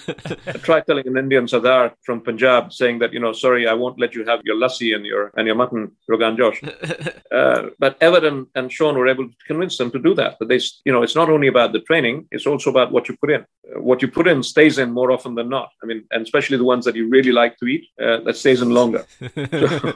Try 0.62 0.82
telling 0.82 1.08
an 1.08 1.18
Indian 1.18 1.48
Sardar 1.48 1.94
from 2.04 2.22
Punjab 2.22 2.74
saying 2.74 3.00
that, 3.00 3.14
you 3.14 3.20
know, 3.20 3.34
sorry, 3.34 3.68
I 3.68 3.74
won't 3.74 4.00
let 4.00 4.14
you 4.16 4.26
have 4.26 4.42
your 4.44 4.56
lassi 4.56 4.96
and 4.96 5.06
your 5.06 5.32
and 5.36 5.48
your 5.48 5.56
mutton 5.56 5.92
Rogan 6.08 6.38
Josh. 6.38 6.62
Uh, 7.32 7.70
but 7.80 7.98
Everton 8.00 8.48
and 8.56 8.72
Sean 8.72 8.98
were 8.98 9.10
able 9.10 9.28
to 9.28 9.36
convince 9.46 9.78
them 9.78 9.92
to 9.92 10.00
do 10.00 10.14
that. 10.16 10.38
But 10.40 10.48
they, 10.48 10.60
you 10.86 10.94
know, 10.94 11.04
it's 11.04 11.16
not 11.16 11.30
only 11.30 11.48
about 11.48 11.74
the 11.74 11.82
training, 11.82 12.28
it's 12.32 12.46
also 12.46 12.70
about 12.70 12.94
what 12.94 13.10
you 13.10 13.18
put 13.18 13.30
in. 13.30 13.42
Uh, 13.42 13.82
what 13.82 14.02
you 14.02 14.08
put 14.08 14.28
in 14.28 14.42
stays 14.42 14.78
in 14.78 14.92
more 14.92 15.12
often 15.12 15.36
than 15.36 15.50
not. 15.50 15.70
I 15.84 15.86
mean, 15.86 16.06
and 16.12 16.22
especially 16.22 16.58
the 16.58 16.64
ones 16.64 16.86
that 16.86 16.96
you 16.96 17.10
really 17.10 17.32
like 17.32 17.58
to 17.58 17.66
eat, 17.66 17.88
uh, 18.02 18.22
that 18.22 18.38
stays 18.38 18.62
in 18.62 18.70
longer. 18.70 19.06
so, 19.52 19.94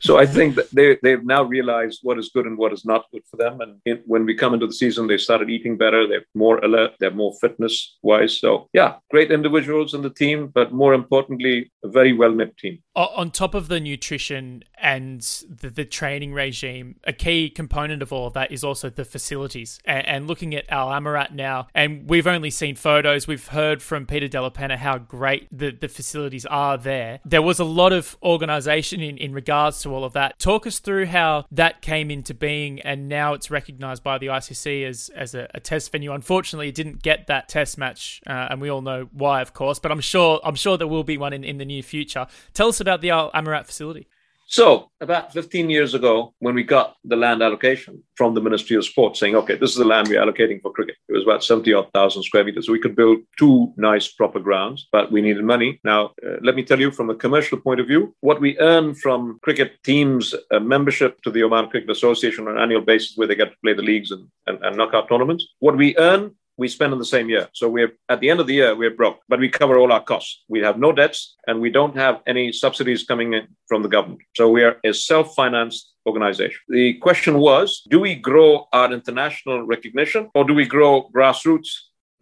so, 0.00 0.18
I 0.18 0.26
think 0.26 0.56
that 0.56 0.70
they, 0.70 0.98
they've 1.02 1.24
now 1.24 1.42
realized 1.42 2.00
what 2.02 2.18
is 2.18 2.30
good 2.34 2.46
and 2.46 2.58
what 2.58 2.72
is 2.72 2.84
not 2.84 3.06
good 3.12 3.22
for 3.30 3.36
them. 3.36 3.60
And 3.60 3.80
in, 3.86 4.02
when 4.06 4.26
we 4.26 4.34
come 4.34 4.54
into 4.54 4.66
the 4.66 4.72
season, 4.72 5.06
they 5.06 5.18
started 5.18 5.50
eating 5.50 5.76
better. 5.76 6.06
They're 6.06 6.26
more 6.34 6.61
alert. 6.62 6.92
They're 6.98 7.10
more 7.10 7.34
fitness 7.40 7.96
wise. 8.02 8.38
So 8.38 8.68
yeah, 8.72 8.96
great 9.10 9.30
individuals 9.30 9.94
in 9.94 10.02
the 10.02 10.10
team, 10.10 10.48
but 10.54 10.72
more 10.72 10.94
importantly, 10.94 11.70
a 11.84 11.88
very 11.88 12.12
well 12.12 12.32
knit 12.32 12.56
team. 12.56 12.82
On 12.94 13.30
top 13.30 13.54
of 13.54 13.68
the 13.68 13.80
nutrition 13.80 14.64
and 14.76 15.20
the, 15.48 15.70
the, 15.70 15.84
training 15.84 16.34
regime, 16.34 16.96
a 17.04 17.12
key 17.12 17.48
component 17.48 18.02
of 18.02 18.12
all 18.12 18.26
of 18.26 18.32
that 18.34 18.50
is 18.50 18.64
also 18.64 18.90
the 18.90 19.04
facilities. 19.04 19.78
And, 19.84 20.06
and, 20.06 20.26
looking 20.26 20.54
at 20.54 20.64
Al 20.68 20.88
Amarat 20.88 21.32
now, 21.32 21.68
and 21.74 22.08
we've 22.08 22.26
only 22.26 22.50
seen 22.50 22.76
photos, 22.76 23.26
we've 23.26 23.48
heard 23.48 23.82
from 23.82 24.06
Peter 24.06 24.28
Della 24.28 24.50
Penna 24.50 24.76
how 24.76 24.98
great 24.98 25.46
the, 25.50 25.70
the 25.70 25.88
facilities 25.88 26.44
are 26.46 26.76
there. 26.76 27.20
There 27.24 27.42
was 27.42 27.60
a 27.60 27.64
lot 27.64 27.92
of 27.92 28.16
organization 28.22 29.00
in, 29.00 29.16
in 29.16 29.32
regards 29.32 29.80
to 29.82 29.94
all 29.94 30.04
of 30.04 30.12
that. 30.14 30.38
Talk 30.38 30.66
us 30.66 30.78
through 30.78 31.06
how 31.06 31.46
that 31.50 31.80
came 31.80 32.10
into 32.10 32.34
being 32.34 32.80
and 32.80 33.08
now 33.08 33.32
it's 33.34 33.50
recognized 33.50 34.02
by 34.02 34.18
the 34.18 34.26
ICC 34.26 34.86
as, 34.86 35.10
as 35.14 35.34
a, 35.34 35.48
a 35.54 35.60
test 35.60 35.92
venue. 35.92 36.12
Unfortunately, 36.12 36.68
it 36.68 36.74
didn't 36.74 37.02
get 37.02 37.26
that 37.28 37.48
test 37.48 37.78
match, 37.78 38.20
uh, 38.26 38.48
and 38.50 38.60
we 38.60 38.68
all 38.68 38.82
know 38.82 39.08
why, 39.12 39.40
of 39.40 39.54
course, 39.54 39.78
but 39.78 39.90
I'm 39.92 40.00
sure 40.00 40.40
I'm 40.44 40.54
sure 40.54 40.76
there 40.76 40.86
will 40.86 41.04
be 41.04 41.16
one 41.16 41.32
in, 41.32 41.44
in 41.44 41.58
the 41.58 41.64
near 41.64 41.82
future. 41.82 42.26
Tell 42.52 42.68
us 42.68 42.80
about 42.82 43.00
the 43.00 43.08
Amarat 43.08 43.64
facility. 43.66 44.06
So, 44.52 44.90
about 45.00 45.32
15 45.32 45.70
years 45.70 45.94
ago, 45.94 46.34
when 46.40 46.54
we 46.54 46.62
got 46.62 46.96
the 47.04 47.16
land 47.16 47.42
allocation 47.42 48.02
from 48.16 48.34
the 48.34 48.42
Ministry 48.42 48.76
of 48.76 48.84
Sport 48.84 49.16
saying, 49.16 49.34
okay, 49.34 49.56
this 49.56 49.70
is 49.70 49.76
the 49.76 49.86
land 49.86 50.08
we're 50.08 50.20
allocating 50.20 50.60
for 50.60 50.70
cricket, 50.70 50.96
it 51.08 51.12
was 51.14 51.22
about 51.22 51.42
70 51.42 51.72
odd 51.72 51.90
thousand 51.94 52.22
square 52.24 52.44
meters. 52.44 52.66
So 52.66 52.72
we 52.72 52.78
could 52.78 52.94
build 52.94 53.20
two 53.38 53.72
nice, 53.78 54.08
proper 54.08 54.40
grounds, 54.40 54.88
but 54.92 55.10
we 55.10 55.22
needed 55.22 55.42
money. 55.42 55.80
Now, 55.84 56.12
uh, 56.22 56.36
let 56.42 56.54
me 56.54 56.64
tell 56.64 56.78
you 56.78 56.90
from 56.90 57.08
a 57.08 57.14
commercial 57.14 57.58
point 57.58 57.80
of 57.80 57.86
view, 57.86 58.14
what 58.20 58.42
we 58.42 58.58
earn 58.58 58.94
from 58.94 59.38
cricket 59.42 59.82
teams' 59.84 60.34
uh, 60.50 60.60
membership 60.60 61.22
to 61.22 61.30
the 61.30 61.44
Oman 61.44 61.70
Cricket 61.70 61.88
Association 61.88 62.46
on 62.46 62.56
an 62.56 62.62
annual 62.62 62.82
basis, 62.82 63.16
where 63.16 63.26
they 63.26 63.34
get 63.34 63.52
to 63.52 63.56
play 63.64 63.72
the 63.72 63.80
leagues 63.80 64.10
and, 64.10 64.28
and, 64.46 64.62
and 64.62 64.76
knockout 64.76 65.08
tournaments, 65.08 65.46
what 65.60 65.78
we 65.78 65.96
earn 65.96 66.34
we 66.56 66.68
spend 66.68 66.92
in 66.92 66.98
the 66.98 67.04
same 67.04 67.28
year. 67.28 67.48
So 67.52 67.68
we're 67.68 67.92
at 68.08 68.20
the 68.20 68.30
end 68.30 68.40
of 68.40 68.46
the 68.46 68.54
year, 68.54 68.74
we're 68.74 68.90
broke, 68.90 69.20
but 69.28 69.40
we 69.40 69.48
cover 69.48 69.78
all 69.78 69.92
our 69.92 70.02
costs. 70.02 70.42
We 70.48 70.60
have 70.60 70.78
no 70.78 70.92
debts 70.92 71.36
and 71.46 71.60
we 71.60 71.70
don't 71.70 71.96
have 71.96 72.20
any 72.26 72.52
subsidies 72.52 73.04
coming 73.04 73.32
in 73.34 73.48
from 73.68 73.82
the 73.82 73.88
government. 73.88 74.20
So 74.36 74.48
we 74.50 74.62
are 74.62 74.76
a 74.84 74.92
self 74.92 75.34
financed 75.34 75.92
organization. 76.06 76.60
The 76.68 76.94
question 76.94 77.38
was 77.38 77.82
do 77.88 78.00
we 78.00 78.14
grow 78.14 78.66
our 78.72 78.92
international 78.92 79.62
recognition 79.66 80.30
or 80.34 80.44
do 80.44 80.54
we 80.54 80.66
grow 80.66 81.08
grassroots 81.14 81.70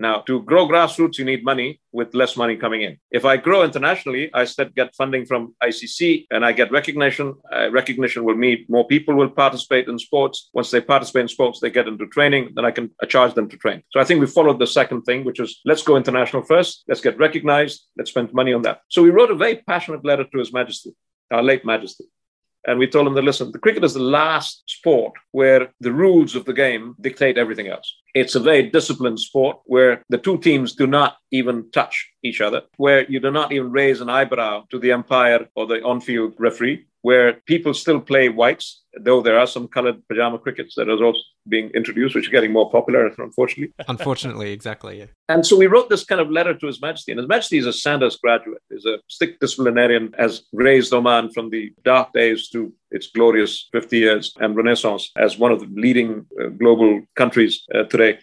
now, 0.01 0.21
to 0.23 0.43
grow 0.43 0.67
grassroots, 0.67 1.19
you 1.19 1.27
need 1.27 1.45
money 1.45 1.79
with 1.93 2.15
less 2.15 2.35
money 2.35 2.57
coming 2.57 2.81
in. 2.81 2.97
If 3.11 3.27
I 3.27 3.37
grow 3.37 3.65
internationally, 3.65 4.31
I 4.33 4.45
still 4.47 4.71
get 4.75 4.95
funding 4.95 5.27
from 5.27 5.55
ICC 5.63 6.27
and 6.31 6.43
I 6.43 6.53
get 6.53 6.73
recognition. 6.73 7.35
Uh, 7.53 7.71
recognition 7.71 8.25
will 8.25 8.35
mean 8.35 8.65
more 8.71 8.87
people 8.87 9.15
will 9.15 9.29
participate 9.29 9.89
in 9.89 9.99
sports. 9.99 10.49
Once 10.55 10.71
they 10.71 10.81
participate 10.81 11.23
in 11.23 11.29
sports, 11.29 11.61
they 11.61 11.69
get 11.69 11.87
into 11.87 12.07
training, 12.07 12.53
then 12.55 12.65
I 12.65 12.71
can 12.71 12.91
charge 13.09 13.35
them 13.35 13.49
to 13.51 13.59
train. 13.59 13.83
So 13.91 14.01
I 14.01 14.05
think 14.05 14.21
we 14.21 14.27
followed 14.27 14.59
the 14.59 14.67
second 14.67 15.03
thing, 15.03 15.23
which 15.23 15.39
is 15.39 15.61
let's 15.67 15.83
go 15.83 15.97
international 15.97 16.45
first, 16.45 16.85
let's 16.89 17.03
get 17.03 17.19
recognized, 17.19 17.87
let's 17.99 18.11
spend 18.11 18.33
money 18.33 18.55
on 18.55 18.63
that. 18.63 18.81
So 18.89 19.03
we 19.03 19.11
wrote 19.11 19.31
a 19.31 19.35
very 19.35 19.57
passionate 19.57 20.03
letter 20.03 20.25
to 20.25 20.39
His 20.39 20.51
Majesty, 20.51 20.93
our 21.31 21.43
late 21.43 21.67
Majesty. 21.67 22.05
And 22.67 22.79
we 22.79 22.87
told 22.87 23.07
him 23.07 23.15
that 23.15 23.25
listen, 23.25 23.53
the 23.53 23.59
cricket 23.59 23.85
is 23.85 23.95
the 23.95 24.01
last 24.01 24.63
sport 24.67 25.13
where 25.33 25.73
the 25.81 25.93
rules 25.93 26.37
of 26.37 26.45
the 26.45 26.53
game 26.53 26.95
dictate 27.01 27.39
everything 27.39 27.69
else. 27.69 27.95
It's 28.15 28.35
a 28.35 28.41
very 28.41 28.69
disciplined 28.69 29.21
sport 29.21 29.59
where 29.65 30.03
the 30.09 30.19
two 30.19 30.39
teams 30.39 30.75
do 30.75 30.87
not 30.87 31.17
even 31.31 31.71
touch 31.71 32.11
each 32.23 32.41
other, 32.41 32.63
where 32.77 33.11
you 33.11 33.21
do 33.21 33.31
not 33.31 33.53
even 33.53 33.71
raise 33.71 34.01
an 34.01 34.11
eyebrow 34.11 34.65
to 34.71 34.79
the 34.79 34.93
umpire 34.93 35.49
or 35.55 35.67
the 35.67 35.83
on 35.83 36.01
field 36.01 36.35
referee 36.39 36.87
where 37.03 37.35
people 37.47 37.73
still 37.73 38.01
play 38.01 38.29
whites, 38.29 38.83
though 39.01 39.23
there 39.23 39.39
are 39.39 39.47
some 39.47 39.69
colored 39.69 40.07
pajama 40.09 40.39
crickets 40.39 40.75
that 40.75 40.89
are 40.89 41.03
also 41.03 41.21
being 41.49 41.71
introduced, 41.71 42.15
which 42.15 42.29
are 42.29 42.33
getting 42.33 42.53
more 42.53 42.71
popular, 42.71 43.07
unfortunately. 43.07 43.73
Unfortunately, 43.89 44.53
exactly. 44.53 44.99
Yeah. 44.99 45.07
And 45.29 45.47
so 45.47 45.57
we 45.57 45.67
wrote 45.67 45.89
this 45.89 46.05
kind 46.05 46.21
of 46.21 46.31
letter 46.31 46.55
to 46.55 46.67
His 46.67 46.81
Majesty. 46.81 47.13
And 47.13 47.19
His 47.19 47.29
Majesty 47.29 47.59
is 47.59 47.67
a 47.67 47.73
Sandhurst 47.73 48.21
graduate, 48.21 48.63
is 48.71 48.85
a 48.85 48.99
strict 49.09 49.41
disciplinarian, 49.41 50.13
has 50.19 50.43
raised 50.53 50.93
Oman 50.93 51.31
from 51.33 51.51
the 51.51 51.73
dark 51.85 52.13
days 52.13 52.49
to 52.51 52.73
its 52.91 53.07
glorious 53.09 53.69
50 53.73 53.99
years 53.99 54.35
and 54.41 54.57
renaissance 54.57 55.11
as 55.17 55.39
one 55.39 55.53
of 55.53 55.61
the 55.61 55.69
leading 55.75 56.27
uh, 56.41 56.49
global 56.49 57.03
countries 57.17 57.65
uh, 57.75 57.85
today. 57.85 58.19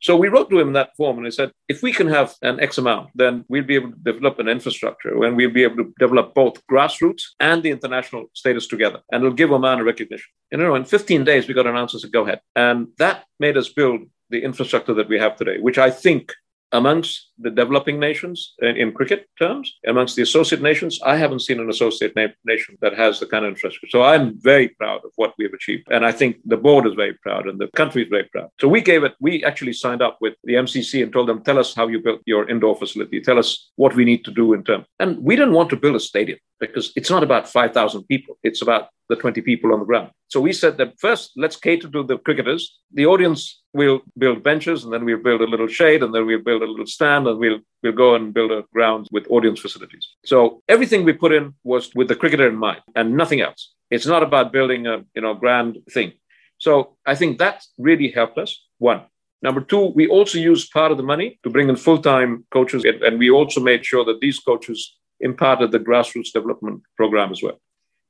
So 0.00 0.16
we 0.16 0.28
wrote 0.28 0.50
to 0.50 0.58
him 0.58 0.68
in 0.68 0.74
that 0.74 0.94
form 0.96 1.16
and 1.16 1.26
he 1.26 1.30
said, 1.30 1.52
if 1.68 1.82
we 1.82 1.92
can 1.92 2.06
have 2.08 2.34
an 2.42 2.60
X 2.60 2.78
amount, 2.78 3.10
then 3.14 3.44
we'll 3.48 3.64
be 3.64 3.76
able 3.76 3.92
to 3.92 4.12
develop 4.12 4.38
an 4.38 4.48
infrastructure 4.48 5.24
and 5.24 5.36
we'll 5.36 5.50
be 5.50 5.62
able 5.62 5.76
to 5.76 5.94
develop 5.98 6.34
both 6.34 6.64
grassroots 6.66 7.22
and 7.40 7.62
the 7.62 7.70
international 7.70 8.26
status 8.34 8.66
together. 8.66 9.00
And 9.10 9.22
it'll 9.22 9.34
give 9.34 9.52
Oman 9.52 9.80
a 9.80 9.84
recognition. 9.84 10.30
And 10.52 10.60
you 10.60 10.66
know, 10.66 10.74
in 10.74 10.84
15 10.84 11.24
days, 11.24 11.48
we 11.48 11.54
got 11.54 11.66
an 11.66 11.76
answer 11.76 11.98
to 11.98 12.08
go 12.08 12.22
ahead. 12.22 12.40
And 12.54 12.88
that 12.98 13.24
made 13.40 13.56
us 13.56 13.68
build 13.68 14.02
the 14.30 14.42
infrastructure 14.42 14.94
that 14.94 15.08
we 15.08 15.18
have 15.18 15.36
today, 15.36 15.58
which 15.60 15.78
I 15.78 15.90
think 15.90 16.32
amongst 16.72 17.30
the 17.38 17.50
developing 17.50 17.98
nations 18.00 18.54
in, 18.60 18.76
in, 18.76 18.92
cricket 18.92 19.28
terms, 19.38 19.72
amongst 19.86 20.16
the 20.16 20.22
associate 20.22 20.62
nations, 20.62 20.98
I 21.04 21.16
haven't 21.16 21.40
seen 21.40 21.60
an 21.60 21.70
associate 21.70 22.14
na- 22.16 22.28
nation 22.44 22.76
that 22.80 22.94
has 22.94 23.20
the 23.20 23.26
kind 23.26 23.44
of 23.44 23.50
infrastructure. 23.50 23.88
So 23.90 24.02
I'm 24.02 24.38
very 24.40 24.68
proud 24.68 25.04
of 25.04 25.12
what 25.16 25.34
we 25.38 25.44
have 25.44 25.54
achieved. 25.54 25.86
And 25.90 26.04
I 26.04 26.12
think 26.12 26.36
the 26.44 26.56
board 26.56 26.86
is 26.86 26.94
very 26.94 27.14
proud 27.14 27.46
and 27.46 27.58
the 27.58 27.68
country 27.76 28.02
is 28.02 28.08
very 28.08 28.24
proud. 28.24 28.48
So 28.60 28.68
we 28.68 28.80
gave 28.80 29.04
it, 29.04 29.14
we 29.20 29.44
actually 29.44 29.74
signed 29.74 30.02
up 30.02 30.18
with 30.20 30.34
the 30.44 30.54
MCC 30.54 31.02
and 31.02 31.12
told 31.12 31.28
them, 31.28 31.42
tell 31.42 31.58
us 31.58 31.74
how 31.74 31.86
you 31.88 32.00
built 32.00 32.20
your 32.26 32.48
indoor 32.48 32.76
facility. 32.76 33.20
Tell 33.20 33.38
us 33.38 33.70
what 33.76 33.94
we 33.94 34.04
need 34.04 34.24
to 34.24 34.30
do 34.30 34.52
in 34.52 34.64
terms. 34.64 34.86
And 34.98 35.18
we 35.22 35.36
didn't 35.36 35.54
want 35.54 35.70
to 35.70 35.76
build 35.76 35.96
a 35.96 36.00
stadium 36.00 36.38
because 36.58 36.92
it's 36.96 37.10
not 37.10 37.22
about 37.22 37.48
5,000 37.48 38.04
people. 38.04 38.38
It's 38.42 38.62
about 38.62 38.88
the 39.08 39.16
20 39.16 39.40
people 39.42 39.72
on 39.72 39.80
the 39.80 39.84
ground. 39.84 40.10
So 40.28 40.40
we 40.40 40.52
said 40.52 40.78
that 40.78 40.98
first, 40.98 41.32
let's 41.36 41.56
cater 41.56 41.88
to 41.88 42.02
the 42.02 42.18
cricketers. 42.18 42.78
The 42.92 43.06
audience 43.06 43.62
will 43.72 44.00
build 44.18 44.42
benches, 44.42 44.84
and 44.84 44.92
then 44.92 45.04
we'll 45.04 45.22
build 45.22 45.40
a 45.40 45.46
little 45.46 45.68
shade, 45.68 46.02
and 46.02 46.14
then 46.14 46.26
we'll 46.26 46.42
build 46.42 46.62
a 46.62 46.66
little 46.66 46.86
stand, 46.86 47.26
and 47.28 47.38
we'll 47.38 47.60
we'll 47.82 47.92
go 47.92 48.14
and 48.14 48.34
build 48.34 48.50
a 48.50 48.64
ground 48.72 49.06
with 49.12 49.26
audience 49.30 49.60
facilities. 49.60 50.08
So 50.24 50.62
everything 50.68 51.04
we 51.04 51.12
put 51.12 51.32
in 51.32 51.54
was 51.62 51.94
with 51.94 52.08
the 52.08 52.16
cricketer 52.16 52.48
in 52.48 52.56
mind, 52.56 52.80
and 52.96 53.16
nothing 53.16 53.40
else. 53.40 53.72
It's 53.90 54.06
not 54.06 54.22
about 54.22 54.52
building 54.52 54.86
a 54.86 55.04
you 55.14 55.22
know 55.22 55.34
grand 55.34 55.78
thing. 55.90 56.12
So 56.58 56.96
I 57.06 57.14
think 57.14 57.38
that 57.38 57.62
really 57.78 58.10
helped 58.10 58.38
us. 58.38 58.64
One. 58.78 59.02
Number 59.42 59.60
two, 59.60 59.92
we 59.94 60.08
also 60.08 60.38
used 60.38 60.72
part 60.72 60.90
of 60.90 60.96
the 60.96 61.02
money 61.02 61.38
to 61.44 61.50
bring 61.50 61.68
in 61.68 61.76
full-time 61.76 62.46
coaches, 62.50 62.84
and 62.84 63.18
we 63.18 63.30
also 63.30 63.60
made 63.60 63.84
sure 63.84 64.04
that 64.06 64.20
these 64.20 64.40
coaches 64.40 64.96
imparted 65.20 65.72
the 65.72 65.80
grassroots 65.80 66.32
development 66.32 66.82
program 66.96 67.30
as 67.30 67.42
well. 67.42 67.60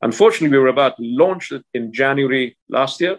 Unfortunately, 0.03 0.57
we 0.57 0.63
were 0.63 0.69
about 0.69 0.97
to 0.97 1.03
launch 1.03 1.53
it 1.53 1.65
in 1.73 1.93
January 1.93 2.57
last 2.69 3.01
year. 3.01 3.19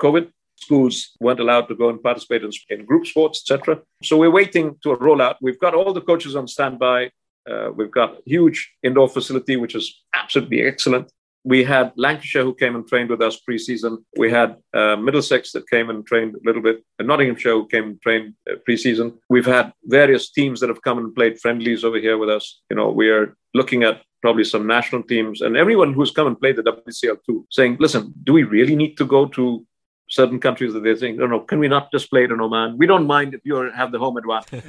COVID, 0.00 0.30
schools 0.56 1.12
weren't 1.20 1.40
allowed 1.40 1.66
to 1.68 1.74
go 1.74 1.88
and 1.90 2.02
participate 2.02 2.42
in, 2.42 2.50
in 2.70 2.84
group 2.84 3.06
sports, 3.06 3.40
etc. 3.42 3.80
So 4.02 4.16
we're 4.16 4.30
waiting 4.30 4.76
to 4.82 4.94
roll 4.94 5.22
out. 5.22 5.36
We've 5.40 5.58
got 5.58 5.74
all 5.74 5.92
the 5.92 6.00
coaches 6.00 6.34
on 6.34 6.48
standby. 6.48 7.10
Uh, 7.48 7.70
we've 7.74 7.90
got 7.90 8.10
a 8.14 8.22
huge 8.24 8.72
indoor 8.82 9.08
facility, 9.08 9.56
which 9.56 9.74
is 9.74 10.02
absolutely 10.14 10.62
excellent. 10.62 11.10
We 11.44 11.64
had 11.64 11.92
Lancashire 11.96 12.44
who 12.44 12.54
came 12.54 12.76
and 12.76 12.86
trained 12.86 13.10
with 13.10 13.20
us 13.20 13.40
preseason. 13.48 13.98
We 14.16 14.30
had 14.30 14.56
uh, 14.72 14.96
Middlesex 14.96 15.52
that 15.52 15.68
came 15.68 15.90
and 15.90 16.06
trained 16.06 16.34
a 16.34 16.38
little 16.44 16.62
bit, 16.62 16.84
and 16.98 17.08
Nottinghamshire 17.08 17.52
who 17.52 17.66
came 17.66 17.84
and 17.84 18.02
trained 18.02 18.34
uh, 18.48 18.54
preseason. 18.68 19.18
We've 19.28 19.46
had 19.46 19.72
various 19.84 20.30
teams 20.30 20.60
that 20.60 20.68
have 20.68 20.82
come 20.82 20.98
and 20.98 21.14
played 21.14 21.40
friendlies 21.40 21.84
over 21.84 21.98
here 21.98 22.18
with 22.18 22.30
us. 22.30 22.60
You 22.70 22.76
know, 22.76 22.90
we 22.90 23.10
are 23.10 23.36
looking 23.54 23.82
at 23.82 24.02
probably 24.22 24.44
some 24.44 24.66
national 24.66 25.02
teams 25.02 25.40
and 25.40 25.56
everyone 25.56 25.92
who's 25.92 26.12
come 26.12 26.28
and 26.28 26.40
played 26.40 26.56
the 26.56 26.62
WCL 26.62 27.18
too, 27.26 27.44
saying, 27.50 27.76
listen, 27.80 28.14
do 28.22 28.32
we 28.32 28.44
really 28.44 28.76
need 28.76 28.96
to 28.96 29.04
go 29.04 29.26
to 29.26 29.66
certain 30.12 30.38
countries 30.38 30.74
that 30.74 30.82
they're 30.82 30.96
saying, 30.96 31.16
no, 31.16 31.26
no, 31.26 31.40
can 31.40 31.58
we 31.58 31.68
not 31.68 31.90
display 31.90 32.12
play 32.12 32.24
it 32.24 32.30
in 32.30 32.40
Oman? 32.40 32.76
We 32.76 32.86
don't 32.86 33.06
mind 33.06 33.32
if 33.32 33.40
you 33.44 33.54
have 33.74 33.90
the 33.92 33.98
home 33.98 34.16
advantage. 34.18 34.62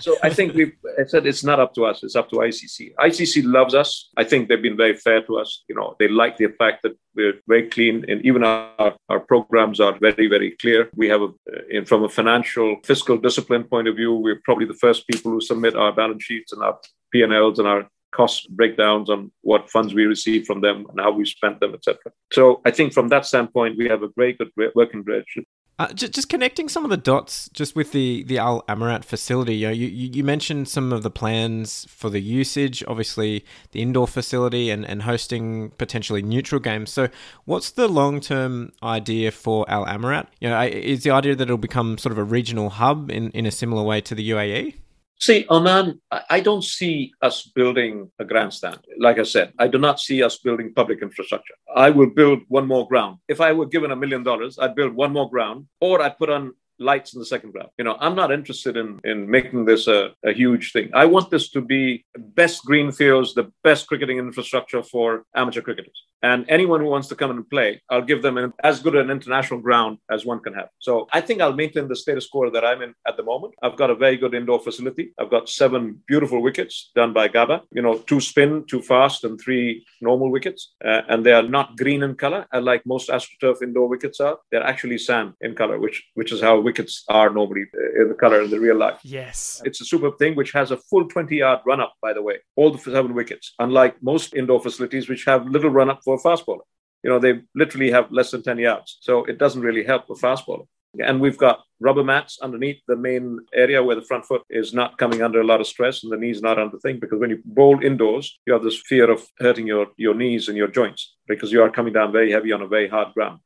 so 0.00 0.16
I 0.22 0.28
think 0.28 0.54
we've 0.54 0.74
I 1.00 1.04
said 1.06 1.26
it's 1.26 1.42
not 1.42 1.58
up 1.58 1.72
to 1.76 1.86
us, 1.86 2.02
it's 2.02 2.16
up 2.16 2.28
to 2.30 2.36
ICC. 2.36 2.94
ICC 3.08 3.42
loves 3.44 3.74
us. 3.74 4.10
I 4.18 4.24
think 4.24 4.48
they've 4.48 4.66
been 4.68 4.76
very 4.76 4.96
fair 5.06 5.22
to 5.22 5.38
us. 5.38 5.64
You 5.68 5.74
know, 5.76 5.96
they 5.98 6.08
like 6.08 6.36
the 6.36 6.48
fact 6.62 6.82
that 6.82 6.94
we're 7.16 7.36
very 7.48 7.68
clean 7.68 8.04
and 8.08 8.24
even 8.24 8.44
our, 8.44 8.94
our 9.08 9.20
programs 9.20 9.80
are 9.80 9.94
very, 9.98 10.26
very 10.28 10.50
clear. 10.62 10.90
We 10.94 11.08
have 11.08 11.22
a, 11.22 11.30
uh, 11.52 11.62
in, 11.70 11.84
from 11.86 12.04
a 12.04 12.08
financial 12.08 12.76
fiscal 12.84 13.16
discipline 13.16 13.64
point 13.64 13.88
of 13.88 13.96
view, 13.96 14.12
we're 14.14 14.42
probably 14.44 14.66
the 14.66 14.80
first 14.86 15.08
people 15.08 15.30
who 15.32 15.40
submit 15.40 15.74
our 15.74 15.92
balance 15.92 16.24
sheets 16.24 16.52
and 16.52 16.62
our 16.62 16.78
P&Ls 17.12 17.58
and 17.58 17.66
our 17.66 17.88
cost 18.12 18.50
breakdowns 18.50 19.08
on 19.10 19.30
what 19.42 19.70
funds 19.70 19.94
we 19.94 20.04
receive 20.04 20.46
from 20.46 20.60
them 20.60 20.86
and 20.90 21.00
how 21.00 21.12
we 21.12 21.24
spent 21.24 21.60
them, 21.60 21.74
etc. 21.74 21.98
So 22.32 22.60
I 22.64 22.70
think 22.70 22.92
from 22.92 23.08
that 23.08 23.26
standpoint, 23.26 23.78
we 23.78 23.88
have 23.88 24.02
a 24.02 24.08
very 24.16 24.32
good 24.32 24.50
working 24.74 25.02
relationship. 25.02 25.46
Uh, 25.80 25.90
just, 25.94 26.12
just, 26.12 26.28
connecting 26.28 26.68
some 26.68 26.84
of 26.84 26.90
the 26.90 26.96
dots, 26.98 27.48
just 27.54 27.74
with 27.74 27.92
the, 27.92 28.22
the 28.24 28.36
Al 28.36 28.62
Amarat 28.68 29.02
facility, 29.02 29.54
you, 29.54 29.66
know, 29.66 29.72
you, 29.72 29.86
you 29.86 30.22
mentioned 30.22 30.68
some 30.68 30.92
of 30.92 31.02
the 31.02 31.10
plans 31.10 31.86
for 31.88 32.10
the 32.10 32.20
usage, 32.20 32.84
obviously 32.86 33.46
the 33.72 33.80
indoor 33.80 34.06
facility 34.06 34.68
and, 34.68 34.84
and 34.84 35.04
hosting 35.04 35.70
potentially 35.78 36.20
neutral 36.20 36.60
games. 36.60 36.90
So, 36.90 37.08
what's 37.46 37.70
the 37.70 37.88
long 37.88 38.20
term 38.20 38.72
idea 38.82 39.30
for 39.30 39.64
Al 39.70 39.86
Amarat? 39.86 40.26
You 40.38 40.50
know, 40.50 40.60
is 40.60 41.02
the 41.02 41.12
idea 41.12 41.34
that 41.34 41.44
it'll 41.44 41.56
become 41.56 41.96
sort 41.96 42.12
of 42.12 42.18
a 42.18 42.24
regional 42.24 42.68
hub 42.68 43.10
in, 43.10 43.30
in 43.30 43.46
a 43.46 43.50
similar 43.50 43.82
way 43.82 44.02
to 44.02 44.14
the 44.14 44.28
UAE? 44.32 44.74
See, 45.20 45.44
Oman, 45.50 46.00
I 46.10 46.40
don't 46.40 46.64
see 46.64 47.12
us 47.20 47.42
building 47.54 48.10
a 48.18 48.24
grandstand. 48.24 48.78
Like 48.98 49.18
I 49.18 49.24
said, 49.24 49.52
I 49.58 49.68
do 49.68 49.76
not 49.76 50.00
see 50.00 50.22
us 50.22 50.38
building 50.38 50.72
public 50.72 51.02
infrastructure. 51.02 51.52
I 51.76 51.90
will 51.90 52.08
build 52.08 52.40
one 52.48 52.66
more 52.66 52.88
ground. 52.88 53.18
If 53.28 53.38
I 53.38 53.52
were 53.52 53.66
given 53.66 53.90
a 53.90 53.96
million 53.96 54.22
dollars, 54.22 54.58
I'd 54.58 54.74
build 54.74 54.94
one 54.94 55.12
more 55.12 55.28
ground, 55.28 55.66
or 55.78 56.00
I'd 56.00 56.16
put 56.16 56.30
on 56.30 56.54
lights 56.80 57.14
in 57.14 57.20
the 57.20 57.26
second 57.26 57.52
round. 57.54 57.68
You 57.78 57.84
know, 57.84 57.96
I'm 58.00 58.14
not 58.14 58.32
interested 58.32 58.76
in, 58.76 58.98
in 59.04 59.30
making 59.30 59.66
this 59.66 59.86
a, 59.86 60.10
a 60.24 60.32
huge 60.32 60.72
thing. 60.72 60.90
I 60.94 61.04
want 61.04 61.30
this 61.30 61.50
to 61.50 61.60
be 61.60 62.04
best 62.16 62.64
green 62.64 62.90
fields, 62.90 63.34
the 63.34 63.52
best 63.62 63.86
cricketing 63.86 64.18
infrastructure 64.18 64.82
for 64.82 65.24
amateur 65.34 65.60
cricketers. 65.60 66.04
And 66.22 66.44
anyone 66.48 66.80
who 66.80 66.86
wants 66.86 67.08
to 67.08 67.14
come 67.14 67.30
and 67.30 67.48
play, 67.48 67.80
I'll 67.88 68.02
give 68.02 68.22
them 68.22 68.36
an, 68.36 68.52
as 68.62 68.80
good 68.80 68.94
an 68.94 69.10
international 69.10 69.60
ground 69.60 69.98
as 70.10 70.26
one 70.26 70.40
can 70.40 70.52
have. 70.52 70.68
So 70.78 71.08
I 71.12 71.20
think 71.20 71.40
I'll 71.40 71.54
maintain 71.54 71.88
the 71.88 71.96
status 71.96 72.26
quo 72.28 72.50
that 72.50 72.64
I'm 72.64 72.82
in 72.82 72.94
at 73.06 73.16
the 73.16 73.22
moment. 73.22 73.54
I've 73.62 73.76
got 73.76 73.90
a 73.90 73.94
very 73.94 74.16
good 74.16 74.34
indoor 74.34 74.60
facility. 74.60 75.12
I've 75.18 75.30
got 75.30 75.48
seven 75.48 76.02
beautiful 76.06 76.42
wickets 76.42 76.90
done 76.94 77.12
by 77.12 77.28
Gaba, 77.28 77.62
you 77.72 77.80
know, 77.80 77.98
two 77.98 78.20
spin, 78.20 78.64
two 78.68 78.82
fast, 78.82 79.24
and 79.24 79.40
three 79.40 79.86
normal 80.02 80.30
wickets. 80.30 80.74
Uh, 80.84 81.02
and 81.08 81.24
they 81.24 81.32
are 81.32 81.42
not 81.42 81.76
green 81.78 82.02
in 82.02 82.14
color, 82.14 82.46
like 82.52 82.84
most 82.84 83.08
AstroTurf 83.08 83.62
indoor 83.62 83.88
wickets 83.88 84.20
are. 84.20 84.38
They're 84.50 84.62
actually 84.62 84.98
sand 84.98 85.32
in 85.40 85.54
color, 85.54 85.78
which, 85.78 86.02
which 86.14 86.32
is 86.32 86.42
how 86.42 86.60
wickets 86.70 87.04
are 87.08 87.30
normally 87.30 87.64
uh, 87.74 88.02
in 88.02 88.08
the 88.08 88.18
color 88.22 88.40
in 88.42 88.50
the 88.50 88.60
real 88.66 88.78
life. 88.86 89.00
Yes. 89.02 89.60
It's 89.64 89.80
a 89.80 89.84
superb 89.92 90.14
thing, 90.18 90.32
which 90.36 90.52
has 90.52 90.70
a 90.70 90.78
full 90.88 91.04
20 91.08 91.36
yard 91.44 91.60
run 91.70 91.80
up, 91.80 91.94
by 92.06 92.12
the 92.12 92.22
way, 92.28 92.36
all 92.56 92.70
the 92.70 92.78
seven 92.78 93.14
wickets, 93.20 93.54
unlike 93.58 93.94
most 94.12 94.34
indoor 94.40 94.60
facilities, 94.66 95.08
which 95.08 95.24
have 95.24 95.54
little 95.56 95.70
run 95.70 95.90
up 95.90 96.00
for 96.04 96.14
a 96.14 96.18
fast 96.26 96.46
bowler. 96.46 96.68
You 97.02 97.10
know, 97.10 97.18
they 97.18 97.34
literally 97.62 97.90
have 97.90 98.06
less 98.18 98.30
than 98.30 98.42
10 98.42 98.58
yards. 98.58 98.98
So 99.00 99.24
it 99.24 99.38
doesn't 99.38 99.62
really 99.68 99.84
help 99.84 100.02
a 100.10 100.14
fast 100.14 100.46
bowler. 100.46 100.66
And 100.98 101.20
we've 101.20 101.38
got 101.46 101.60
rubber 101.78 102.04
mats 102.12 102.38
underneath 102.42 102.80
the 102.88 102.96
main 102.96 103.24
area 103.54 103.82
where 103.82 103.96
the 103.96 104.08
front 104.10 104.24
foot 104.26 104.42
is 104.50 104.74
not 104.74 104.98
coming 104.98 105.22
under 105.22 105.40
a 105.40 105.48
lot 105.50 105.60
of 105.60 105.66
stress 105.66 106.02
and 106.02 106.12
the 106.12 106.16
knees 106.22 106.42
not 106.42 106.58
under 106.58 106.78
thing. 106.78 106.98
Because 106.98 107.20
when 107.20 107.30
you 107.30 107.40
bowl 107.44 107.82
indoors, 107.82 108.38
you 108.46 108.52
have 108.52 108.64
this 108.64 108.80
fear 108.90 109.10
of 109.10 109.20
hurting 109.38 109.66
your, 109.66 109.86
your 109.96 110.14
knees 110.14 110.48
and 110.48 110.56
your 110.56 110.68
joints 110.68 111.14
because 111.28 111.52
you 111.52 111.62
are 111.62 111.70
coming 111.70 111.92
down 111.92 112.12
very 112.12 112.32
heavy 112.32 112.52
on 112.52 112.62
a 112.62 112.66
very 112.76 112.88
hard 112.88 113.14
ground. 113.14 113.38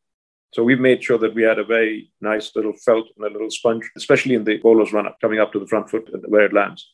So 0.54 0.62
we've 0.62 0.78
made 0.78 1.02
sure 1.02 1.18
that 1.18 1.34
we 1.34 1.42
had 1.42 1.58
a 1.58 1.64
very 1.64 2.12
nice 2.20 2.54
little 2.54 2.72
felt 2.84 3.08
and 3.16 3.26
a 3.26 3.30
little 3.30 3.50
sponge, 3.50 3.90
especially 3.96 4.34
in 4.34 4.44
the 4.44 4.58
bowler's 4.58 4.92
run 4.92 5.04
up, 5.04 5.20
coming 5.20 5.40
up 5.40 5.52
to 5.52 5.58
the 5.58 5.66
front 5.66 5.90
foot 5.90 6.08
where 6.28 6.44
it 6.44 6.52
lands. 6.52 6.88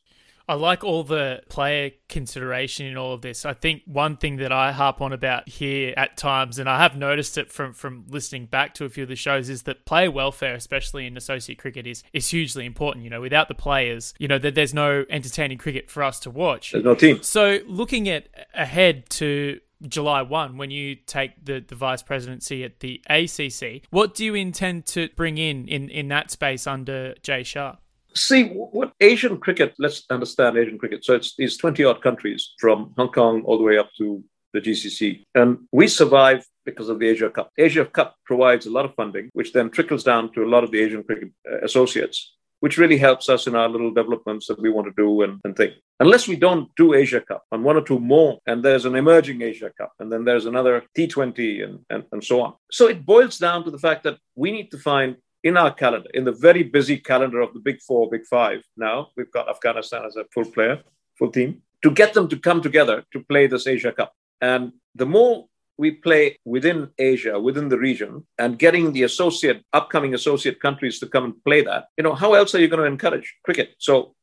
I 0.49 0.55
like 0.55 0.83
all 0.83 1.05
the 1.05 1.43
player 1.49 1.91
consideration 2.09 2.87
in 2.87 2.97
all 2.97 3.13
of 3.13 3.21
this. 3.21 3.45
I 3.45 3.53
think 3.53 3.83
one 3.85 4.17
thing 4.17 4.39
that 4.39 4.51
I 4.51 4.73
harp 4.73 5.01
on 5.03 5.13
about 5.13 5.49
here 5.49 5.93
at 5.97 6.17
times, 6.17 6.59
and 6.59 6.69
I 6.69 6.79
have 6.79 6.97
noticed 6.97 7.39
it 7.39 7.53
from 7.53 7.75
from 7.75 8.07
listening 8.09 8.47
back 8.47 8.75
to 8.75 8.85
a 8.85 8.89
few 8.89 9.05
of 9.05 9.09
the 9.09 9.15
shows, 9.15 9.49
is 9.49 9.63
that 9.65 9.85
player 9.85 10.11
welfare, 10.11 10.55
especially 10.55 11.07
in 11.07 11.17
associate 11.17 11.59
cricket, 11.59 11.87
is 11.87 12.03
is 12.13 12.29
hugely 12.31 12.65
important. 12.67 13.05
You 13.05 13.11
know, 13.11 13.21
without 13.21 13.47
the 13.47 13.55
players, 13.55 14.13
you 14.19 14.27
know, 14.27 14.39
that 14.39 14.57
there's 14.57 14.75
no 14.75 15.05
entertaining 15.09 15.59
cricket 15.59 15.89
for 15.89 16.03
us 16.03 16.19
to 16.21 16.31
watch. 16.31 16.73
There's 16.73 16.85
no 16.85 16.97
team. 16.97 17.23
So 17.23 17.59
looking 17.69 18.09
at 18.09 18.27
ahead 18.53 19.09
to 19.11 19.61
July 19.87 20.23
1 20.23 20.57
when 20.57 20.71
you 20.71 20.95
take 20.95 21.45
the, 21.45 21.65
the 21.67 21.75
vice 21.75 22.03
presidency 22.03 22.65
at 22.65 22.81
the 22.81 23.01
ACC. 23.09 23.83
What 23.91 24.15
do 24.15 24.25
you 24.25 24.35
intend 24.35 24.87
to 24.87 25.09
bring 25.17 25.39
in 25.39 25.69
in, 25.69 25.89
in 25.89 26.09
that 26.09 26.31
space 26.31 26.67
under 26.67 27.15
Jay 27.23 27.43
Shah? 27.43 27.77
See, 28.15 28.49
what 28.49 28.93
Asian 29.01 29.39
cricket, 29.39 29.75
let's 29.79 30.05
understand 30.11 30.57
Asian 30.57 30.79
cricket. 30.79 31.05
So 31.05 31.15
it's 31.15 31.37
these 31.37 31.57
20 31.57 31.85
odd 31.85 32.03
countries 32.03 32.55
from 32.59 32.93
Hong 32.97 33.13
Kong 33.13 33.43
all 33.45 33.57
the 33.57 33.65
way 33.65 33.79
up 33.79 33.91
to 33.99 34.23
the 34.53 34.61
GCC. 34.61 35.23
And 35.35 35.59
we 35.73 35.87
survive 35.87 36.45
because 36.65 36.89
of 36.89 36.99
the 36.99 37.09
Asia 37.09 37.31
Cup. 37.31 37.51
Asia 37.57 37.85
Cup 37.85 38.17
provides 38.25 38.67
a 38.67 38.71
lot 38.71 38.85
of 38.85 38.95
funding, 38.95 39.31
which 39.33 39.53
then 39.53 39.71
trickles 39.71 40.05
down 40.05 40.33
to 40.33 40.43
a 40.43 40.49
lot 40.49 40.65
of 40.65 40.71
the 40.71 40.81
Asian 40.81 41.03
cricket 41.05 41.31
uh, 41.51 41.59
associates, 41.63 42.35
which 42.61 42.79
really 42.79 42.99
helps 42.99 43.29
us 43.29 43.47
in 43.47 43.57
our 43.57 43.69
little 43.69 43.93
developments 43.93 44.47
that 44.47 44.61
we 44.61 44.71
want 44.71 44.87
to 44.87 45.03
do 45.03 45.23
and, 45.23 45.41
and 45.45 45.57
think. 45.57 45.75
Unless 45.99 46.29
we 46.29 46.37
don't 46.37 46.69
do 46.77 46.95
Asia 46.95 47.21
Cup 47.21 47.45
and 47.53 47.65
one 47.65 47.77
or 47.77 47.83
two 47.83 47.99
more, 47.99 48.39
and 48.47 48.63
there's 48.63 48.85
an 48.85 48.95
emerging 48.95 49.43
Asia 49.43 49.71
Cup, 49.77 49.93
and 49.99 50.13
then 50.13 50.25
there's 50.25 50.47
another 50.47 50.85
T20 50.97 51.65
and, 51.65 51.81
and, 51.91 52.05
and 52.13 52.23
so 52.23 52.41
on. 52.41 52.55
So 52.71 52.87
it 52.87 53.05
boils 53.05 53.39
down 53.39 53.65
to 53.65 53.71
the 53.71 53.79
fact 53.79 54.05
that 54.05 54.19
we 54.35 54.53
need 54.53 54.71
to 54.71 54.79
find 54.79 55.17
in 55.43 55.57
our 55.57 55.73
calendar, 55.73 56.09
in 56.13 56.25
the 56.25 56.33
very 56.33 56.63
busy 56.63 56.99
calendar 56.99 57.41
of 57.41 57.55
the 57.55 57.61
big 57.61 57.81
four, 57.81 58.11
big 58.11 58.27
five 58.27 58.63
now, 58.77 59.09
we've 59.17 59.33
got 59.33 59.49
Afghanistan 59.49 60.05
as 60.05 60.17
a 60.17 60.25
full 60.35 60.45
player, 60.45 60.83
full 61.19 61.31
team, 61.31 61.63
to 61.83 61.91
get 61.91 62.13
them 62.13 62.29
to 62.29 62.37
come 62.37 62.61
together 62.61 63.05
to 63.13 63.25
play 63.25 63.47
this 63.47 63.67
Asia 63.67 63.93
Cup. 63.93 64.13
And 64.43 64.73
the 64.95 65.07
more 65.07 65.47
we 65.81 65.91
play 65.91 66.39
within 66.45 66.79
Asia, 66.99 67.35
within 67.49 67.69
the 67.71 67.79
region, 67.89 68.13
and 68.39 68.59
getting 68.59 68.93
the 68.93 69.05
associate, 69.11 69.65
upcoming 69.73 70.13
associate 70.15 70.61
countries 70.61 70.99
to 71.01 71.07
come 71.07 71.25
and 71.25 71.45
play 71.45 71.63
that, 71.63 71.87
you 71.97 72.05
know, 72.05 72.15
how 72.15 72.35
else 72.35 72.55
are 72.55 72.61
you 72.61 72.69
going 72.69 72.85
to 72.85 72.93
encourage 72.95 73.29
cricket? 73.47 73.69
So 73.79 74.15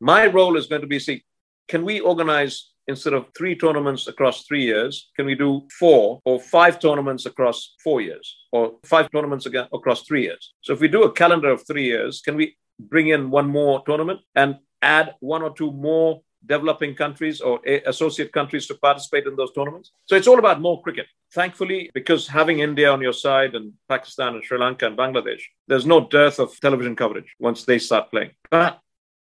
my 0.00 0.22
role 0.26 0.56
is 0.56 0.66
going 0.66 0.80
to 0.80 0.92
be 0.94 0.98
see, 0.98 1.22
can 1.68 1.84
we 1.84 2.00
organize 2.00 2.54
instead 2.88 3.14
of 3.14 3.26
three 3.36 3.54
tournaments 3.56 4.08
across 4.08 4.46
three 4.46 4.64
years, 4.64 5.10
can 5.16 5.26
we 5.26 5.34
do 5.34 5.50
four 5.78 6.20
or 6.24 6.40
five 6.40 6.78
tournaments 6.78 7.26
across 7.26 7.74
four 7.82 8.00
years 8.00 8.26
or 8.52 8.62
five 8.84 9.10
tournaments 9.10 9.46
again 9.46 9.66
across 9.72 10.02
three 10.02 10.22
years? 10.22 10.52
So 10.62 10.72
if 10.72 10.80
we 10.80 10.88
do 10.88 11.04
a 11.04 11.12
calendar 11.12 11.50
of 11.50 11.66
three 11.66 11.84
years, 11.84 12.22
can 12.24 12.36
we 12.36 12.56
bring 12.78 13.08
in 13.08 13.30
one 13.30 13.48
more 13.48 13.82
tournament 13.86 14.20
and 14.34 14.56
add 14.82 15.14
one 15.20 15.42
or 15.42 15.52
two 15.54 15.70
more 15.70 16.22
developing 16.46 16.94
countries 16.94 17.40
or 17.40 17.60
associate 17.86 18.32
countries 18.32 18.66
to 18.66 18.74
participate 18.74 19.26
in 19.26 19.36
those 19.36 19.52
tournaments. 19.52 19.92
So 20.06 20.16
it's 20.16 20.28
all 20.28 20.38
about 20.38 20.60
more 20.60 20.82
cricket. 20.82 21.06
Thankfully, 21.32 21.90
because 21.94 22.28
having 22.28 22.60
India 22.60 22.90
on 22.92 23.00
your 23.00 23.12
side 23.12 23.54
and 23.54 23.72
Pakistan 23.88 24.34
and 24.34 24.44
Sri 24.44 24.58
Lanka 24.58 24.86
and 24.86 24.96
Bangladesh, 24.96 25.42
there's 25.66 25.86
no 25.86 26.06
dearth 26.06 26.38
of 26.38 26.58
television 26.60 26.94
coverage 26.94 27.34
once 27.38 27.64
they 27.64 27.78
start 27.78 28.10
playing. 28.10 28.30
But 28.50 28.80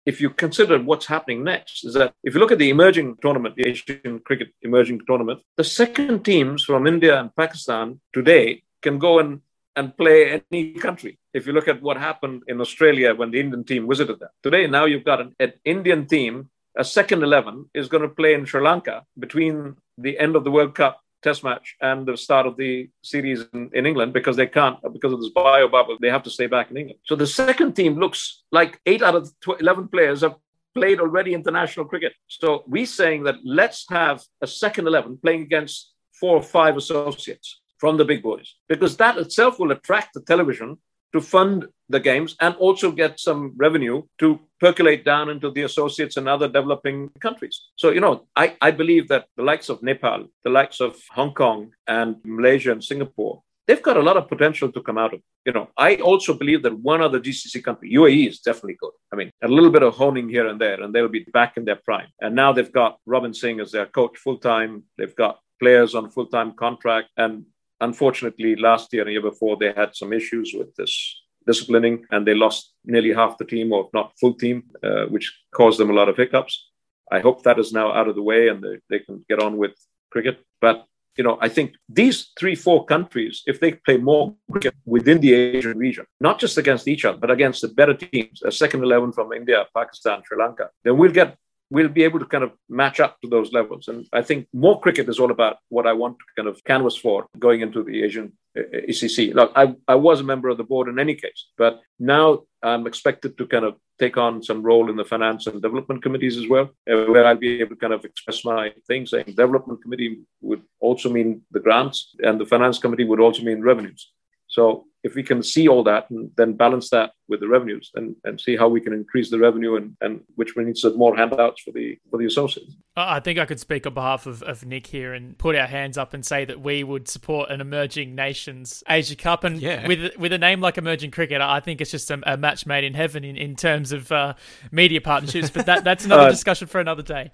if 0.06 0.20
you 0.20 0.30
consider 0.30 0.78
what's 0.78 1.06
happening 1.06 1.44
next, 1.44 1.84
is 1.84 1.94
that 1.94 2.12
if 2.22 2.34
you 2.34 2.40
look 2.40 2.52
at 2.52 2.58
the 2.58 2.68
emerging 2.68 3.16
tournament, 3.22 3.56
the 3.56 3.68
Asian 3.68 4.18
cricket 4.18 4.48
emerging 4.60 5.00
tournament, 5.06 5.40
the 5.56 5.64
second 5.64 6.24
teams 6.24 6.62
from 6.62 6.86
India 6.86 7.18
and 7.18 7.34
Pakistan 7.34 8.00
today 8.12 8.62
can 8.82 8.98
go 8.98 9.18
and, 9.18 9.40
and 9.76 9.96
play 9.96 10.42
any 10.50 10.74
country. 10.74 11.18
If 11.32 11.46
you 11.46 11.52
look 11.54 11.68
at 11.68 11.80
what 11.80 11.96
happened 11.96 12.42
in 12.48 12.60
Australia 12.60 13.14
when 13.14 13.30
the 13.30 13.40
Indian 13.40 13.64
team 13.64 13.88
visited 13.88 14.20
them. 14.20 14.28
Today, 14.42 14.66
now 14.66 14.84
you've 14.84 15.04
got 15.04 15.22
an, 15.22 15.34
an 15.40 15.54
Indian 15.64 16.06
team, 16.06 16.50
a 16.76 16.84
second 16.84 17.22
11 17.22 17.70
is 17.74 17.88
going 17.88 18.02
to 18.02 18.08
play 18.08 18.34
in 18.34 18.44
Sri 18.44 18.62
Lanka 18.62 19.04
between 19.18 19.76
the 19.98 20.18
end 20.18 20.36
of 20.36 20.44
the 20.44 20.50
World 20.50 20.74
Cup 20.74 21.00
test 21.22 21.42
match 21.42 21.76
and 21.80 22.06
the 22.06 22.16
start 22.16 22.46
of 22.46 22.56
the 22.56 22.88
series 23.02 23.44
in, 23.54 23.70
in 23.72 23.86
England 23.86 24.12
because 24.12 24.36
they 24.36 24.46
can't, 24.46 24.76
because 24.92 25.12
of 25.12 25.20
this 25.20 25.30
bio 25.30 25.68
bubble, 25.68 25.96
they 26.00 26.10
have 26.10 26.22
to 26.22 26.30
stay 26.30 26.46
back 26.46 26.70
in 26.70 26.76
England. 26.76 27.00
So 27.04 27.16
the 27.16 27.26
second 27.26 27.74
team 27.74 27.98
looks 27.98 28.42
like 28.52 28.80
eight 28.84 29.02
out 29.02 29.14
of 29.14 29.30
11 29.60 29.88
players 29.88 30.20
have 30.20 30.36
played 30.74 31.00
already 31.00 31.32
international 31.32 31.86
cricket. 31.86 32.12
So 32.28 32.64
we're 32.66 32.86
saying 32.86 33.24
that 33.24 33.36
let's 33.44 33.86
have 33.88 34.22
a 34.42 34.46
second 34.46 34.86
11 34.86 35.18
playing 35.22 35.42
against 35.42 35.92
four 36.20 36.36
or 36.36 36.42
five 36.42 36.76
associates 36.76 37.60
from 37.78 37.96
the 37.96 38.04
big 38.04 38.22
boys 38.22 38.54
because 38.68 38.96
that 38.98 39.16
itself 39.18 39.58
will 39.58 39.72
attract 39.72 40.14
the 40.14 40.20
television 40.20 40.78
to 41.14 41.20
fund 41.20 41.66
the 41.88 42.00
games 42.00 42.34
and 42.40 42.54
also 42.56 42.90
get 42.90 43.20
some 43.20 43.52
revenue 43.56 44.02
to 44.18 44.40
percolate 44.58 45.04
down 45.04 45.30
into 45.30 45.50
the 45.52 45.62
associates 45.62 46.16
and 46.16 46.28
other 46.28 46.48
developing 46.48 47.08
countries. 47.20 47.68
So, 47.76 47.90
you 47.90 48.00
know, 48.00 48.26
I, 48.34 48.56
I 48.60 48.72
believe 48.72 49.06
that 49.08 49.26
the 49.36 49.44
likes 49.44 49.68
of 49.68 49.82
Nepal, 49.82 50.26
the 50.42 50.50
likes 50.50 50.80
of 50.80 50.96
Hong 51.10 51.32
Kong 51.32 51.70
and 51.86 52.16
Malaysia 52.24 52.72
and 52.72 52.82
Singapore, 52.82 53.42
they've 53.68 53.82
got 53.82 53.96
a 53.96 54.02
lot 54.02 54.16
of 54.16 54.28
potential 54.28 54.72
to 54.72 54.82
come 54.82 54.98
out 54.98 55.14
of. 55.14 55.20
You 55.46 55.52
know, 55.52 55.68
I 55.76 55.96
also 55.96 56.34
believe 56.34 56.62
that 56.64 56.76
one 56.78 57.00
other 57.00 57.20
GCC 57.20 57.62
country, 57.62 57.92
UAE, 57.92 58.28
is 58.28 58.40
definitely 58.40 58.78
good. 58.80 58.92
I 59.12 59.16
mean, 59.16 59.30
a 59.42 59.48
little 59.48 59.70
bit 59.70 59.82
of 59.84 59.94
honing 59.94 60.28
here 60.28 60.48
and 60.48 60.60
there, 60.60 60.82
and 60.82 60.92
they'll 60.92 61.08
be 61.08 61.26
back 61.32 61.56
in 61.56 61.64
their 61.64 61.80
prime. 61.84 62.08
And 62.20 62.34
now 62.34 62.52
they've 62.52 62.72
got 62.72 62.98
Robin 63.06 63.32
Singh 63.32 63.60
as 63.60 63.70
their 63.70 63.86
coach 63.86 64.16
full 64.18 64.38
time. 64.38 64.84
They've 64.98 65.14
got 65.14 65.38
players 65.60 65.94
on 65.94 66.10
full 66.10 66.26
time 66.26 66.52
contract, 66.52 67.10
and 67.16 67.44
Unfortunately, 67.80 68.56
last 68.56 68.92
year 68.92 69.02
and 69.02 69.12
year 69.12 69.22
before, 69.22 69.56
they 69.56 69.72
had 69.72 69.94
some 69.94 70.12
issues 70.12 70.54
with 70.56 70.74
this 70.76 71.22
disciplining 71.46 72.04
and 72.10 72.26
they 72.26 72.34
lost 72.34 72.72
nearly 72.84 73.12
half 73.12 73.38
the 73.38 73.44
team, 73.44 73.72
or 73.72 73.90
not 73.92 74.12
full 74.18 74.34
team, 74.34 74.64
uh, 74.82 75.04
which 75.06 75.32
caused 75.54 75.78
them 75.78 75.90
a 75.90 75.94
lot 75.94 76.08
of 76.08 76.16
hiccups. 76.16 76.70
I 77.10 77.20
hope 77.20 77.42
that 77.42 77.58
is 77.58 77.72
now 77.72 77.92
out 77.92 78.08
of 78.08 78.14
the 78.14 78.22
way 78.22 78.48
and 78.48 78.62
they, 78.62 78.78
they 78.88 78.98
can 78.98 79.24
get 79.28 79.42
on 79.42 79.58
with 79.58 79.72
cricket. 80.10 80.40
But 80.60 80.86
you 81.16 81.22
know, 81.22 81.38
I 81.40 81.48
think 81.48 81.74
these 81.88 82.32
three, 82.38 82.56
four 82.56 82.84
countries, 82.86 83.42
if 83.46 83.60
they 83.60 83.72
play 83.72 83.98
more 83.98 84.34
cricket 84.50 84.74
within 84.84 85.20
the 85.20 85.32
Asian 85.32 85.78
region, 85.78 86.06
not 86.20 86.40
just 86.40 86.58
against 86.58 86.88
each 86.88 87.04
other, 87.04 87.18
but 87.18 87.30
against 87.30 87.62
the 87.62 87.68
better 87.68 87.94
teams, 87.94 88.42
a 88.42 88.50
second 88.50 88.82
11 88.82 89.12
from 89.12 89.32
India, 89.32 89.64
Pakistan, 89.76 90.22
Sri 90.26 90.36
Lanka, 90.36 90.70
then 90.82 90.96
we'll 90.98 91.12
get 91.12 91.36
we'll 91.70 91.88
be 91.88 92.04
able 92.04 92.18
to 92.18 92.26
kind 92.26 92.44
of 92.44 92.52
match 92.68 93.00
up 93.00 93.20
to 93.20 93.28
those 93.28 93.52
levels. 93.52 93.88
And 93.88 94.06
I 94.12 94.22
think 94.22 94.46
more 94.52 94.80
cricket 94.80 95.08
is 95.08 95.18
all 95.18 95.30
about 95.30 95.58
what 95.68 95.86
I 95.86 95.92
want 95.92 96.18
to 96.18 96.24
kind 96.36 96.48
of 96.48 96.62
canvas 96.64 96.96
for 96.96 97.26
going 97.38 97.60
into 97.62 97.82
the 97.82 98.04
Asian 98.04 98.32
ACC. 98.56 99.30
Uh, 99.30 99.34
Look, 99.34 99.52
I, 99.56 99.74
I 99.88 99.94
was 99.94 100.20
a 100.20 100.24
member 100.24 100.48
of 100.48 100.58
the 100.58 100.64
board 100.64 100.88
in 100.88 100.98
any 100.98 101.14
case, 101.14 101.46
but 101.56 101.80
now 101.98 102.42
I'm 102.62 102.86
expected 102.86 103.36
to 103.38 103.46
kind 103.46 103.64
of 103.64 103.76
take 103.98 104.16
on 104.16 104.42
some 104.42 104.62
role 104.62 104.90
in 104.90 104.96
the 104.96 105.04
finance 105.04 105.46
and 105.46 105.62
development 105.62 106.02
committees 106.02 106.36
as 106.36 106.48
well, 106.48 106.70
uh, 106.90 107.04
where 107.06 107.26
I'll 107.26 107.36
be 107.36 107.60
able 107.60 107.70
to 107.70 107.80
kind 107.80 107.92
of 107.92 108.04
express 108.04 108.44
my 108.44 108.72
thing, 108.86 109.06
saying 109.06 109.26
development 109.26 109.82
committee 109.82 110.20
would 110.40 110.62
also 110.80 111.10
mean 111.10 111.42
the 111.52 111.60
grants 111.60 112.14
and 112.20 112.40
the 112.40 112.46
finance 112.46 112.78
committee 112.78 113.04
would 113.04 113.20
also 113.20 113.42
mean 113.42 113.62
revenues. 113.62 114.10
So 114.48 114.86
if 115.05 115.14
we 115.14 115.22
can 115.22 115.42
see 115.42 115.68
all 115.68 115.84
that 115.84 116.09
and 116.09 116.30
then 116.36 116.55
balance 116.55 116.88
that 116.88 117.12
with 117.28 117.40
the 117.40 117.46
revenues 117.46 117.90
and, 117.94 118.16
and 118.24 118.40
see 118.40 118.57
how 118.57 118.68
we 118.68 118.80
can 118.80 118.94
increase 118.94 119.30
the 119.30 119.38
revenue 119.38 119.76
and, 119.76 119.94
and 120.00 120.22
which 120.36 120.57
means 120.57 120.82
more 120.96 121.14
handouts 121.14 121.61
for 121.61 121.72
the 121.72 121.98
for 122.11 122.18
the 122.18 122.24
associates. 122.24 122.74
I 122.96 123.20
think 123.20 123.38
I 123.38 123.44
could 123.44 123.61
speak 123.61 123.86
on 123.86 123.92
behalf 123.92 124.26
of, 124.26 124.42
of 124.42 124.64
Nick 124.64 124.86
here 124.86 125.12
and 125.12 125.36
put 125.36 125.57
our 125.57 125.66
hands 125.66 125.98
up 125.98 126.14
and 126.14 126.24
say 126.24 126.46
that 126.46 126.61
we 126.61 126.82
would 126.82 127.07
support 127.07 127.50
an 127.50 127.61
emerging 127.61 128.14
nations 128.14 128.82
Asia 128.88 129.14
Cup 129.14 129.44
and 129.44 129.61
yeah. 129.61 129.86
with 129.86 130.16
with 130.16 130.32
a 130.32 130.38
name 130.38 130.61
like 130.61 130.78
Emerging 130.78 131.11
Cricket, 131.11 131.42
I 131.42 131.61
think 131.61 131.82
it's 131.82 131.90
just 131.90 132.11
a, 132.11 132.20
a 132.32 132.36
match 132.38 132.64
made 132.64 132.84
in 132.84 132.94
heaven 132.94 133.24
in, 133.24 133.36
in 133.36 133.57
terms 133.57 133.92
of 133.92 134.11
uh, 134.11 134.34
media 134.72 135.02
partnerships. 135.02 135.50
But 135.50 135.66
that 135.66 135.84
that's 135.84 136.07
another 136.07 136.22
uh, 136.28 136.30
discussion 136.30 136.66
for 136.66 136.80
another 136.80 137.02
day. 137.02 137.30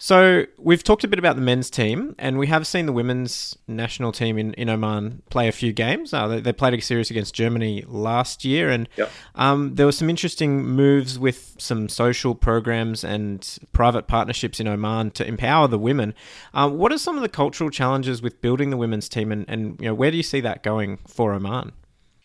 So 0.00 0.46
we've 0.58 0.84
talked 0.84 1.02
a 1.02 1.08
bit 1.08 1.18
about 1.18 1.34
the 1.34 1.42
men's 1.42 1.68
team, 1.68 2.14
and 2.20 2.38
we 2.38 2.46
have 2.46 2.68
seen 2.68 2.86
the 2.86 2.92
women's 2.92 3.58
national 3.66 4.12
team 4.12 4.38
in, 4.38 4.54
in 4.54 4.68
Oman 4.68 5.24
play 5.28 5.48
a 5.48 5.52
few 5.52 5.72
games. 5.72 6.14
Uh, 6.14 6.28
they, 6.28 6.40
they, 6.40 6.52
played 6.52 6.72
a 6.74 6.80
series 6.80 7.10
against 7.10 7.34
Germany 7.34 7.84
last 7.88 8.44
year, 8.44 8.70
and 8.70 8.88
yep. 8.96 9.10
um, 9.34 9.74
there 9.74 9.86
were 9.86 9.92
some 9.92 10.08
interesting 10.08 10.64
moves 10.64 11.18
with 11.18 11.56
some 11.58 11.88
social 11.88 12.36
programs 12.36 13.02
and 13.02 13.58
private 13.72 14.06
partnerships 14.06 14.60
in 14.60 14.68
Oman 14.68 15.10
to 15.12 15.26
empower 15.26 15.66
the 15.66 15.80
women. 15.80 16.14
Uh, 16.54 16.70
what 16.70 16.92
are 16.92 16.98
some 16.98 17.16
of 17.16 17.22
the 17.22 17.28
cultural 17.28 17.68
challenges 17.68 18.22
with 18.22 18.40
building 18.40 18.70
the 18.70 18.76
women's 18.76 19.08
team, 19.08 19.32
and, 19.32 19.44
and 19.48 19.80
you 19.80 19.86
know 19.88 19.94
where 19.94 20.12
do 20.12 20.16
you 20.16 20.22
see 20.22 20.40
that 20.40 20.62
going 20.62 20.98
for 21.08 21.34
Oman? 21.34 21.72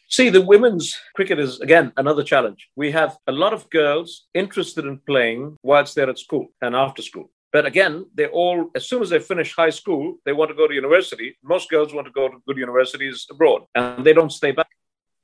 See, 0.10 0.30
the 0.30 0.42
women's 0.42 0.96
cricket 1.16 1.40
is, 1.40 1.60
again, 1.60 1.92
another 1.98 2.24
challenge. 2.24 2.70
We 2.76 2.92
have 2.92 3.18
a 3.26 3.32
lot 3.32 3.52
of 3.52 3.68
girls 3.72 4.28
interested 4.36 4.86
in 4.86 5.00
playing 5.08 5.58
whilst 5.64 5.96
they're 5.96 6.08
at 6.08 6.20
school 6.20 6.50
and 6.62 6.76
after 6.76 7.02
school. 7.02 7.32
But 7.54 7.68
again, 7.68 8.08
they 8.16 8.26
all, 8.26 8.72
as 8.76 8.89
soon 8.89 9.04
as 9.04 9.12
they 9.12 9.20
finish 9.20 9.56
high 9.56 9.70
school, 9.70 10.18
they 10.26 10.34
want 10.34 10.49
to 10.49 10.56
go 10.56 10.68
to 10.68 10.74
university. 10.74 11.38
Most 11.43 11.70
girls 11.70 11.93
want 11.93 12.08
to 12.08 12.12
go 12.12 12.28
to 12.28 12.38
good 12.47 12.58
universities 12.58 13.28
abroad, 13.30 13.62
and 13.76 14.04
they 14.04 14.12
don't 14.12 14.32
stay 14.32 14.51
back. 14.51 14.70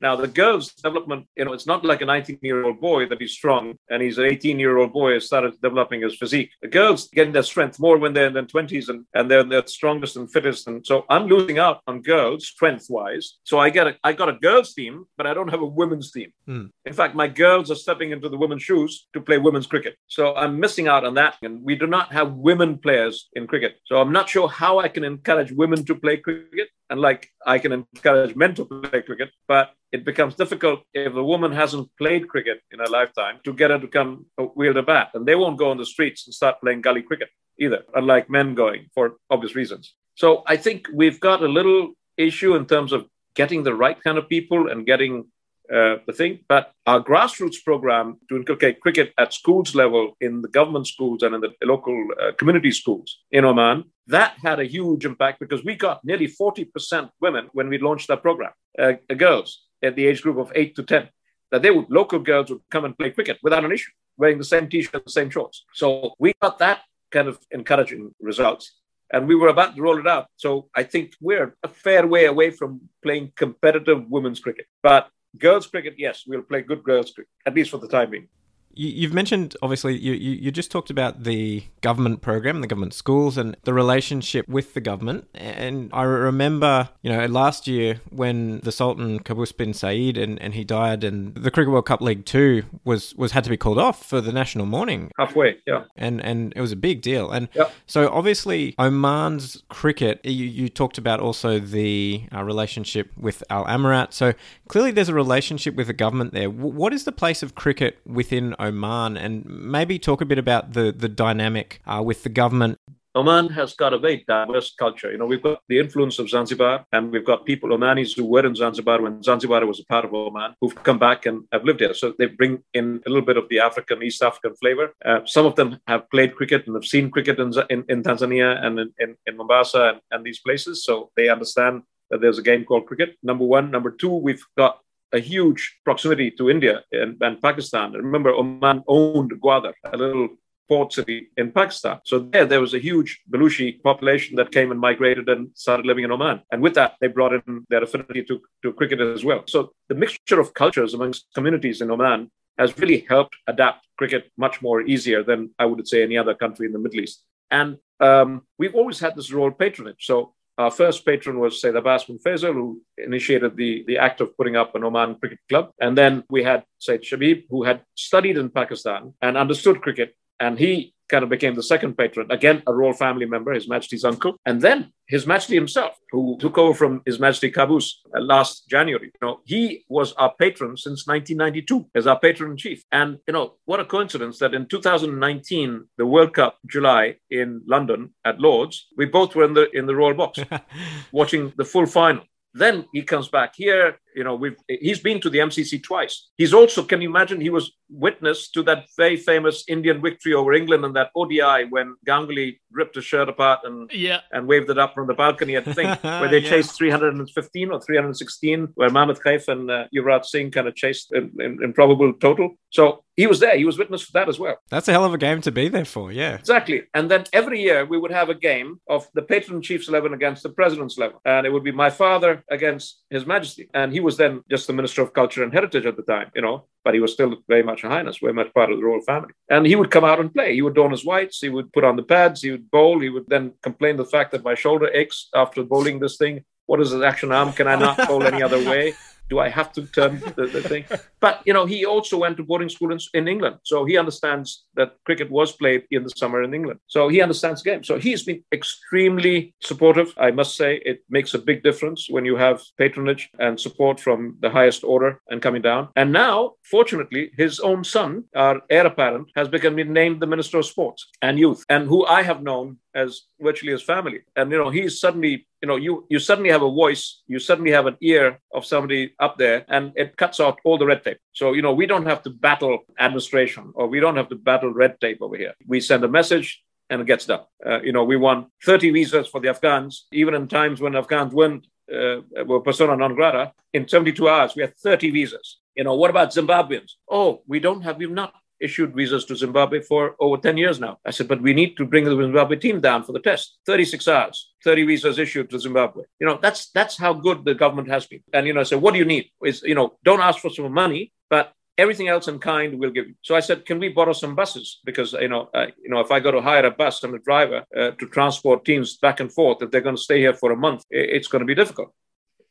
Now, 0.02 0.16
the 0.16 0.28
girl's 0.28 0.74
development, 0.74 1.28
you 1.36 1.46
know, 1.46 1.54
it's 1.54 1.68
not 1.68 1.84
like 1.84 2.02
a 2.02 2.06
19 2.06 2.40
year 2.42 2.66
old 2.66 2.80
boy 2.80 3.08
that 3.08 3.20
he's 3.20 3.34
strong 3.34 3.76
and 3.90 4.02
he's 4.02 4.18
an 4.18 4.26
18 4.26 4.60
year 4.60 4.78
old 4.78 4.94
boy 4.94 5.14
has 5.14 5.26
started 5.26 5.60
developing 5.62 6.02
his 6.02 6.16
physique. 6.16 6.52
The 6.62 6.68
girls 6.70 7.10
getting 7.10 7.34
their 7.34 7.44
strength 7.44 7.80
more 7.80 7.98
when 7.98 8.14
they're 8.14 8.28
in 8.28 8.34
their 8.34 8.44
20s 8.44 8.90
and, 8.90 9.06
and 9.14 9.30
they're 9.30 9.44
their 9.44 9.68
strongest 9.68 10.16
and 10.16 10.32
fittest. 10.32 10.68
And 10.68 10.86
so 10.86 11.06
I'm 11.10 11.28
losing 11.28 11.60
out 11.60 11.82
on 11.88 12.02
girls 12.02 12.48
strength 12.48 12.88
wise. 12.90 13.38
So 13.44 13.60
I 13.60 13.70
get 13.70 13.88
a, 13.88 13.98
I 14.04 14.14
got 14.14 14.30
a 14.30 14.34
girls 14.34 14.74
team, 14.74 15.06
but 15.18 15.28
I 15.28 15.34
don't 15.34 15.50
have 15.50 15.62
a 15.62 15.66
women's 15.66 16.12
team. 16.12 16.32
Mm. 16.48 16.70
In 16.86 16.94
fact, 16.94 17.16
my 17.16 17.28
girls 17.28 17.70
are 17.70 17.76
stepping 17.76 18.12
into 18.12 18.30
the 18.30 18.38
women's 18.38 18.64
shoes 18.64 19.08
to 19.14 19.22
play 19.22 19.38
women's 19.38 19.68
cricket. 19.68 19.96
So 20.08 20.36
I'm 20.36 20.60
missing 20.60 20.88
out 20.88 21.04
on 21.06 21.16
that. 21.16 21.36
And 21.42 21.64
we 21.64 21.76
do 21.76 21.88
not 21.88 22.14
have 22.14 22.34
women 22.34 22.78
players 22.78 23.30
in 23.34 23.48
cricket. 23.48 23.76
So 23.86 23.98
I'm 23.98 24.12
not 24.12 24.30
sure 24.30 24.48
how 24.48 24.80
I 24.80 24.88
can 24.88 25.04
encourage 25.04 25.52
women 25.52 25.86
to 25.86 25.96
play 25.96 26.18
cricket. 26.18 26.70
And 26.90 27.00
like 27.00 27.30
I 27.46 27.60
can 27.60 27.72
encourage 27.72 28.36
men 28.36 28.56
to 28.56 28.66
play 28.66 29.02
cricket, 29.02 29.30
but 29.48 29.74
it 29.92 30.06
becomes 30.06 30.36
difficult 30.36 30.82
if 30.94 31.14
a 31.14 31.24
woman 31.24 31.52
hasn't 31.52 31.90
played 31.98 32.28
cricket 32.28 32.62
in 32.72 32.80
her 32.80 32.88
lifetime 32.88 33.40
to 33.44 33.54
get 33.54 33.72
her 33.72 33.80
to 33.80 33.88
come 33.88 34.26
uh, 34.40 34.46
wield 34.56 34.78
a 34.78 34.84
bat. 34.84 35.10
And 35.14 35.26
they 35.26 35.36
won't 35.36 35.58
go 35.58 35.70
on 35.72 35.78
the 35.78 35.86
streets 35.86 36.26
and 36.26 36.34
start 36.34 36.62
playing 36.62 36.82
gully 36.82 37.02
cricket 37.02 37.30
either, 37.60 37.84
unlike 37.96 38.30
men 38.30 38.56
going 38.56 38.88
for 38.94 39.18
obvious 39.30 39.56
reasons. 39.56 39.94
So 40.16 40.44
I 40.48 40.58
think 40.58 40.88
we've 40.94 41.20
got 41.20 41.44
a 41.44 41.48
little 41.48 41.94
issue 42.18 42.56
in 42.56 42.66
terms 42.66 42.92
of 42.92 43.08
getting 43.36 43.64
the 43.64 43.74
right 43.74 44.02
kind 44.04 44.18
of 44.18 44.28
people 44.28 44.70
and 44.70 44.86
getting 44.86 45.26
uh, 45.74 45.98
the 46.06 46.14
thing. 46.14 46.40
But 46.48 46.72
our 46.86 47.02
grassroots 47.04 47.64
program 47.64 48.18
to 48.30 48.36
inculcate 48.36 48.80
cricket 48.80 49.14
at 49.18 49.34
schools 49.34 49.76
level 49.76 50.16
in 50.22 50.42
the 50.42 50.48
government 50.48 50.88
schools 50.88 51.24
and 51.24 51.36
in 51.36 51.42
the 51.42 51.54
local 51.64 52.08
uh, 52.22 52.32
community 52.34 52.72
schools 52.72 53.20
in 53.32 53.46
Oman, 53.46 53.86
that 54.08 54.34
had 54.44 54.60
a 54.60 54.66
huge 54.66 55.06
impact 55.06 55.40
because 55.40 55.64
we 55.64 55.76
got 55.76 56.04
nearly 56.04 56.28
40% 56.28 57.10
women 57.22 57.50
when 57.54 57.70
we 57.70 57.78
launched 57.78 58.08
that 58.08 58.22
program, 58.22 58.52
uh, 58.78 58.94
girls 59.18 59.64
at 59.84 59.96
the 59.96 60.06
age 60.08 60.22
group 60.22 60.38
of 60.38 60.52
8 60.56 60.76
to 60.76 60.84
10 60.84 61.10
that 61.52 61.62
they 61.62 61.72
would 61.72 61.90
local 61.90 62.20
girls 62.20 62.50
would 62.50 62.62
come 62.70 62.86
and 62.86 62.98
play 62.98 63.12
cricket 63.12 63.38
without 63.42 63.66
an 63.66 63.72
issue 63.72 63.92
wearing 64.18 64.38
the 64.38 64.44
same 64.44 64.68
t-shirt 64.68 65.04
the 65.06 65.12
same 65.12 65.30
shorts. 65.30 65.66
So 65.74 66.14
we 66.20 66.34
got 66.42 66.60
that 66.60 66.82
kind 67.10 67.28
of 67.28 67.40
encouraging 67.52 68.14
results. 68.20 68.76
And 69.12 69.28
we 69.28 69.34
were 69.34 69.48
about 69.48 69.76
to 69.76 69.82
roll 69.82 69.98
it 69.98 70.06
out. 70.06 70.28
So 70.36 70.70
i 70.76 70.84
think 70.84 71.14
we're 71.20 71.56
a 71.64 71.68
fair 71.68 72.06
way 72.06 72.26
away 72.26 72.52
from 72.52 72.82
playing 73.02 73.32
competitive 73.36 74.02
women's 74.08 74.40
cricket. 74.40 74.68
But 74.84 75.10
girls 75.38 75.68
cricket 75.68 75.96
yes 75.98 76.24
we'll 76.28 76.42
play 76.42 76.62
good 76.62 76.84
girls 76.84 77.12
cricket 77.12 77.30
at 77.46 77.54
least 77.54 77.70
for 77.70 77.78
the 77.78 77.88
time 77.88 78.10
being 78.10 78.28
You've 78.74 79.14
mentioned, 79.14 79.56
obviously, 79.62 79.98
you, 79.98 80.14
you, 80.14 80.32
you, 80.32 80.52
just 80.52 80.72
talked 80.72 80.90
about 80.90 81.24
the 81.24 81.64
government 81.82 82.22
program, 82.22 82.62
the 82.62 82.68
government 82.68 82.94
schools, 82.94 83.38
and 83.38 83.58
the 83.64 83.74
relationship 83.74 84.48
with 84.48 84.74
the 84.74 84.80
government. 84.80 85.28
And 85.34 85.90
I 85.92 86.04
remember, 86.04 86.90
you 87.02 87.12
know, 87.12 87.26
last 87.26 87.68
year 87.68 88.00
when 88.10 88.60
the 88.62 88.72
Sultan 88.72 89.20
Qaboos 89.20 89.56
bin 89.56 89.74
Said 89.74 90.18
and, 90.18 90.42
and 90.42 90.54
he 90.54 90.64
died, 90.64 91.04
and 91.04 91.36
the 91.36 91.52
Cricket 91.52 91.72
World 91.72 91.88
Cup 91.88 92.00
League 92.00 92.26
Two 92.26 92.64
was, 92.86 93.14
was 93.16 93.32
had 93.34 93.44
to 93.44 93.50
be 93.50 93.58
called 93.58 93.80
off 93.80 94.06
for 94.06 94.22
the 94.22 94.32
national 94.32 94.66
mourning. 94.66 95.12
Halfway, 95.18 95.58
yeah. 95.66 95.86
And 95.98 96.22
and 96.22 96.54
it 96.56 96.62
was 96.62 96.72
a 96.72 96.78
big 96.78 97.02
deal. 97.02 97.32
And 97.32 97.50
yep. 97.54 97.74
so 97.86 98.10
obviously, 98.10 98.76
Oman's 98.78 99.64
cricket. 99.70 100.22
You, 100.24 100.46
you 100.46 100.70
talked 100.70 100.98
about 100.98 101.20
also 101.20 101.60
the 101.60 102.24
uh, 102.34 102.44
relationship 102.44 103.12
with 103.18 103.44
Al 103.50 103.66
Amarat. 103.66 104.14
So 104.14 104.34
clearly, 104.68 104.92
there's 104.92 105.10
a 105.10 105.14
relationship 105.14 105.76
with 105.76 105.88
the 105.88 105.94
government 105.94 106.34
there. 106.34 106.48
W- 106.48 106.74
what 106.74 106.94
is 106.94 107.04
the 107.04 107.12
place 107.12 107.44
of 107.44 107.56
cricket 107.56 108.00
within 108.06 108.56
Oman, 108.60 109.18
and 109.18 109.46
maybe 109.46 110.00
talk 110.00 110.22
a 110.22 110.26
bit 110.26 110.38
about 110.38 110.74
the 110.74 110.92
the 110.92 111.10
dynamic 111.10 111.82
uh, 111.86 112.02
with 112.06 112.24
the 112.24 112.30
government. 112.30 112.78
Oman 113.16 113.50
has 113.50 113.74
got 113.74 113.92
a 113.92 113.98
very 113.98 114.24
diverse 114.28 114.74
culture. 114.76 115.12
You 115.12 115.18
know, 115.18 115.26
we've 115.26 115.42
got 115.42 115.62
the 115.68 115.80
influence 115.80 116.20
of 116.20 116.30
Zanzibar, 116.30 116.86
and 116.92 117.12
we've 117.12 117.26
got 117.26 117.44
people, 117.44 117.70
Omanis, 117.70 118.16
who 118.16 118.24
were 118.24 118.46
in 118.46 118.54
Zanzibar 118.56 119.02
when 119.02 119.24
Zanzibar 119.24 119.66
was 119.66 119.80
a 119.80 119.86
part 119.86 120.06
of 120.06 120.14
Oman, 120.14 120.54
who've 120.62 120.76
come 120.84 121.00
back 121.00 121.26
and 121.26 121.44
have 121.52 121.64
lived 121.64 121.80
here. 121.80 121.96
So 121.96 122.14
they 122.20 122.28
bring 122.28 122.64
in 122.76 123.02
a 123.08 123.10
little 123.10 123.26
bit 123.26 123.36
of 123.36 123.50
the 123.50 123.60
African, 123.60 124.04
East 124.04 124.22
African 124.22 124.56
flavor. 124.58 124.94
Uh, 125.04 125.22
some 125.26 125.48
of 125.48 125.56
them 125.56 125.80
have 125.88 126.10
played 126.12 126.36
cricket 126.36 126.68
and 126.68 126.76
have 126.76 126.86
seen 126.86 127.10
cricket 127.10 127.40
in, 127.40 127.52
in, 127.72 127.84
in 127.90 128.04
Tanzania 128.04 128.64
and 128.64 128.80
in, 128.80 128.94
in, 129.00 129.16
in 129.26 129.38
Mombasa 129.38 129.90
and, 129.90 130.02
and 130.12 130.24
these 130.24 130.40
places. 130.40 130.86
So 130.86 131.10
they 131.18 131.30
understand 131.30 131.82
that 132.12 132.22
there's 132.22 132.38
a 132.38 132.44
game 132.44 132.64
called 132.64 132.86
cricket. 132.86 133.18
Number 133.24 133.46
one. 133.46 133.72
Number 133.72 133.90
two, 133.90 134.14
we've 134.14 134.46
got 134.56 134.82
a 135.14 135.20
huge 135.20 135.80
proximity 135.84 136.32
to 136.32 136.50
India 136.50 136.84
and, 136.92 137.18
and 137.22 137.42
Pakistan. 137.42 137.94
Remember, 137.94 138.32
Oman 138.32 138.84
owned 138.88 139.32
Gwadar, 139.42 139.74
a 139.84 139.98
little 139.98 140.30
port 140.68 140.94
city 140.94 141.30
in 141.36 141.52
Pakistan. 141.52 142.00
So 142.06 142.20
there, 142.20 142.46
there 142.46 142.62
was 142.62 142.76
a 142.76 142.80
huge 142.80 143.22
Baluchi 143.30 143.82
population 143.82 144.36
that 144.36 144.52
came 144.52 144.72
and 144.72 144.80
migrated 144.80 145.28
and 145.28 145.50
started 145.56 145.86
living 145.86 146.04
in 146.04 146.12
Oman. 146.12 146.42
And 146.52 146.62
with 146.62 146.76
that, 146.76 146.94
they 147.02 147.08
brought 147.08 147.34
in 147.34 147.66
their 147.70 147.84
affinity 147.84 148.24
to, 148.26 148.40
to 148.64 148.74
cricket 148.74 149.02
as 149.02 149.26
well. 149.26 149.44
So 149.48 149.72
the 149.90 149.96
mixture 149.96 150.40
of 150.40 150.54
cultures 150.54 150.94
amongst 150.94 151.26
communities 151.34 151.82
in 151.82 151.90
Oman 151.90 152.30
has 152.60 152.78
really 152.78 153.06
helped 153.10 153.36
adapt 153.48 153.88
cricket 153.98 154.32
much 154.38 154.62
more 154.62 154.82
easier 154.82 155.24
than 155.24 155.50
I 155.58 155.66
would 155.66 155.88
say 155.88 156.04
any 156.04 156.18
other 156.18 156.36
country 156.36 156.68
in 156.68 156.74
the 156.74 156.80
Middle 156.80 157.00
East. 157.00 157.24
And 157.50 157.78
um, 158.00 158.44
we've 158.60 158.76
always 158.76 159.00
had 159.00 159.16
this 159.16 159.32
role 159.32 159.52
patronage. 159.52 160.06
So 160.06 160.34
our 160.60 160.70
first 160.70 161.06
patron 161.06 161.40
was 161.40 161.62
Sayyid 161.62 161.78
Abbas 161.78 162.04
bin 162.04 162.20
Faisal, 162.20 162.54
who 162.54 162.82
initiated 162.98 163.56
the, 163.56 163.86
the 163.88 163.98
act 163.98 164.20
of 164.20 164.36
putting 164.36 164.58
up 164.58 164.76
an 164.76 164.84
Oman 164.84 165.16
cricket 165.16 165.40
club. 165.48 165.72
And 165.80 165.98
then 165.98 166.24
we 166.30 166.44
had 166.44 166.66
Sayyid 166.80 167.04
Shabib, 167.04 167.46
who 167.50 167.64
had 167.64 167.82
studied 167.96 168.38
in 168.38 168.50
Pakistan 168.50 169.14
and 169.22 169.38
understood 169.38 169.82
cricket. 169.82 170.16
And 170.40 170.60
he 170.60 170.94
kind 171.10 171.24
of 171.24 171.30
became 171.30 171.56
the 171.56 171.64
second 171.64 171.98
patron, 171.98 172.32
again, 172.32 172.64
a 172.68 172.74
royal 172.74 172.94
family 172.94 173.26
member, 173.26 173.54
His 173.54 173.68
Majesty's 173.68 174.06
uncle. 174.06 174.38
And 174.46 174.62
then 174.62 174.92
His 175.08 175.26
Majesty 175.28 175.56
himself, 175.56 175.98
who 176.12 176.38
took 176.40 176.58
over 176.58 176.74
from 176.74 177.02
His 177.06 177.20
Majesty 177.20 177.52
Qaboos 177.52 177.92
uh, 178.16 178.22
last 178.22 178.70
January. 178.70 179.12
You 179.14 179.28
know, 179.28 179.42
he 179.46 179.86
was 179.90 180.14
our 180.14 180.34
patron 180.40 180.78
since 180.78 181.08
1992 181.08 181.90
as 181.96 182.08
our 182.08 182.20
patron 182.20 182.56
chief. 182.58 182.84
And, 182.92 183.18
you 183.28 183.34
know, 183.34 183.56
what 183.66 183.80
a 183.80 183.86
coincidence 183.86 184.40
that 184.40 184.54
in 184.54 184.68
2019, 184.68 185.86
the 185.98 186.06
World 186.06 186.34
Cup, 186.34 186.58
July 186.68 187.18
in 187.30 187.62
London 187.66 188.14
at 188.26 188.40
Lords, 188.40 188.88
we 188.96 189.06
both 189.06 189.36
were 189.36 189.46
in 189.46 189.54
the, 189.54 189.70
in 189.72 189.86
the 189.86 189.96
royal 189.96 190.14
box 190.14 190.40
watching 191.12 191.52
the 191.58 191.66
full 191.66 191.86
final. 191.86 192.24
Then 192.54 192.86
he 192.94 193.04
comes 193.04 193.28
back 193.28 193.54
here. 193.56 194.00
You 194.16 194.24
know, 194.24 194.36
we've 194.36 194.58
he's 194.68 195.00
been 195.00 195.22
to 195.22 195.30
the 195.30 195.38
MCC 195.38 195.82
twice. 195.84 196.30
He's 196.38 196.54
also, 196.54 196.84
can 196.84 197.02
you 197.02 197.10
imagine, 197.10 197.40
he 197.40 197.50
was 197.50 197.72
witness 197.90 198.50
to 198.52 198.64
that 198.64 198.86
very 198.98 199.18
famous 199.18 199.64
Indian 199.68 200.02
victory 200.02 200.34
over 200.34 200.54
England 200.54 200.84
and 200.84 200.96
that 200.96 201.12
ODI 201.16 201.66
when 201.70 201.96
Ganguly 202.08 202.60
ripped 202.72 202.96
his 202.96 203.06
shirt 203.06 203.30
apart 203.30 203.60
and 203.64 203.90
yeah. 203.92 204.22
and 204.32 204.48
waved 204.48 204.70
it 204.70 204.78
up 204.78 204.94
from 204.94 205.08
the 205.08 205.14
balcony 205.14 205.56
at 205.56 205.66
think 205.66 206.04
where 206.04 206.28
they 206.28 206.40
yeah. 206.40 206.50
chased 206.50 206.76
315 206.76 207.72
or 207.72 207.80
316, 207.82 208.70
where 208.76 208.90
Mohammad 208.90 209.20
Kaif 209.20 209.48
and 209.48 209.70
uh, 209.70 209.86
Yuvraj 209.96 210.26
Singh 210.26 210.52
kind 210.52 210.68
of 210.68 210.76
chased 210.76 211.14
in, 211.14 211.32
in, 211.40 211.64
in 211.64 211.74
probable 211.74 212.14
total. 212.14 212.56
So 212.72 213.04
he 213.20 213.28
was 213.28 213.42
there. 213.42 213.58
He 213.58 213.66
was 213.66 213.78
witness 213.78 214.02
for 214.04 214.14
that 214.14 214.30
as 214.30 214.40
well. 214.40 214.58
That's 214.70 214.88
a 214.88 214.94
hell 214.94 215.04
of 215.04 215.14
a 215.14 215.18
game 215.18 215.42
to 215.42 215.52
be 215.52 215.68
there 215.68 215.84
for. 215.84 216.10
Yeah, 216.10 216.36
exactly. 216.36 216.84
And 216.94 217.12
then 217.12 217.26
every 217.34 217.62
year 217.62 217.86
we 217.86 218.00
would 218.02 218.14
have 218.20 218.30
a 218.30 218.34
game 218.50 218.80
of 218.88 219.10
the 219.14 219.22
patron 219.22 219.62
chief's 219.62 219.90
eleven 219.90 220.14
against 220.14 220.42
the 220.44 220.50
president's 220.60 220.98
eleven, 220.98 221.18
and 221.26 221.46
it 221.46 221.52
would 221.52 221.66
be 221.66 221.74
my 221.74 221.90
father 221.90 222.44
against 222.50 223.02
His 223.10 223.26
Majesty, 223.26 223.70
and 223.74 223.92
he 223.92 224.00
was 224.00 224.16
then 224.16 224.34
just 224.50 224.68
the 224.68 224.74
Minister 224.80 225.02
of 225.02 225.14
Culture 225.14 225.44
and 225.44 225.52
Heritage 225.52 225.86
at 225.86 225.98
the 225.98 226.04
time, 226.04 226.32
you 226.34 226.42
know, 226.42 226.66
but 226.86 226.94
he 226.94 227.02
was 227.02 227.12
still 227.12 227.36
very 227.50 227.64
much 227.64 227.84
a 227.84 227.90
highness, 227.90 228.20
very 228.20 228.34
much 228.34 228.54
part 228.54 228.72
of 228.72 228.78
the 228.78 228.86
royal 228.86 229.02
family. 229.02 229.34
And 229.50 229.66
he 229.66 229.76
would 229.76 229.92
come 229.92 230.06
out 230.06 230.22
and 230.22 230.34
play. 230.34 230.54
He 230.54 230.62
would 230.62 230.76
don 230.76 230.92
his 230.92 231.04
whites. 231.04 231.42
He 231.42 231.50
would 231.50 231.74
put 231.74 231.84
on 231.84 231.98
the 231.98 232.04
pads. 232.04 232.42
He 232.42 232.52
would 232.52 232.72
bowl. 232.72 233.00
He 233.02 233.10
would 233.10 233.28
then 233.28 233.52
complain 233.62 233.98
the 233.98 234.06
fact 234.06 234.32
that 234.32 234.46
my 234.46 234.56
shoulder 234.56 234.90
aches 234.94 235.28
after 235.36 235.64
bowling 235.64 236.00
this 236.00 236.16
thing. 236.16 236.46
What 236.68 236.80
is 236.80 236.92
this 236.92 237.02
action 237.02 237.32
arm? 237.32 237.52
Can 237.52 237.68
I 237.68 237.76
not 237.76 238.08
bowl 238.08 238.24
any 238.24 238.42
other 238.44 238.60
way? 238.60 238.94
Do 239.30 239.40
I 239.40 239.50
have 239.50 239.72
to 239.74 239.86
turn 239.88 240.20
the, 240.36 240.48
the 240.48 240.62
thing? 240.62 240.86
But 241.20 241.42
you 241.46 241.54
know, 241.54 241.66
he 241.66 241.86
also 241.86 242.18
went 242.18 242.38
to 242.38 242.44
boarding 242.44 242.70
school 242.70 242.92
in, 242.92 243.00
in, 243.14 243.28
England, 243.28 243.58
so 243.64 243.86
he 243.86 243.98
understands 243.98 244.66
that 244.76 244.96
cricket 245.06 245.30
was 245.30 245.52
played 245.52 245.84
in 245.92 246.04
the 246.04 246.10
summer 246.10 246.44
in 246.44 246.54
England. 246.54 246.80
So 246.88 247.10
he 247.10 247.22
understands 247.22 247.62
the 247.62 247.70
game. 247.72 247.84
So 247.84 248.00
he's 248.00 248.24
been 248.24 248.44
extremely 248.54 249.54
supportive. 249.62 250.14
I 250.18 250.32
must 250.32 250.56
say, 250.56 250.82
it 250.86 251.04
makes 251.10 251.34
a 251.34 251.40
big 251.40 251.64
difference 251.64 252.08
when 252.10 252.26
you 252.26 252.36
have 252.38 252.62
patronage 252.78 253.30
and 253.40 253.60
support 253.60 254.00
from 254.00 254.38
the 254.42 254.50
highest 254.50 254.84
order 254.84 255.22
and 255.30 255.42
coming 255.42 255.62
down. 255.62 255.90
And 255.96 256.12
now, 256.12 256.54
fortunately, 256.64 257.32
his 257.38 257.60
own 257.60 257.84
son, 257.84 258.24
our 258.36 258.62
heir 258.70 258.88
apparent, 258.88 259.30
has 259.36 259.48
become 259.48 259.76
named 259.76 260.22
the 260.22 260.28
Minister 260.28 260.60
of 260.60 260.66
Sports 260.66 261.08
and 261.22 261.38
Youth, 261.38 261.66
and 261.70 261.88
who 261.88 262.06
I 262.06 262.24
have 262.24 262.42
known 262.42 262.78
as 262.96 263.22
virtually 263.40 263.74
as 263.74 263.82
family. 263.82 264.22
And 264.36 264.52
you 264.52 264.58
know, 264.58 264.70
he's 264.70 265.00
suddenly, 265.00 265.48
you 265.62 265.68
know, 265.68 265.76
you 265.76 266.06
you 266.10 266.20
suddenly 266.20 266.50
have 266.50 266.62
a 266.62 266.72
voice, 266.72 267.22
you 267.28 267.40
suddenly 267.40 267.72
have 267.72 267.86
an 267.86 267.98
ear 268.02 268.40
of 268.54 268.66
somebody 268.66 269.14
up 269.20 269.38
there, 269.38 269.66
and 269.68 269.92
it 269.96 270.18
cuts 270.18 270.40
out 270.40 270.60
all 270.64 270.78
the 270.78 270.86
red 270.86 271.04
tape. 271.04 271.20
So 271.34 271.54
you 271.54 271.62
know, 271.62 271.74
we 271.74 271.86
don't 271.86 272.06
have 272.06 272.24
to 272.24 272.30
battle 272.30 272.80
administration 273.00 273.72
or 273.76 273.88
we 273.88 274.00
don't 274.00 274.16
have 274.16 274.30
to 274.30 274.36
battle 274.36 274.72
red 274.74 275.00
tape 275.00 275.22
over 275.22 275.38
here. 275.38 275.54
We 275.68 275.82
send 275.82 276.04
a 276.04 276.10
message. 276.10 276.64
And 276.92 277.02
it 277.02 277.06
gets 277.06 277.28
done. 277.28 277.42
Uh, 277.64 277.82
you 277.82 277.92
know, 277.92 278.04
we 278.04 278.18
won 278.18 278.48
30 278.66 278.90
visas 278.90 279.28
for 279.28 279.40
the 279.40 279.50
Afghans, 279.50 280.08
even 280.12 280.34
in 280.34 280.48
times 280.48 280.82
when 280.82 280.96
Afghans 280.96 281.32
weren't 281.32 281.68
uh, 281.94 282.22
were 282.46 282.62
persona 282.62 282.96
non 282.96 283.16
grata. 283.16 283.54
In 283.74 283.88
72 283.88 284.28
hours, 284.28 284.56
we 284.56 284.64
had 284.64 284.76
30 284.78 285.12
visas. 285.12 285.58
You 285.76 285.84
know, 285.84 285.96
what 285.96 286.10
about 286.10 286.32
Zimbabweans? 286.32 286.94
Oh, 287.10 287.42
we 287.48 287.60
don't 287.60 287.82
have, 287.82 287.98
we've 287.98 288.12
not 288.12 288.34
issued 288.60 288.96
visas 288.96 289.26
to 289.26 289.36
Zimbabwe 289.36 289.82
for 289.82 290.16
over 290.20 290.38
10 290.38 290.58
years 290.58 290.80
now. 290.80 291.00
I 291.06 291.12
said, 291.12 291.28
but 291.28 291.42
we 291.42 291.54
need 291.54 291.78
to 291.78 291.86
bring 291.86 292.04
the 292.06 292.16
Zimbabwe 292.16 292.58
team 292.58 292.82
down 292.82 293.04
for 293.04 293.14
the 293.14 293.20
test. 293.20 293.58
36 293.66 294.08
hours, 294.08 294.52
30 294.64 294.86
visas 294.86 295.20
issued 295.20 295.50
to 295.50 295.60
Zimbabwe. 295.60 296.04
You 296.20 296.28
know, 296.28 296.40
that's 296.42 296.70
that's 296.72 296.98
how 296.98 297.14
good 297.14 297.46
the 297.46 297.56
government 297.56 297.90
has 297.90 298.06
been. 298.06 298.22
And, 298.34 298.48
you 298.48 298.54
know, 298.54 298.62
I 298.62 298.64
said, 298.64 298.82
what 298.82 298.94
do 298.94 299.00
you 299.00 299.06
need? 299.06 299.30
Is, 299.44 299.62
you 299.64 299.76
know, 299.76 299.94
don't 300.04 300.22
ask 300.22 300.40
for 300.40 300.50
some 300.50 300.72
money, 300.72 301.12
but 301.30 301.54
everything 301.78 302.10
else 302.10 302.28
in 302.28 302.40
kind 302.40 302.78
we'll 302.78 302.92
give 302.92 303.08
you. 303.08 303.16
So 303.22 303.36
I 303.36 303.40
said, 303.40 303.66
can 303.66 303.80
we 303.80 303.90
borrow 303.90 304.14
some 304.14 304.36
buses? 304.36 304.80
Because, 304.84 305.14
you 305.14 305.30
know, 305.30 305.50
uh, 305.54 305.68
you 305.82 305.90
know, 305.90 306.00
if 306.00 306.12
I 306.12 306.20
go 306.20 306.32
to 306.32 306.42
hire 306.42 306.66
a 306.66 306.72
bus, 306.72 307.04
I'm 307.04 307.14
a 307.14 307.20
driver 307.20 307.64
uh, 307.76 307.92
to 307.92 308.06
transport 308.08 308.66
teams 308.66 308.98
back 308.98 309.20
and 309.20 309.32
forth. 309.32 309.62
If 309.62 309.72
they're 309.72 309.88
going 309.90 309.96
to 309.96 310.02
stay 310.02 310.20
here 310.20 310.34
for 310.34 310.52
a 310.52 310.58
month, 310.58 310.84
it's 310.90 311.28
going 311.28 311.40
to 311.40 311.46
be 311.46 311.56
difficult. 311.56 311.94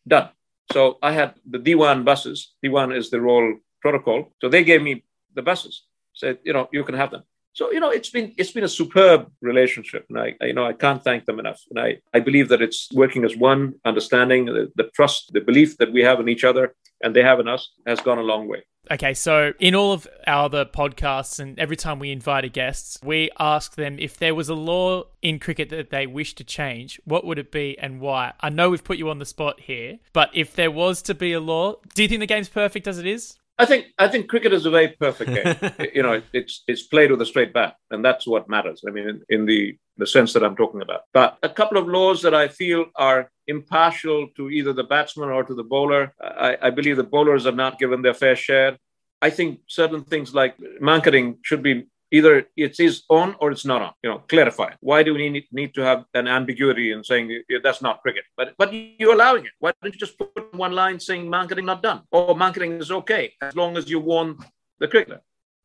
Done. 0.06 0.30
So 0.72 0.98
I 1.02 1.12
had 1.12 1.34
the 1.48 1.58
D1 1.58 2.04
buses. 2.04 2.54
D1 2.64 2.96
is 2.96 3.10
the 3.10 3.20
Royal 3.20 3.58
protocol. 3.80 4.32
So 4.40 4.48
they 4.48 4.64
gave 4.64 4.82
me 4.82 5.04
the 5.34 5.42
buses 5.42 5.84
said, 6.18 6.38
you 6.44 6.52
know, 6.52 6.68
you 6.72 6.84
can 6.84 6.94
have 6.94 7.10
them. 7.10 7.22
So 7.52 7.72
you 7.72 7.80
know, 7.80 7.90
it's 7.90 8.10
been 8.10 8.34
it's 8.36 8.52
been 8.52 8.62
a 8.62 8.68
superb 8.68 9.32
relationship, 9.40 10.06
and 10.08 10.18
I, 10.18 10.34
you 10.42 10.52
know 10.52 10.64
I 10.64 10.74
can't 10.74 11.02
thank 11.02 11.24
them 11.24 11.40
enough. 11.40 11.60
And 11.70 11.80
I, 11.80 11.98
I 12.14 12.20
believe 12.20 12.48
that 12.50 12.62
it's 12.62 12.88
working 12.92 13.24
as 13.24 13.36
one, 13.36 13.74
understanding 13.84 14.44
the, 14.44 14.70
the 14.76 14.84
trust, 14.94 15.32
the 15.32 15.40
belief 15.40 15.76
that 15.78 15.92
we 15.92 16.02
have 16.02 16.20
in 16.20 16.28
each 16.28 16.44
other 16.44 16.74
and 17.02 17.14
they 17.14 17.22
have 17.22 17.40
in 17.40 17.48
us 17.48 17.70
has 17.86 18.00
gone 18.00 18.18
a 18.18 18.22
long 18.22 18.48
way. 18.48 18.64
Okay, 18.90 19.12
so 19.12 19.52
in 19.58 19.74
all 19.74 19.92
of 19.92 20.08
our 20.26 20.46
other 20.46 20.64
podcasts 20.64 21.38
and 21.38 21.58
every 21.58 21.76
time 21.76 21.98
we 21.98 22.10
invite 22.10 22.44
a 22.44 22.48
guest, 22.48 23.00
we 23.04 23.30
ask 23.38 23.74
them 23.74 23.98
if 23.98 24.16
there 24.16 24.34
was 24.34 24.48
a 24.48 24.54
law 24.54 25.02
in 25.20 25.38
cricket 25.38 25.68
that 25.70 25.90
they 25.90 26.06
wish 26.06 26.34
to 26.36 26.44
change, 26.44 26.98
what 27.04 27.26
would 27.26 27.38
it 27.38 27.52
be 27.52 27.78
and 27.78 28.00
why? 28.00 28.32
I 28.40 28.48
know 28.48 28.70
we've 28.70 28.82
put 28.82 28.96
you 28.96 29.10
on 29.10 29.18
the 29.18 29.26
spot 29.26 29.60
here, 29.60 29.98
but 30.12 30.30
if 30.32 30.54
there 30.54 30.70
was 30.70 31.02
to 31.02 31.14
be 31.14 31.34
a 31.34 31.40
law, 31.40 31.74
do 31.94 32.02
you 32.02 32.08
think 32.08 32.20
the 32.20 32.26
game's 32.26 32.48
perfect 32.48 32.88
as 32.88 32.98
it 32.98 33.06
is? 33.06 33.36
I 33.58 33.66
think 33.66 33.86
I 33.98 34.06
think 34.06 34.28
cricket 34.28 34.52
is 34.52 34.66
a 34.66 34.70
very 34.70 34.88
perfect 34.88 35.34
game. 35.34 35.88
you 35.94 36.02
know, 36.02 36.22
it's 36.32 36.62
it's 36.68 36.84
played 36.84 37.10
with 37.10 37.20
a 37.20 37.26
straight 37.26 37.52
bat, 37.52 37.74
and 37.90 38.04
that's 38.04 38.26
what 38.26 38.48
matters. 38.48 38.84
I 38.86 38.90
mean, 38.92 39.08
in, 39.08 39.22
in, 39.28 39.46
the 39.46 39.76
the 39.96 40.06
sense 40.06 40.32
that 40.34 40.44
I'm 40.44 40.54
talking 40.54 40.80
about. 40.80 41.02
But 41.12 41.38
a 41.42 41.48
couple 41.48 41.76
of 41.76 41.88
laws 41.88 42.22
that 42.22 42.34
I 42.34 42.46
feel 42.46 42.86
are 42.94 43.30
impartial 43.48 44.28
to 44.36 44.48
either 44.48 44.72
the 44.72 44.84
batsman 44.84 45.30
or 45.30 45.42
to 45.42 45.54
the 45.54 45.64
bowler. 45.64 46.14
I, 46.22 46.56
I 46.62 46.70
believe 46.70 46.96
the 46.96 47.02
bowlers 47.02 47.46
are 47.46 47.52
not 47.64 47.80
given 47.80 48.02
their 48.02 48.14
fair 48.14 48.36
share. 48.36 48.78
I 49.20 49.30
think 49.30 49.60
certain 49.66 50.04
things 50.04 50.32
like 50.32 50.56
mankading 50.80 51.38
should 51.42 51.62
be 51.62 51.88
either 52.10 52.46
it 52.56 52.80
is 52.80 53.02
on 53.08 53.36
or 53.40 53.50
it's 53.50 53.64
not 53.64 53.82
on. 53.82 53.92
You 54.02 54.10
know, 54.10 54.18
clarify. 54.28 54.72
Why 54.80 55.02
do 55.02 55.14
we 55.14 55.28
need, 55.28 55.46
need 55.52 55.74
to 55.74 55.82
have 55.82 56.04
an 56.14 56.26
ambiguity 56.26 56.92
in 56.92 57.04
saying 57.04 57.42
that's 57.62 57.82
not 57.82 58.02
cricket? 58.02 58.24
But 58.36 58.54
but 58.56 58.72
you're 58.72 59.14
allowing 59.14 59.44
it. 59.46 59.52
Why 59.58 59.72
don't 59.82 59.94
you 59.94 59.98
just 59.98 60.18
put 60.18 60.54
one 60.54 60.72
line 60.72 60.98
saying 61.00 61.26
mankading 61.26 61.64
not 61.64 61.82
done 61.82 62.02
or 62.10 62.34
mankading 62.34 62.80
is 62.80 62.90
okay 62.90 63.32
as 63.42 63.54
long 63.54 63.76
as 63.76 63.90
you 63.90 64.00
warn 64.00 64.36
the 64.78 64.88
cricketer? 64.88 65.20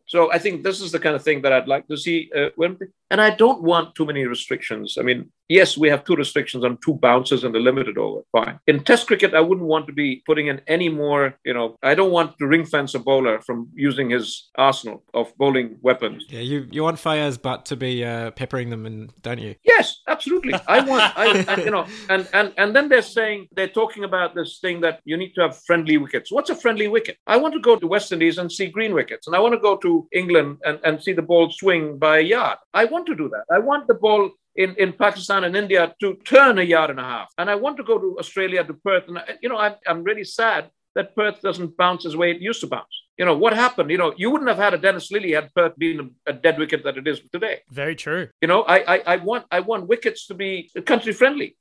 So 0.05 0.31
I 0.31 0.37
think 0.37 0.63
this 0.63 0.81
is 0.81 0.91
the 0.91 0.99
kind 0.99 1.15
of 1.15 1.23
thing 1.23 1.41
that 1.43 1.53
I'd 1.53 1.67
like 1.67 1.87
to 1.87 1.97
see. 1.97 2.29
Uh, 2.35 2.49
when, 2.55 2.77
and 3.13 3.21
I 3.21 3.29
don't 3.29 3.61
want 3.61 3.93
too 3.93 4.07
many 4.07 4.25
restrictions. 4.25 4.97
I 4.99 5.03
mean, 5.03 5.29
yes, 5.47 5.77
we 5.77 5.87
have 5.87 6.03
two 6.03 6.15
restrictions 6.15 6.63
on 6.65 6.79
two 6.83 6.95
bounces 6.95 7.43
and 7.43 7.55
a 7.55 7.59
limited 7.59 7.95
over. 7.95 8.21
Fine. 8.31 8.59
In 8.65 8.83
Test 8.83 9.05
cricket, 9.05 9.35
I 9.35 9.39
wouldn't 9.39 9.67
want 9.67 9.85
to 9.85 9.93
be 9.93 10.23
putting 10.25 10.47
in 10.47 10.61
any 10.65 10.89
more. 10.89 11.35
You 11.45 11.53
know, 11.53 11.77
I 11.83 11.93
don't 11.93 12.11
want 12.11 12.39
to 12.39 12.47
ring 12.47 12.65
fence 12.65 12.95
a 12.95 12.99
bowler 12.99 13.39
from 13.41 13.69
using 13.75 14.09
his 14.09 14.49
arsenal 14.57 15.03
of 15.13 15.31
bowling 15.37 15.77
weapons. 15.81 16.25
Yeah, 16.27 16.39
you 16.39 16.67
you 16.71 16.81
want 16.81 16.97
Fayez 16.97 17.39
but 17.39 17.65
to 17.65 17.75
be 17.75 18.03
uh, 18.03 18.31
peppering 18.31 18.71
them, 18.71 18.87
and 18.87 19.13
don't 19.21 19.39
you? 19.39 19.53
Yes, 19.63 20.01
absolutely. 20.07 20.55
I 20.67 20.79
want. 20.83 21.03
I, 21.15 21.45
I, 21.47 21.55
you 21.63 21.71
know, 21.71 21.85
and 22.09 22.27
and 22.33 22.51
and 22.57 22.75
then 22.75 22.89
they're 22.89 23.09
saying 23.19 23.47
they're 23.55 23.75
talking 23.81 24.05
about 24.05 24.33
this 24.33 24.57
thing 24.59 24.81
that 24.81 25.01
you 25.05 25.17
need 25.17 25.33
to 25.35 25.41
have 25.41 25.61
friendly 25.67 25.97
wickets. 25.97 26.31
What's 26.31 26.49
a 26.49 26.55
friendly 26.55 26.87
wicket? 26.87 27.17
I 27.27 27.37
want 27.37 27.53
to 27.53 27.59
go 27.59 27.75
to 27.75 27.85
West 27.85 28.11
Indies 28.11 28.39
and 28.39 28.51
see 28.51 28.67
green 28.67 28.93
wickets, 28.95 29.27
and 29.27 29.35
I 29.35 29.39
want 29.39 29.53
to 29.53 29.59
go 29.59 29.77
to 29.77 30.07
England 30.11 30.57
and, 30.65 30.79
and 30.83 31.01
see 31.03 31.13
the 31.13 31.21
ball 31.21 31.51
swing 31.51 31.99
by 31.99 32.17
a 32.17 32.21
yard. 32.21 32.57
I 32.73 32.85
want 32.85 33.02
to 33.07 33.15
do 33.15 33.29
that. 33.29 33.45
I 33.51 33.59
want 33.59 33.87
the 33.87 33.93
ball 33.93 34.31
in, 34.55 34.75
in 34.75 34.93
Pakistan 34.93 35.43
and 35.43 35.55
India 35.55 35.93
to 36.01 36.15
turn 36.25 36.59
a 36.59 36.63
yard 36.63 36.89
and 36.89 36.99
a 36.99 37.03
half. 37.03 37.29
And 37.37 37.49
I 37.49 37.55
want 37.55 37.77
to 37.77 37.83
go 37.83 37.97
to 37.97 38.17
Australia, 38.19 38.63
to 38.63 38.73
Perth. 38.73 39.07
And, 39.07 39.19
you 39.41 39.49
know, 39.49 39.57
I'm, 39.57 39.75
I'm 39.87 40.03
really 40.03 40.23
sad 40.23 40.69
that 40.95 41.15
Perth 41.15 41.41
doesn't 41.41 41.75
bounce 41.75 42.05
as 42.05 42.15
way 42.15 42.31
it 42.31 42.39
used 42.39 42.61
to 42.61 42.67
bounce. 42.67 42.95
You 43.17 43.25
know, 43.25 43.35
what 43.35 43.53
happened? 43.53 43.89
You 43.89 43.97
know, 43.97 44.13
you 44.15 44.29
wouldn't 44.31 44.49
have 44.49 44.57
had 44.57 44.73
a 44.73 44.77
Dennis 44.77 45.11
Lillee 45.11 45.33
had 45.33 45.53
Perth 45.53 45.77
been 45.77 46.11
a 46.27 46.33
dead 46.33 46.57
wicket 46.57 46.83
that 46.83 46.97
it 46.97 47.07
is 47.07 47.21
today. 47.31 47.61
Very 47.69 47.95
true. 47.95 48.27
You 48.41 48.47
know, 48.47 48.63
I, 48.63 48.95
I, 48.95 49.03
I 49.13 49.15
want 49.17 49.45
I 49.51 49.59
want 49.59 49.87
wickets 49.87 50.27
to 50.27 50.33
be 50.33 50.71
country 50.85 51.13
friendly. 51.13 51.55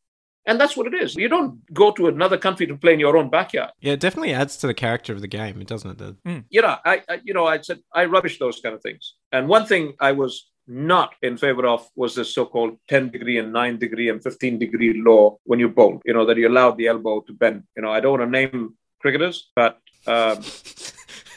And 0.44 0.60
that's 0.60 0.76
what 0.76 0.88
it 0.88 0.94
is. 0.94 1.14
You 1.14 1.28
don't 1.28 1.60
go 1.72 1.92
to 1.92 2.08
another 2.08 2.36
country 2.36 2.66
to 2.66 2.76
play 2.76 2.94
in 2.94 3.00
your 3.00 3.16
own 3.16 3.30
backyard. 3.30 3.70
Yeah, 3.80 3.92
it 3.92 4.00
definitely 4.00 4.32
adds 4.32 4.56
to 4.56 4.66
the 4.66 4.74
character 4.74 5.12
of 5.12 5.20
the 5.20 5.28
game, 5.28 5.60
doesn't 5.60 5.90
it? 5.92 5.98
The... 5.98 6.16
Mm. 6.26 6.44
You 6.50 6.62
know, 6.62 6.76
I, 6.84 7.02
I, 7.08 7.20
you 7.22 7.32
know, 7.32 7.46
I 7.46 7.60
said 7.60 7.78
I 7.94 8.06
rubbish 8.06 8.40
those 8.40 8.60
kind 8.60 8.74
of 8.74 8.82
things. 8.82 9.14
And 9.30 9.46
one 9.46 9.66
thing 9.66 9.94
I 10.00 10.12
was 10.12 10.50
not 10.66 11.14
in 11.22 11.36
favor 11.36 11.66
of 11.66 11.88
was 11.96 12.14
this 12.14 12.34
so-called 12.34 12.78
10 12.88 13.10
degree 13.10 13.38
and 13.38 13.52
9 13.52 13.78
degree 13.78 14.08
and 14.08 14.22
15 14.22 14.58
degree 14.58 14.94
law 14.94 15.36
when 15.44 15.58
you 15.58 15.68
bowl. 15.68 16.00
You 16.04 16.14
know 16.14 16.26
that 16.26 16.36
you 16.36 16.48
allowed 16.48 16.76
the 16.76 16.86
elbow 16.86 17.20
to 17.22 17.32
bend. 17.32 17.64
You 17.76 17.82
know, 17.82 17.92
I 17.92 18.00
don't 18.00 18.18
want 18.18 18.22
to 18.22 18.30
name 18.30 18.76
cricketers, 19.00 19.50
but 19.54 19.78
um, 20.06 20.42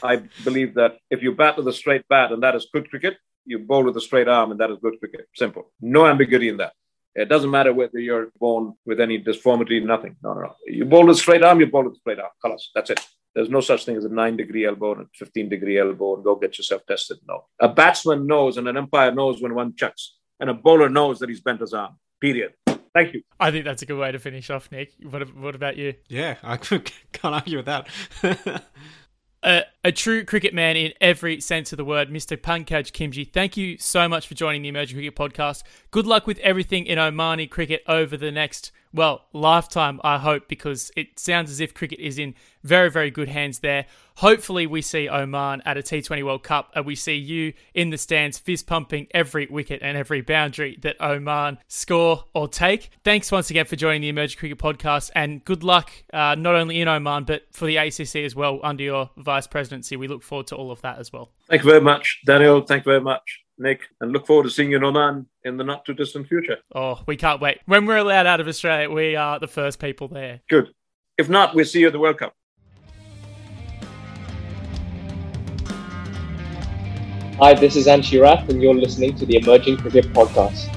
I 0.02 0.22
believe 0.44 0.74
that 0.74 0.98
if 1.10 1.22
you 1.22 1.32
bat 1.32 1.56
with 1.56 1.68
a 1.68 1.72
straight 1.72 2.06
bat 2.08 2.32
and 2.32 2.42
that 2.42 2.54
is 2.54 2.68
good 2.72 2.88
cricket, 2.90 3.16
you 3.44 3.58
bowl 3.58 3.84
with 3.84 3.96
a 3.96 4.00
straight 4.00 4.28
arm 4.28 4.50
and 4.50 4.60
that 4.60 4.70
is 4.70 4.78
good 4.80 4.98
cricket. 4.98 5.28
Simple. 5.34 5.72
No 5.80 6.06
ambiguity 6.06 6.48
in 6.48 6.56
that. 6.58 6.72
It 7.14 7.30
doesn't 7.30 7.50
matter 7.50 7.72
whether 7.72 7.98
you're 7.98 8.28
born 8.38 8.74
with 8.84 9.00
any 9.00 9.16
disformity, 9.16 9.80
nothing. 9.80 10.16
No, 10.22 10.34
no, 10.34 10.40
no. 10.42 10.56
You 10.66 10.84
bowl 10.84 11.06
with 11.06 11.16
a 11.16 11.18
straight 11.18 11.42
arm, 11.42 11.60
you 11.60 11.66
bowl 11.66 11.84
with 11.84 11.94
a 11.94 11.98
straight 11.98 12.18
arm. 12.18 12.30
Colors. 12.42 12.70
That's 12.74 12.90
it. 12.90 13.00
There's 13.36 13.50
no 13.50 13.60
such 13.60 13.84
thing 13.84 13.98
as 13.98 14.06
a 14.06 14.08
nine 14.08 14.38
degree 14.38 14.64
elbow 14.64 14.94
and 14.94 15.02
a 15.02 15.08
15 15.14 15.50
degree 15.50 15.78
elbow 15.78 16.14
and 16.14 16.24
go 16.24 16.36
get 16.36 16.56
yourself 16.56 16.86
tested. 16.88 17.18
No. 17.28 17.44
A 17.60 17.68
batsman 17.68 18.26
knows 18.26 18.56
and 18.56 18.66
an 18.66 18.78
umpire 18.78 19.14
knows 19.14 19.42
when 19.42 19.54
one 19.54 19.76
chucks, 19.76 20.16
and 20.40 20.48
a 20.48 20.54
bowler 20.54 20.88
knows 20.88 21.18
that 21.18 21.28
he's 21.28 21.42
bent 21.42 21.60
his 21.60 21.74
arm. 21.74 21.98
Period. 22.18 22.54
Thank 22.94 23.12
you. 23.12 23.20
I 23.38 23.50
think 23.50 23.66
that's 23.66 23.82
a 23.82 23.86
good 23.86 23.98
way 23.98 24.10
to 24.10 24.18
finish 24.18 24.48
off, 24.48 24.72
Nick. 24.72 24.94
What, 25.02 25.36
what 25.36 25.54
about 25.54 25.76
you? 25.76 25.92
Yeah, 26.08 26.36
I 26.42 26.56
can't 26.56 26.90
argue 27.22 27.58
with 27.58 27.66
that. 27.66 27.88
a, 29.42 29.64
a, 29.84 29.92
true 29.92 30.24
cricket 30.24 30.54
man 30.54 30.78
in 30.78 30.94
every 30.98 31.42
sense 31.42 31.74
of 31.74 31.76
the 31.76 31.84
word, 31.84 32.08
Mr. 32.08 32.38
Pankaj 32.38 32.92
Khimji. 32.92 33.30
Thank 33.30 33.58
you 33.58 33.76
so 33.76 34.08
much 34.08 34.26
for 34.26 34.34
joining 34.34 34.62
the 34.62 34.70
Emerging 34.70 34.96
Cricket 34.96 35.14
Podcast. 35.14 35.62
Good 35.90 36.06
luck 36.06 36.26
with 36.26 36.38
everything 36.38 36.86
in 36.86 36.96
Omani 36.96 37.50
cricket 37.50 37.82
over 37.86 38.16
the 38.16 38.32
next 38.32 38.72
well, 38.96 39.26
lifetime, 39.32 40.00
I 40.02 40.18
hope, 40.18 40.48
because 40.48 40.90
it 40.96 41.18
sounds 41.18 41.50
as 41.50 41.60
if 41.60 41.74
cricket 41.74 42.00
is 42.00 42.18
in 42.18 42.34
very, 42.64 42.90
very 42.90 43.10
good 43.10 43.28
hands 43.28 43.60
there. 43.60 43.86
Hopefully, 44.16 44.66
we 44.66 44.80
see 44.80 45.08
Oman 45.08 45.62
at 45.66 45.76
a 45.76 45.82
T20 45.82 46.24
World 46.24 46.42
Cup 46.42 46.72
and 46.74 46.86
we 46.86 46.94
see 46.94 47.14
you 47.14 47.52
in 47.74 47.90
the 47.90 47.98
stands 47.98 48.38
fist 48.38 48.66
pumping 48.66 49.06
every 49.12 49.46
wicket 49.46 49.82
and 49.82 49.96
every 49.96 50.22
boundary 50.22 50.78
that 50.80 50.96
Oman 51.00 51.58
score 51.68 52.24
or 52.34 52.48
take. 52.48 52.90
Thanks 53.04 53.30
once 53.30 53.50
again 53.50 53.66
for 53.66 53.76
joining 53.76 54.00
the 54.00 54.08
Emerging 54.08 54.38
Cricket 54.38 54.58
Podcast 54.58 55.10
and 55.14 55.44
good 55.44 55.62
luck 55.62 55.92
uh, 56.14 56.34
not 56.34 56.54
only 56.54 56.80
in 56.80 56.88
Oman 56.88 57.24
but 57.24 57.42
for 57.52 57.66
the 57.66 57.76
ACC 57.76 58.16
as 58.16 58.34
well 58.34 58.58
under 58.62 58.82
your 58.82 59.10
vice 59.18 59.46
presidency. 59.46 59.96
We 59.96 60.08
look 60.08 60.22
forward 60.22 60.46
to 60.48 60.56
all 60.56 60.70
of 60.70 60.80
that 60.80 60.98
as 60.98 61.12
well. 61.12 61.30
Thank 61.48 61.62
you 61.62 61.70
very 61.70 61.82
much, 61.82 62.22
Daniel. 62.24 62.62
Thank 62.62 62.86
you 62.86 62.92
very 62.92 63.02
much. 63.02 63.45
Nick, 63.58 63.88
and 64.00 64.12
look 64.12 64.26
forward 64.26 64.44
to 64.44 64.50
seeing 64.50 64.70
you 64.70 64.76
in 64.76 64.84
Oman 64.84 65.26
in 65.44 65.56
the 65.56 65.64
not 65.64 65.84
too 65.84 65.94
distant 65.94 66.28
future. 66.28 66.58
Oh, 66.74 67.02
we 67.06 67.16
can't 67.16 67.40
wait. 67.40 67.58
When 67.66 67.86
we're 67.86 67.96
allowed 67.96 68.26
out 68.26 68.40
of 68.40 68.48
Australia, 68.48 68.90
we 68.90 69.16
are 69.16 69.38
the 69.38 69.48
first 69.48 69.78
people 69.78 70.08
there. 70.08 70.40
Good. 70.48 70.72
If 71.16 71.28
not, 71.28 71.54
we'll 71.54 71.64
see 71.64 71.80
you 71.80 71.86
at 71.86 71.92
the 71.92 71.98
World 71.98 72.18
Cup. 72.18 72.34
Hi, 77.38 77.52
this 77.54 77.76
is 77.76 77.86
Anshi 77.86 78.20
Rath, 78.20 78.48
and 78.48 78.62
you're 78.62 78.74
listening 78.74 79.14
to 79.16 79.26
the 79.26 79.36
Emerging 79.36 79.78
Cricket 79.78 80.06
Podcast. 80.12 80.72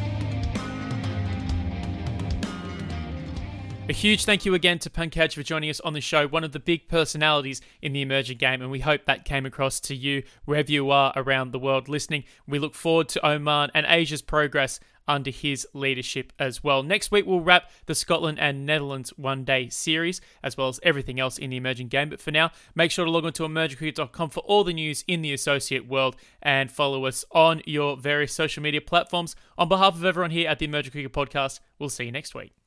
A 3.89 3.91
huge 3.91 4.23
thank 4.23 4.45
you 4.45 4.53
again 4.53 4.77
to 4.79 4.89
Pankaj 4.91 5.33
for 5.33 5.41
joining 5.41 5.71
us 5.71 5.79
on 5.79 5.93
the 5.93 5.99
show, 5.99 6.27
one 6.27 6.43
of 6.43 6.51
the 6.51 6.59
big 6.59 6.87
personalities 6.87 7.59
in 7.81 7.91
the 7.91 8.03
emerging 8.03 8.37
game, 8.37 8.61
and 8.61 8.69
we 8.69 8.81
hope 8.81 9.05
that 9.05 9.25
came 9.25 9.47
across 9.47 9.79
to 9.79 9.95
you 9.95 10.21
wherever 10.45 10.71
you 10.71 10.91
are 10.91 11.11
around 11.15 11.51
the 11.51 11.57
world 11.57 11.89
listening. 11.89 12.23
We 12.47 12.59
look 12.59 12.75
forward 12.75 13.09
to 13.09 13.25
Oman 13.25 13.71
and 13.73 13.87
Asia's 13.89 14.21
progress 14.21 14.79
under 15.07 15.31
his 15.31 15.65
leadership 15.73 16.31
as 16.37 16.63
well. 16.63 16.83
Next 16.83 17.09
week, 17.09 17.25
we'll 17.25 17.41
wrap 17.41 17.71
the 17.87 17.95
Scotland 17.95 18.37
and 18.39 18.63
Netherlands 18.63 19.11
one 19.17 19.43
day 19.43 19.69
series, 19.69 20.21
as 20.43 20.55
well 20.55 20.67
as 20.67 20.79
everything 20.83 21.19
else 21.19 21.39
in 21.39 21.49
the 21.49 21.57
emerging 21.57 21.87
game. 21.87 22.09
But 22.09 22.21
for 22.21 22.29
now, 22.29 22.51
make 22.75 22.91
sure 22.91 23.05
to 23.05 23.11
log 23.11 23.25
on 23.25 23.33
to 23.33 23.43
emergingcricket.com 23.43 24.29
for 24.29 24.41
all 24.41 24.63
the 24.63 24.71
news 24.71 25.03
in 25.07 25.23
the 25.23 25.33
associate 25.33 25.87
world 25.87 26.15
and 26.43 26.69
follow 26.69 27.05
us 27.07 27.25
on 27.31 27.63
your 27.65 27.97
various 27.97 28.33
social 28.33 28.61
media 28.61 28.81
platforms. 28.81 29.35
On 29.57 29.67
behalf 29.67 29.95
of 29.95 30.05
everyone 30.05 30.29
here 30.29 30.47
at 30.47 30.59
the 30.59 30.65
Emerging 30.65 30.91
Cricket 30.91 31.11
Podcast, 31.11 31.59
we'll 31.79 31.89
see 31.89 32.03
you 32.03 32.11
next 32.11 32.35
week. 32.35 32.59